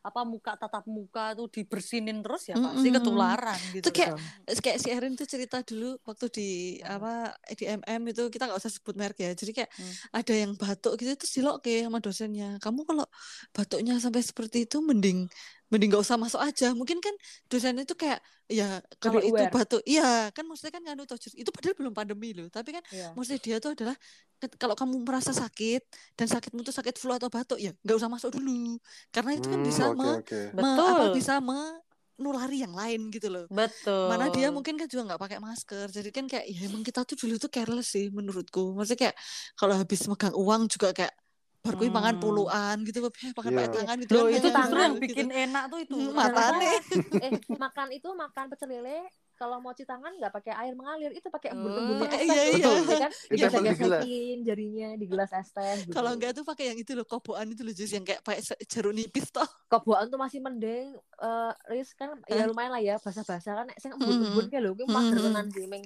apa 0.01 0.21
muka 0.23 0.57
tatap 0.57 0.85
muka 0.85 1.33
tuh 1.33 1.47
dibersinin 1.47 2.21
terus 2.21 2.49
ya 2.49 2.57
pasti 2.57 2.89
Mm-mm. 2.89 2.97
ketularan 2.97 3.61
gitu. 3.71 3.85
Itu 3.85 3.91
kayak- 3.93 4.17
Betul. 4.17 4.61
kayak 4.63 4.79
si 4.79 4.89
Erin 4.89 5.13
tuh 5.13 5.27
cerita 5.27 5.61
dulu 5.61 6.01
waktu 6.03 6.27
di 6.29 6.49
apa 6.81 7.13
di 7.53 7.65
MM 7.67 8.03
itu 8.09 8.25
kita 8.27 8.49
nggak 8.49 8.57
usah 8.57 8.73
sebut 8.73 8.95
merek 8.95 9.21
ya 9.21 9.31
jadi 9.33 9.53
kayak 9.55 9.71
Hmm. 9.71 9.93
ada 10.15 10.33
yang 10.35 10.53
batuk 10.55 10.97
gitu 10.97 11.13
terus 11.15 11.33
diloke 11.33 11.69
sama 11.69 11.99
dosennya 11.99 12.57
kamu 12.59 12.81
kalau 12.83 13.05
batuknya 13.51 13.95
sampai 13.99 14.21
seperti 14.21 14.65
itu 14.65 14.81
mending 14.81 15.29
mending 15.73 15.89
nggak 15.89 16.05
usah 16.05 16.21
masuk 16.21 16.37
aja 16.39 16.77
mungkin 16.77 17.01
kan 17.01 17.15
dosen 17.49 17.81
itu 17.81 17.97
kayak 17.97 18.21
ya 18.45 18.79
kalau 19.01 19.25
Lebih 19.25 19.33
itu 19.33 19.43
aware. 19.49 19.55
batuk 19.57 19.83
iya 19.89 20.29
kan 20.29 20.45
maksudnya 20.45 20.73
kan 20.77 20.83
nganu 20.85 21.09
toh 21.09 21.17
Jus. 21.17 21.33
itu 21.33 21.49
padahal 21.49 21.73
belum 21.81 21.95
pandemi 21.97 22.37
loh 22.37 22.53
tapi 22.53 22.77
kan 22.77 22.85
Iya. 22.93 23.17
maksudnya 23.17 23.41
dia 23.41 23.57
tuh 23.57 23.73
adalah 23.73 23.97
kalau 24.61 24.77
kamu 24.77 25.01
merasa 25.01 25.33
sakit 25.33 25.81
dan 26.13 26.27
sakitmu 26.29 26.61
tuh 26.61 26.75
sakit 26.75 27.01
flu 27.01 27.17
atau 27.17 27.33
batuk 27.33 27.57
ya 27.57 27.73
nggak 27.81 27.97
usah 27.97 28.11
masuk 28.13 28.37
dulu 28.37 28.77
karena 29.09 29.41
itu 29.41 29.47
kan 29.49 29.59
Hmm, 29.59 29.67
bisa 29.67 29.83
oke, 29.89 29.97
me- 29.97 30.19
oke. 30.21 30.41
me- 30.53 30.77
apa, 30.77 31.05
bisa 31.17 31.35
menulari 31.41 32.61
yang 32.61 32.75
lain 32.77 33.09
gitu 33.09 33.33
loh 33.33 33.47
Betul. 33.49 34.11
mana 34.11 34.29
dia 34.29 34.53
mungkin 34.53 34.77
kan 34.77 34.85
juga 34.85 35.15
nggak 35.15 35.21
pakai 35.23 35.39
masker 35.41 35.87
jadi 35.89 36.11
kan 36.13 36.25
kayak 36.29 36.45
ya 36.45 36.69
emang 36.69 36.85
kita 36.85 37.07
tuh 37.07 37.17
dulu 37.17 37.41
tuh 37.41 37.49
careless 37.49 37.95
sih 37.95 38.13
menurutku 38.13 38.77
maksudnya 38.77 39.09
kayak 39.09 39.17
kalau 39.57 39.75
habis 39.79 40.05
megang 40.05 40.35
uang 40.37 40.69
juga 40.69 40.93
kayak 40.93 41.15
baru 41.63 41.79
mangan 41.89 42.15
Hmm. 42.15 42.23
puluhan 42.23 42.77
gitu 42.83 42.99
eh 42.99 43.31
pakai 43.33 43.49
Iya. 43.49 43.57
pakai 43.57 43.71
tangan 43.73 43.97
gitu 43.97 44.13
Loh 44.13 44.21
kan, 44.21 44.31
itu 44.33 44.43
banyak 44.43 44.59
justru 44.59 44.75
gitu. 44.75 44.83
yang 44.83 44.95
bikin 44.99 45.29
enak 45.31 45.65
tuh 45.65 45.79
itu. 45.79 45.95
Hmm, 45.95 46.11
Rasa- 46.13 46.35
matane. 46.35 46.71
eh 47.25 47.31
makan 47.55 47.89
itu 47.93 48.09
makan 48.13 48.45
pecel 48.51 48.69
lele 48.69 48.99
kalau 49.43 49.59
mau 49.59 49.73
cuci 49.73 49.83
tangan 49.85 50.15
nggak 50.15 50.31
pakai 50.33 50.53
air 50.57 50.73
mengalir 50.73 51.11
itu 51.11 51.27
pakai 51.27 51.51
Oh, 51.51 51.59
embun-embunnya 51.59 52.07
pakai- 52.07 52.21
es 52.21 52.29
iya, 52.29 52.39
teh 52.39 52.47
iya. 52.53 52.63
tuh, 52.63 52.75
ya 52.79 52.99
kan 53.01 53.11
Itu 53.11 53.35
yang 53.35 53.51
paling 53.51 53.67
digesek-gesekin 53.67 54.39
jarinya 54.41 54.89
di 54.95 55.07
gelas 55.09 55.31
es 55.33 55.49
teh 55.51 55.75
gitu. 55.81 55.93
kalau 55.93 56.11
enggak 56.13 56.31
tuh 56.33 56.45
pakai 56.45 56.65
yang 56.65 56.79
itu 56.79 56.93
loh 56.93 57.03
kobokan 57.05 57.47
itu 57.49 57.61
loh 57.61 57.73
jus 57.73 57.91
yang 57.91 58.03
kayak 58.03 58.23
pakai 58.23 58.39
jeruk 58.65 58.93
nipis 58.93 59.27
toh. 59.29 59.49
Kebuaan 59.69 60.07
tuh 60.07 60.17
masih 60.17 60.39
mending 60.39 60.95
eh 60.95 61.53
Riz 61.69 61.91
kan 61.93 62.15
ya 62.25 62.47
lumayan 62.47 62.71
lah 62.71 62.81
ya 62.81 62.95
bahasa-bahasa 62.97 63.51
kan 63.53 63.67
sing 63.77 63.91
embun-embun 63.93 64.47
kayak 64.47 64.63
lho 64.63 64.71
kuwi 64.73 64.87
mager 64.87 65.19
Hmm. 65.19 65.27
tenan 65.29 65.47
sih 65.49 65.67
ming. 65.67 65.83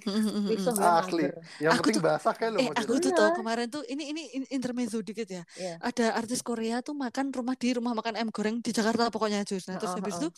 Wisuh 0.47 0.75
ya 0.75 0.93
Asli. 0.99 1.25
Yang 1.59 1.73
penting 1.81 2.03
basah 2.03 2.35
kan 2.35 2.49
lo 2.51 2.59
eh 2.59 2.69
aku 2.71 2.93
tuh 2.99 3.09
Iya. 3.09 3.19
tau 3.19 3.31
kemarin 3.35 3.67
tuh 3.67 3.83
ini 3.87 4.05
ini 4.07 4.23
in- 4.35 4.51
intermezzo 4.51 5.01
dikit 5.01 5.25
ya. 5.27 5.43
Iya. 5.57 5.81
ada 5.81 6.07
artis 6.15 6.41
Korea 6.41 6.79
tuh 6.79 6.93
makan 6.93 7.31
rumah 7.31 7.55
di 7.55 7.73
rumah 7.73 7.93
makan 7.93 8.19
M 8.19 8.29
goreng 8.29 8.59
di 8.59 8.69
Jakarta 8.69 9.09
pokoknya 9.09 9.41
jus. 9.43 9.65
Nah 9.65 9.77
terus 9.77 9.95
habis 9.95 10.19
itu 10.19 10.29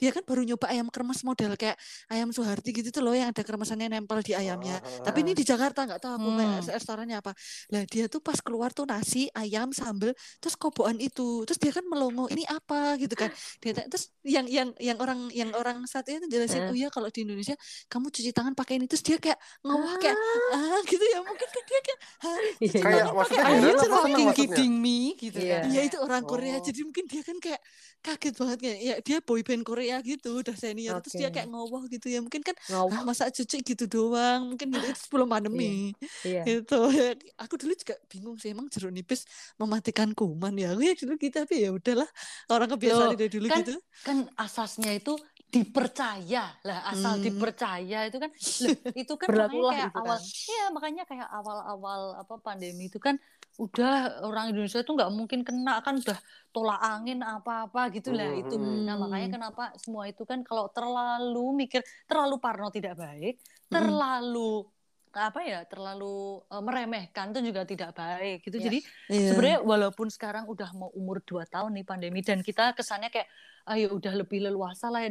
dia 0.00 0.10
kan 0.10 0.24
baru 0.24 0.40
nyoba 0.42 0.66
ayam 0.66 0.88
kremes 0.88 1.20
model 1.20 1.52
kayak 1.54 1.76
ayam 2.08 2.32
Suharti 2.32 2.72
gitu 2.72 2.88
tuh 2.88 3.04
loh 3.04 3.12
yang 3.12 3.28
ada 3.30 3.44
kremesannya 3.44 3.86
nempel 3.86 4.24
di 4.24 4.32
ayamnya. 4.32 4.80
Tapi 4.80 5.20
ini 5.20 5.32
di 5.32 5.44
Jakarta 5.44 5.84
nggak 5.84 6.00
tahu 6.00 6.12
aku 6.16 6.28
Hmm. 6.30 6.40
hmm. 6.40 6.72
restorannya 6.72 7.16
apa. 7.20 7.32
Lah 7.68 7.84
dia 7.84 8.08
tuh 8.08 8.18
pas 8.18 8.40
keluar 8.40 8.72
tuh 8.72 8.88
nasi, 8.88 9.28
ayam, 9.32 9.70
sambel, 9.70 10.10
terus 10.38 10.56
kobokan 10.56 10.96
itu. 10.96 11.44
Terus 11.44 11.58
dia 11.58 11.70
kan 11.70 11.84
melongo, 11.84 12.26
ini 12.26 12.42
apa 12.44 12.96
gitu 12.96 13.12
kan. 13.12 13.28
Dia 13.58 13.76
tanya- 13.76 13.88
terus 13.88 14.08
yang 14.24 14.48
yang 14.48 14.72
yang 14.78 14.96
orang 14.96 15.28
yang 15.30 15.52
orang 15.52 15.84
satunya 15.84 16.18
tuh 16.18 16.30
jelasin, 16.30 16.64
Eh. 16.64 16.70
"Oh 16.70 16.76
iya 16.76 16.88
kalau 16.88 17.08
di 17.08 17.20
Indonesia 17.20 17.52
kamu 17.86 18.08
cuci 18.08 18.30
tangan 18.30 18.54
pakai 18.54 18.80
ini." 18.80 18.86
Terus 18.86 19.02
dia 19.02 19.16
kayak 19.16 19.36
ngomong 19.60 19.98
kayak 19.98 20.16
ah 20.50 20.80
gitu 20.82 21.04
ya. 21.04 21.20
Mungkin 21.20 21.44
kan 21.46 21.62
dia 21.62 21.80
kayak 21.82 21.98
"Hah, 22.18 22.38
Iya, 22.56 22.70
cuci 22.70 22.78
Kayak 22.80 22.96
tangan 22.96 23.12
maksudnya 23.12 23.20
pakai 23.20 23.36
heran 23.36 23.60
air 23.60 23.60
apa 23.60 23.60
jeruk?" 23.60 23.80
seneng 23.80 24.00
fucking 24.00 24.26
maksudnya? 24.26 24.48
kidding 24.56 24.72
me 24.74 24.98
gitu 25.14 25.38
Iya. 25.38 25.52
kan. 25.52 25.62
Iya 25.68 25.80
itu 25.84 25.96
orang 25.98 26.22
Korea 26.24 26.56
Oh. 26.56 26.62
jadi 26.62 26.80
mungkin 26.80 27.04
dia 27.04 27.22
kan 27.22 27.36
kayak 27.36 27.60
kaget 28.00 28.34
banget 28.34 28.58
kayak 28.60 28.78
ya 28.80 28.94
dia 29.00 29.18
boyband 29.20 29.62
Korea 29.62 29.89
gitu 29.98 30.38
udah 30.38 30.54
senior 30.54 31.02
terus 31.02 31.18
dia 31.18 31.28
kayak 31.28 31.50
ngowoh 31.50 31.82
gitu 31.90 32.06
ya 32.06 32.22
mungkin 32.22 32.46
kan 32.46 32.54
ah 32.70 33.02
masa 33.02 33.26
cuci 33.26 33.66
gitu 33.66 33.90
doang 33.90 34.54
mungkin 34.54 34.70
gitu 34.70 34.86
itu 34.86 35.00
sebelum 35.02 35.26
pandemi 35.26 35.90
Iya. 36.22 36.46
gitu 36.46 36.86
ya 36.94 37.18
aku 37.34 37.58
dulu 37.58 37.74
juga 37.74 37.98
bingung 38.06 38.38
sih 38.38 38.54
emang 38.54 38.70
jeruk 38.70 38.94
nipis 38.94 39.26
mematikan 39.56 40.14
kuman 40.14 40.54
ya 40.54 40.70
aku 40.70 40.86
ya 40.86 40.94
dulu 40.94 41.18
gitu 41.18 41.34
tapi 41.34 41.54
ya 41.66 41.70
udahlah 41.74 42.06
orang 42.46 42.68
kebiasaan 42.70 43.18
dari 43.18 43.30
dulu 43.30 43.46
kan 43.50 43.58
gitu 43.58 43.74
kan 44.00 44.16
asasnya 44.38 44.94
itu 44.94 45.18
dipercaya 45.50 46.44
lah 46.62 46.78
asal 46.86 47.18
Hmm. 47.18 47.24
dipercaya 47.26 48.06
itu 48.06 48.18
kan 48.22 48.30
loh, 48.62 48.74
itu 48.94 49.12
kan 49.18 49.28
makanya 49.28 49.66
kayak 49.66 49.88
itu 49.90 49.98
kan. 49.98 50.06
awal 50.06 50.18
ya 50.46 50.64
makanya 50.70 51.02
kayak 51.10 51.28
awal-awal 51.28 52.00
apa 52.16 52.34
pandemi 52.38 52.86
itu 52.86 52.98
kan 53.02 53.18
udah 53.60 54.24
orang 54.24 54.56
Indonesia 54.56 54.80
itu 54.80 54.88
nggak 54.88 55.12
mungkin 55.12 55.44
kena 55.44 55.84
kan 55.84 56.00
udah 56.00 56.16
tolak 56.48 56.80
angin 56.80 57.20
apa-apa 57.20 57.92
gitu 57.92 58.16
lah 58.16 58.32
Hmm, 58.32 58.40
itu 58.40 58.54
hmm. 58.56 58.88
nah 58.88 58.96
makanya 58.96 59.28
kenapa 59.36 59.76
semua 59.76 60.08
itu 60.08 60.24
kan 60.24 60.40
kalau 60.40 60.72
terlalu 60.72 61.66
mikir 61.66 61.84
terlalu 62.08 62.40
parno 62.40 62.72
tidak 62.72 62.96
baik 62.96 63.36
Hmm. 63.70 63.76
terlalu 63.76 64.66
apa 65.10 65.42
ya 65.42 65.66
terlalu 65.66 66.40
eh, 66.46 66.62
meremehkan 66.62 67.34
itu 67.34 67.50
juga 67.50 67.62
tidak 67.66 67.90
baik 67.94 68.46
gitu 68.46 68.56
Iya. 68.58 68.64
jadi 68.66 68.78
Iya. 69.10 69.28
sebenarnya 69.34 69.58
walaupun 69.62 70.06
sekarang 70.08 70.46
udah 70.46 70.70
mau 70.74 70.90
umur 70.94 71.18
2 71.22 71.44
tahun 71.46 71.74
nih 71.76 71.86
pandemi 71.86 72.22
dan 72.22 72.40
kita 72.40 72.72
kesannya 72.72 73.10
kayak 73.12 73.28
ayo 73.68 73.92
udah 73.94 74.14
lebih 74.16 74.40
leluasa 74.42 74.88
lah 74.88 75.04
ya 75.04 75.10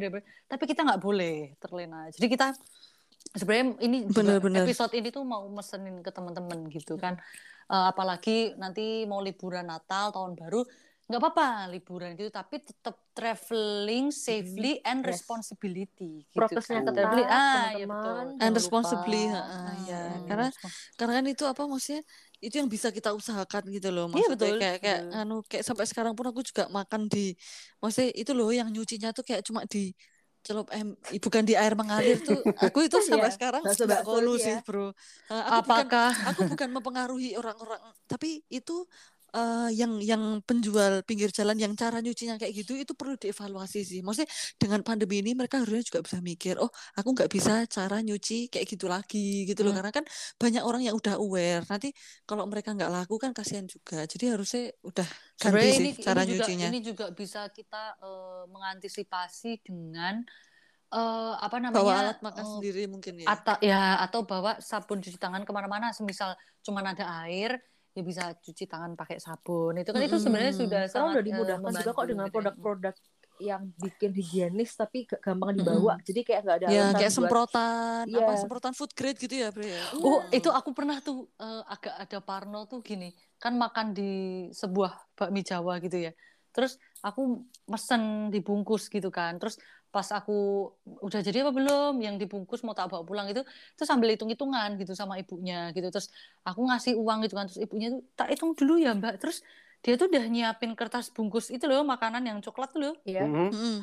tapi 0.49 0.63
kita 0.65 0.81
nggak 0.83 0.99
boleh 1.03 1.53
terlena 1.62 2.09
jadi 2.12 2.27
kita 2.27 2.47
sebenarnya 3.29 3.65
ini 3.79 3.97
juga 4.05 4.21
Bener-bener. 4.36 4.63
episode 4.63 4.93
ini 4.93 5.10
tuh 5.10 5.21
mau 5.21 5.43
mesenin 5.47 5.99
ke 5.99 6.10
teman-teman 6.10 6.67
gitu 6.67 6.95
kan 6.95 7.15
Eh, 7.65 7.86
apalagi 7.86 8.58
nanti 8.58 9.05
mau 9.05 9.21
liburan 9.21 9.62
Natal 9.63 10.10
tahun 10.10 10.34
baru 10.34 10.65
nggak 11.05 11.21
apa-apa 11.21 11.69
liburan 11.69 12.13
gitu 12.13 12.29
tapi 12.29 12.58
tetap 12.60 12.97
traveling 13.13 14.10
safely 14.10 14.82
and 14.82 15.01
Yes. 15.01 15.21
responsibility 15.21 16.25
gitu 16.25 16.34
Prokesnya 16.36 16.82
kan. 16.82 16.86
ketat, 16.88 16.97
Traveling- 17.03 17.29
ah 17.29 17.69
ya 17.69 17.86
teman-teman. 17.86 18.25
betul 18.25 18.41
and 18.41 18.53
responsibly 18.55 19.21
lupa. 19.23 19.38
Ah, 19.38 19.69
ya 19.69 19.86
iya, 19.86 20.01
karena 20.25 20.47
karena 20.95 21.13
kan 21.13 21.25
itu 21.27 21.43
apa 21.45 21.62
maksudnya 21.63 22.01
itu 22.39 22.55
yang 22.55 22.65
bisa 22.67 22.89
kita 22.89 23.10
usahakan 23.12 23.63
gitu 23.69 23.89
loh 23.89 24.05
Iya, 24.08 24.13
maksudnya 24.15 24.34
betul, 24.36 24.58
kayak 24.58 24.77
kayak 24.79 25.01
betul. 25.03 25.19
anu 25.19 25.36
kayak 25.45 25.63
sampai 25.63 25.86
sekarang 25.86 26.13
pun 26.13 26.25
aku 26.25 26.41
juga 26.41 26.63
makan 26.67 27.05
di 27.05 27.38
maksudnya 27.77 28.10
itu 28.13 28.32
loh 28.32 28.49
yang 28.49 28.65
nyucinya 28.67 29.10
tuh 29.12 29.21
kayak 29.23 29.41
cuma 29.41 29.62
di 29.63 29.93
celup 30.45 30.67
em 30.73 30.88
ih, 31.15 31.19
bukan 31.21 31.43
di 31.49 31.54
air 31.54 31.73
mengalir 31.75 32.17
tuh. 32.23 32.39
Aku 32.65 32.80
itu 32.88 32.97
sampai 33.10 33.30
Iya, 33.30 33.36
sekarang 33.36 33.62
nggak 33.65 34.02
kolu 34.08 34.34
itu 34.36 34.43
sih 34.45 34.56
ya. 34.56 34.60
bro. 34.65 34.89
Eh, 35.30 35.43
aku 35.49 35.60
bukan 35.67 35.88
apakah? 35.88 36.10
aku 36.25 36.41
bukan 36.49 36.69
mempengaruhi 36.75 37.38
orang-orang 37.39 37.80
tapi 38.10 38.41
itu 38.49 38.86
eh, 39.34 39.70
yang 39.76 40.02
yang 40.02 40.42
penjual 40.44 41.02
pinggir 41.06 41.30
jalan 41.34 41.58
yang 41.58 41.74
cara 41.78 42.02
nyucinya 42.02 42.36
kayak 42.42 42.54
gitu 42.54 42.78
itu 42.78 42.94
perlu 42.98 43.15
dievaluasi 43.18 43.82
sih. 43.86 44.00
Maksudnya 44.06 44.30
dengan 44.58 44.82
pandemi 44.82 45.22
ini 45.22 45.38
mereka 45.38 45.62
harusnya 45.62 45.86
juga 45.86 46.00
bisa 46.06 46.18
mikir 46.20 46.56
oh 46.60 46.70
aku 46.98 47.10
nggak 47.15 47.30
bisa 47.32 47.65
cara 47.70 48.02
nyuci 48.02 48.50
kayak 48.52 48.65
gitu 48.65 48.86
lagi 48.89 49.46
gitu 49.50 49.62
loh. 49.65 49.72
Hmm. 49.74 49.80
karena 49.84 49.92
kan 49.94 50.06
banyak 50.42 50.63
orang 50.65 50.82
yang 50.84 50.96
udah 50.98 51.15
aware 51.22 51.63
nanti 51.70 51.94
kalau 52.28 52.44
mereka 52.50 52.74
nggak 52.76 52.92
laku 52.92 53.15
kan 53.22 53.32
kasihan 53.32 53.65
juga. 53.70 54.06
Jadi 54.10 54.26
harusnya 54.34 54.63
udah 54.84 55.08
ganti 55.39 55.39
Sebenarnya 55.39 55.74
sih 55.74 55.88
ini, 55.88 55.92
cara 56.04 56.22
ini 56.24 56.30
juga 56.30 56.46
nyucinya. 56.46 56.68
ini 56.68 56.80
juga 56.84 57.06
bisa 57.13 57.42
kita 57.54 57.84
eh, 58.02 58.44
mengantisipasi 58.52 59.52
dengan 59.63 60.24
eh, 60.89 61.34
apa 61.38 61.56
bawa 61.70 61.70
namanya 61.70 61.96
alat 62.02 62.18
makan 62.26 62.46
eh, 62.46 62.50
sendiri 62.58 62.84
mungkin 62.89 63.13
ya. 63.24 63.28
atau 63.30 63.56
ya 63.62 63.82
atau 64.04 64.26
bawa 64.26 64.58
sabun 64.60 65.00
cuci 65.00 65.18
tangan 65.22 65.46
ke 65.46 65.52
mana-mana. 65.54 65.94
Semisal 65.96 66.36
cuman 66.65 66.92
ada 66.96 67.06
air 67.26 67.62
ya 67.95 68.02
bisa 68.06 68.23
cuci 68.38 68.63
tangan 68.69 68.93
pakai 68.93 69.17
sabun 69.17 69.73
itu 69.82 69.89
kan 69.89 70.02
itu 70.06 70.17
sebenarnya 70.21 70.54
sudah 70.56 70.82
Sekarang 70.86 70.91
sangat 70.91 71.13
udah 71.13 71.21
eh, 71.21 71.28
dimudahkan 71.28 71.71
juga 71.73 71.91
kok 71.91 72.06
membantu 72.06 72.10
dengan 72.10 72.25
gitu 72.25 72.30
ya. 72.30 72.34
produk-produk 72.36 72.95
yang 73.39 73.62
bikin 73.80 74.12
higienis 74.12 74.71
tapi 74.75 75.08
gampang 75.08 75.56
dibawa. 75.56 75.95
Jadi 76.04 76.21
kayak 76.28 76.41
nggak 76.43 76.58
ada 76.60 76.67
ya 76.67 76.84
kayak 76.91 77.08
buat 77.08 77.15
semprotan 77.15 78.04
apa 78.12 78.32
Iya. 78.36 78.36
semprotan 78.36 78.73
food 78.75 78.91
grade 78.91 79.15
gitu 79.15 79.32
ya 79.32 79.47
bre 79.56 79.67
ya 79.80 79.84
Oh, 80.04 80.19
itu 80.30 80.49
aku 80.52 80.69
pernah 80.75 80.99
tuh 80.99 81.23
eh, 81.39 81.63
agak 81.71 81.93
ada 82.04 82.17
parno 82.19 82.67
tuh 82.67 82.84
gini. 82.84 83.15
Kan 83.39 83.56
makan 83.56 83.95
di 83.95 84.12
sebuah 84.52 85.15
bakmi 85.15 85.41
Jawa 85.41 85.80
gitu 85.80 85.97
ya. 85.97 86.12
Terus 86.52 86.75
aku 86.99 87.47
mesen 87.65 88.28
dibungkus 88.28 88.91
gitu 88.91 89.08
kan. 89.08 89.39
Terus 89.39 89.56
pas 89.89 90.06
aku 90.13 90.69
udah 91.02 91.19
jadi 91.25 91.41
apa 91.41 91.49
belum 91.49 91.97
yang 91.97 92.15
dibungkus 92.21 92.62
mau 92.62 92.78
tak 92.78 92.93
bawa 92.93 93.02
pulang 93.02 93.25
itu 93.25 93.41
terus 93.73 93.89
sambil 93.89 94.13
hitung-hitungan 94.13 94.78
gitu 94.78 94.93
sama 94.93 95.17
ibunya 95.17 95.73
gitu. 95.73 95.89
Terus 95.89 96.13
aku 96.45 96.62
ngasih 96.69 96.93
uang 96.93 97.25
gitu 97.25 97.34
kan. 97.34 97.45
Terus 97.49 97.60
ibunya 97.65 97.88
tuh 97.93 98.02
tak 98.13 98.30
hitung 98.30 98.54
dulu 98.54 98.78
ya, 98.78 98.93
Mbak. 98.93 99.17
Terus 99.17 99.41
dia 99.80 99.95
tuh 99.95 100.12
udah 100.12 100.25
nyiapin 100.28 100.75
kertas 100.75 101.08
bungkus 101.10 101.49
itu 101.49 101.63
loh 101.65 101.82
makanan 101.88 102.21
yang 102.21 102.38
coklat 102.43 102.69
tuh 102.75 102.82
loh. 102.84 102.93
ya. 103.08 103.23
Mhm. 103.25 103.49
Mm-mm. 103.49 103.75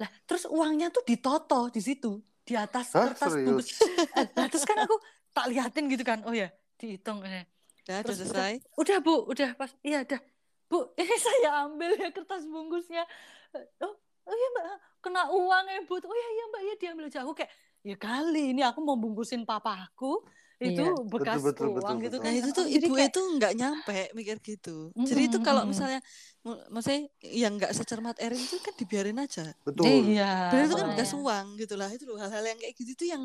Lah, 0.00 0.10
terus 0.24 0.46
uangnya 0.46 0.88
tuh 0.88 1.02
ditoto 1.02 1.68
di 1.68 1.82
situ, 1.82 2.22
di 2.46 2.54
atas 2.54 2.94
Hah, 2.94 3.12
kertas 3.12 3.34
serius? 3.34 3.46
bungkus. 3.46 3.68
Eh, 4.16 4.26
Lah, 4.38 4.48
terus 4.48 4.64
kan 4.64 4.78
aku 4.80 4.96
tak 5.34 5.46
liatin 5.50 5.84
gitu 5.90 6.04
kan. 6.06 6.22
Oh 6.24 6.32
ya, 6.32 6.48
dihitung 6.78 7.20
eh. 7.26 7.44
Udah, 7.84 8.00
udah 8.00 8.06
Terus 8.06 8.16
selesai 8.22 8.52
Udah, 8.78 8.96
Bu, 9.02 9.26
udah 9.26 9.50
pas. 9.58 9.74
Iya, 9.82 10.06
udah. 10.06 10.20
Bu, 10.70 10.94
ini 10.94 11.16
saya 11.26 11.66
ambil 11.66 11.98
ya 11.98 12.08
kertas 12.14 12.46
bungkusnya. 12.46 13.02
Eh, 13.50 13.66
Oh, 13.82 13.98
oh 14.30 14.36
iya, 14.38 14.48
Mbak. 14.54 14.66
Kena 15.02 15.22
uang 15.28 15.64
ya, 15.66 15.80
Bu. 15.82 15.94
Oh 15.98 16.14
iya, 16.14 16.28
iya, 16.30 16.44
Mbak. 16.46 16.60
Iya, 16.62 16.74
diambil 16.78 17.04
aja. 17.10 17.18
Aku 17.26 17.32
kayak, 17.34 17.50
ya 17.82 17.96
kali 17.98 18.54
ini 18.54 18.62
aku 18.62 18.78
mau 18.80 18.94
bungkusin 18.94 19.42
papaku. 19.42 20.22
Itu 20.60 20.84
Iya. 20.84 21.08
bekas 21.08 21.40
Betul, 21.40 21.72
betul, 21.72 21.80
uang 21.80 21.80
betul, 21.80 22.04
gitu 22.04 22.16
betul. 22.16 22.20
kan. 22.20 22.28
Nah 22.28 22.34
itu 22.36 22.48
tuh 22.52 22.66
ibu 22.68 22.92
kayak- 22.92 23.10
itu 23.10 23.20
nggak 23.40 23.52
nyampe 23.56 23.98
mikir 24.12 24.36
gitu. 24.44 24.76
Jadi 24.92 25.22
itu 25.26 25.38
kalau 25.40 25.64
misalnya, 25.64 26.04
maksudnya 26.68 27.08
yang 27.24 27.56
nggak 27.56 27.72
secermat 27.72 28.20
Erin 28.20 28.36
itu 28.36 28.60
kan 28.60 28.76
dibiarin 28.76 29.16
aja. 29.16 29.56
Betul. 29.64 29.88
Iya. 29.88 30.52
Padahal 30.52 30.66
itu 30.68 30.76
kan 30.76 30.86
bekas 30.92 31.10
uang 31.16 31.46
gitu 31.56 31.74
lah. 31.80 31.88
Itu 31.88 32.04
loh 32.12 32.20
hal-hal 32.20 32.44
yang 32.44 32.58
kayak 32.60 32.76
gitu 32.76 32.92
tuh 32.92 33.08
yang 33.08 33.22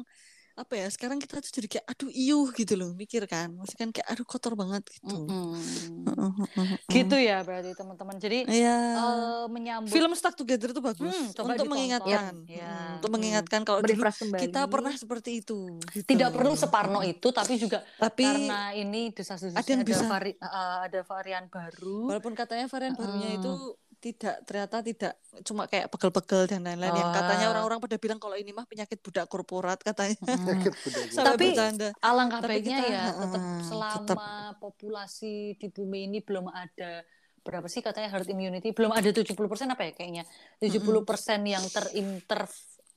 apa 0.55 0.73
ya 0.73 0.87
sekarang 0.87 1.19
kita 1.19 1.37
tuh 1.37 1.51
jadi 1.51 1.67
kayak 1.67 1.85
aduh 1.85 2.07
iuh 2.07 2.47
gitu 2.49 2.73
loh 2.73 2.91
mikir 2.91 3.27
kan 3.27 3.51
maksudnya 3.51 3.79
kan 3.81 3.91
kayak 3.91 4.07
aduh 4.07 4.23
kotor 4.23 4.55
banget 4.55 4.87
gitu 4.87 5.27
heeh, 5.27 6.31
heeh. 6.55 6.77
Gitu 6.87 7.15
ya 7.17 7.43
berarti 7.43 7.73
teman-teman. 7.73 8.15
Jadi 8.15 8.47
Iya 8.47 8.77
eh, 8.95 9.45
menyambut 9.47 9.91
film 9.91 10.13
Stuck 10.13 10.33
Together 10.33 10.71
tuh 10.71 10.79
bagus 10.79 11.11
Hmm, 11.11 11.33
untuk 11.33 11.43
ditonton. 11.43 11.67
mengingatkan 11.67 12.33
Ya. 12.45 12.71
Hmm, 12.71 12.95
untuk 12.95 13.09
Hmm. 13.09 13.15
mengingatkan 13.19 13.59
kalau 13.61 13.79
dulu 13.81 13.99
kembali. 13.99 14.41
kita 14.41 14.61
pernah 14.65 14.93
seperti 14.93 15.43
itu 15.43 15.59
gitu. 15.91 16.07
tidak 16.07 16.31
perlu 16.31 16.55
separno 16.55 17.03
itu 17.03 17.27
tapi 17.29 17.53
juga 17.57 17.83
tapi 17.97 18.23
karena 18.23 18.71
ini 18.71 19.11
desas-desusnya 19.11 19.59
ada 19.75 19.83
bisa- 19.83 20.07
vari- 20.07 20.39
uh, 20.39 20.87
ada 20.87 20.99
varian 21.03 21.45
baru 21.45 22.07
walaupun 22.07 22.31
katanya 22.33 22.65
varian 22.65 22.95
barunya 22.95 23.35
itu 23.35 23.51
tidak 24.05 24.35
ternyata 24.45 24.77
tidak 24.79 25.13
cuma 25.41 25.65
kayak 25.65 25.89
pegel-pegel 25.89 26.45
dan 26.45 26.61
lain-lain 26.61 26.93
yang 26.93 27.09
katanya 27.11 27.45
Ah. 27.47 27.51
orang-orang 27.51 27.79
pada 27.79 27.97
bilang 27.97 28.19
kalau 28.19 28.37
ini 28.37 28.51
mah 28.51 28.63
penyakit 28.63 29.01
budak 29.01 29.25
korporat 29.25 29.81
katanya 29.81 30.13
Mm. 30.21 30.61
Gitu. 30.61 30.89
sampai 31.09 31.25
Tapi- 31.31 31.47
bercanda 31.49 31.89
alangkah 31.99 32.39
Tapi 32.39 32.51
baiknya 32.51 32.77
kita, 32.79 32.93
ya 32.93 33.03
tetap 33.11 33.41
selama 33.63 33.97
tetap. 33.97 34.17
populasi 34.61 35.33
di 35.55 35.67
bumi 35.67 35.99
ini 36.05 36.19
belum 36.19 36.45
ada 36.47 37.01
berapa 37.41 37.65
sih 37.65 37.81
katanya 37.81 38.09
herd 38.11 38.25
immunity 38.27 38.69
belum 38.71 38.89
ada 38.91 39.05
70% 39.07 39.33
apa 39.67 39.83
ya 39.83 39.91
kayaknya 39.91 40.23
70% 40.59 41.01
yang 41.43 41.65
terinter 41.65 42.45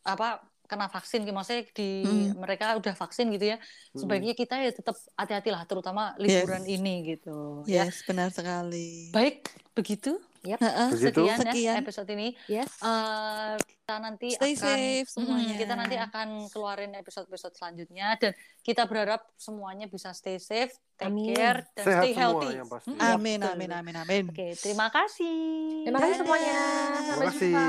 apa 0.03 0.40
kena 0.64 0.85
vaksin 0.87 1.25
gitu. 1.25 1.33
maksudnya 1.33 1.64
di 1.71 2.05
Mm. 2.05 2.37
mereka 2.37 2.73
udah 2.75 2.92
vaksin 2.94 3.29
gitu 3.31 3.44
ya 3.47 3.57
sebaiknya 3.90 4.33
kita 4.35 4.57
ya 4.59 4.68
tetap 4.71 4.92
hati-hatilah 5.14 5.64
terutama 5.64 6.12
liburan 6.16 6.61
ini 6.62 6.94
gitu 7.09 7.64
ya 7.64 7.85
yes 7.85 8.05
benar 8.05 8.29
sekali 8.29 9.09
baik 9.11 9.49
begitu 9.73 10.21
Heeh, 10.40 10.88
Begitu. 10.92 11.22
sekian, 11.24 11.38
Sekian. 11.40 11.74
ya 11.74 11.83
episode 11.83 12.09
ini 12.11 12.29
Yes. 12.46 12.70
Eh, 12.79 13.55
kita 13.59 13.94
nanti 13.98 14.29
stay 14.37 14.53
akan 14.53 14.61
safe 14.61 15.07
semuanya 15.09 15.55
kita 15.57 15.74
nanti 15.74 15.96
akan 15.96 16.29
keluarin 16.48 16.92
episode-episode 16.94 17.55
selanjutnya 17.57 18.20
dan 18.20 18.33
kita 18.61 18.85
berharap 18.85 19.24
semuanya 19.35 19.88
bisa 19.88 20.12
stay 20.12 20.37
safe, 20.37 20.70
take 20.94 21.09
Amin. 21.09 21.33
care 21.33 21.64
dan 21.72 21.85
Sehat 21.88 22.03
stay 22.05 22.12
healthy. 22.12 22.53
Mm, 22.85 23.01
amin 23.01 23.40
amin 23.42 23.70
amin 23.72 23.96
amin 23.96 24.24
Oke, 24.29 24.53
terima 24.61 24.92
kasih. 24.92 25.88
Terima 25.88 25.98
kasih 25.98 26.16
semuanya. 26.20 26.53
Terima 26.53 27.07
Sampai 27.09 27.27
kasih. 27.33 27.53
jumpa. 27.53 27.66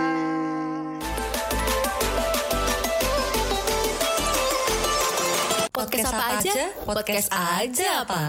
Podcast 5.71 6.11
apa 6.11 6.25
aja? 6.35 6.53
Podcast 6.83 7.27
aja 7.31 7.87
apa? 8.03 8.21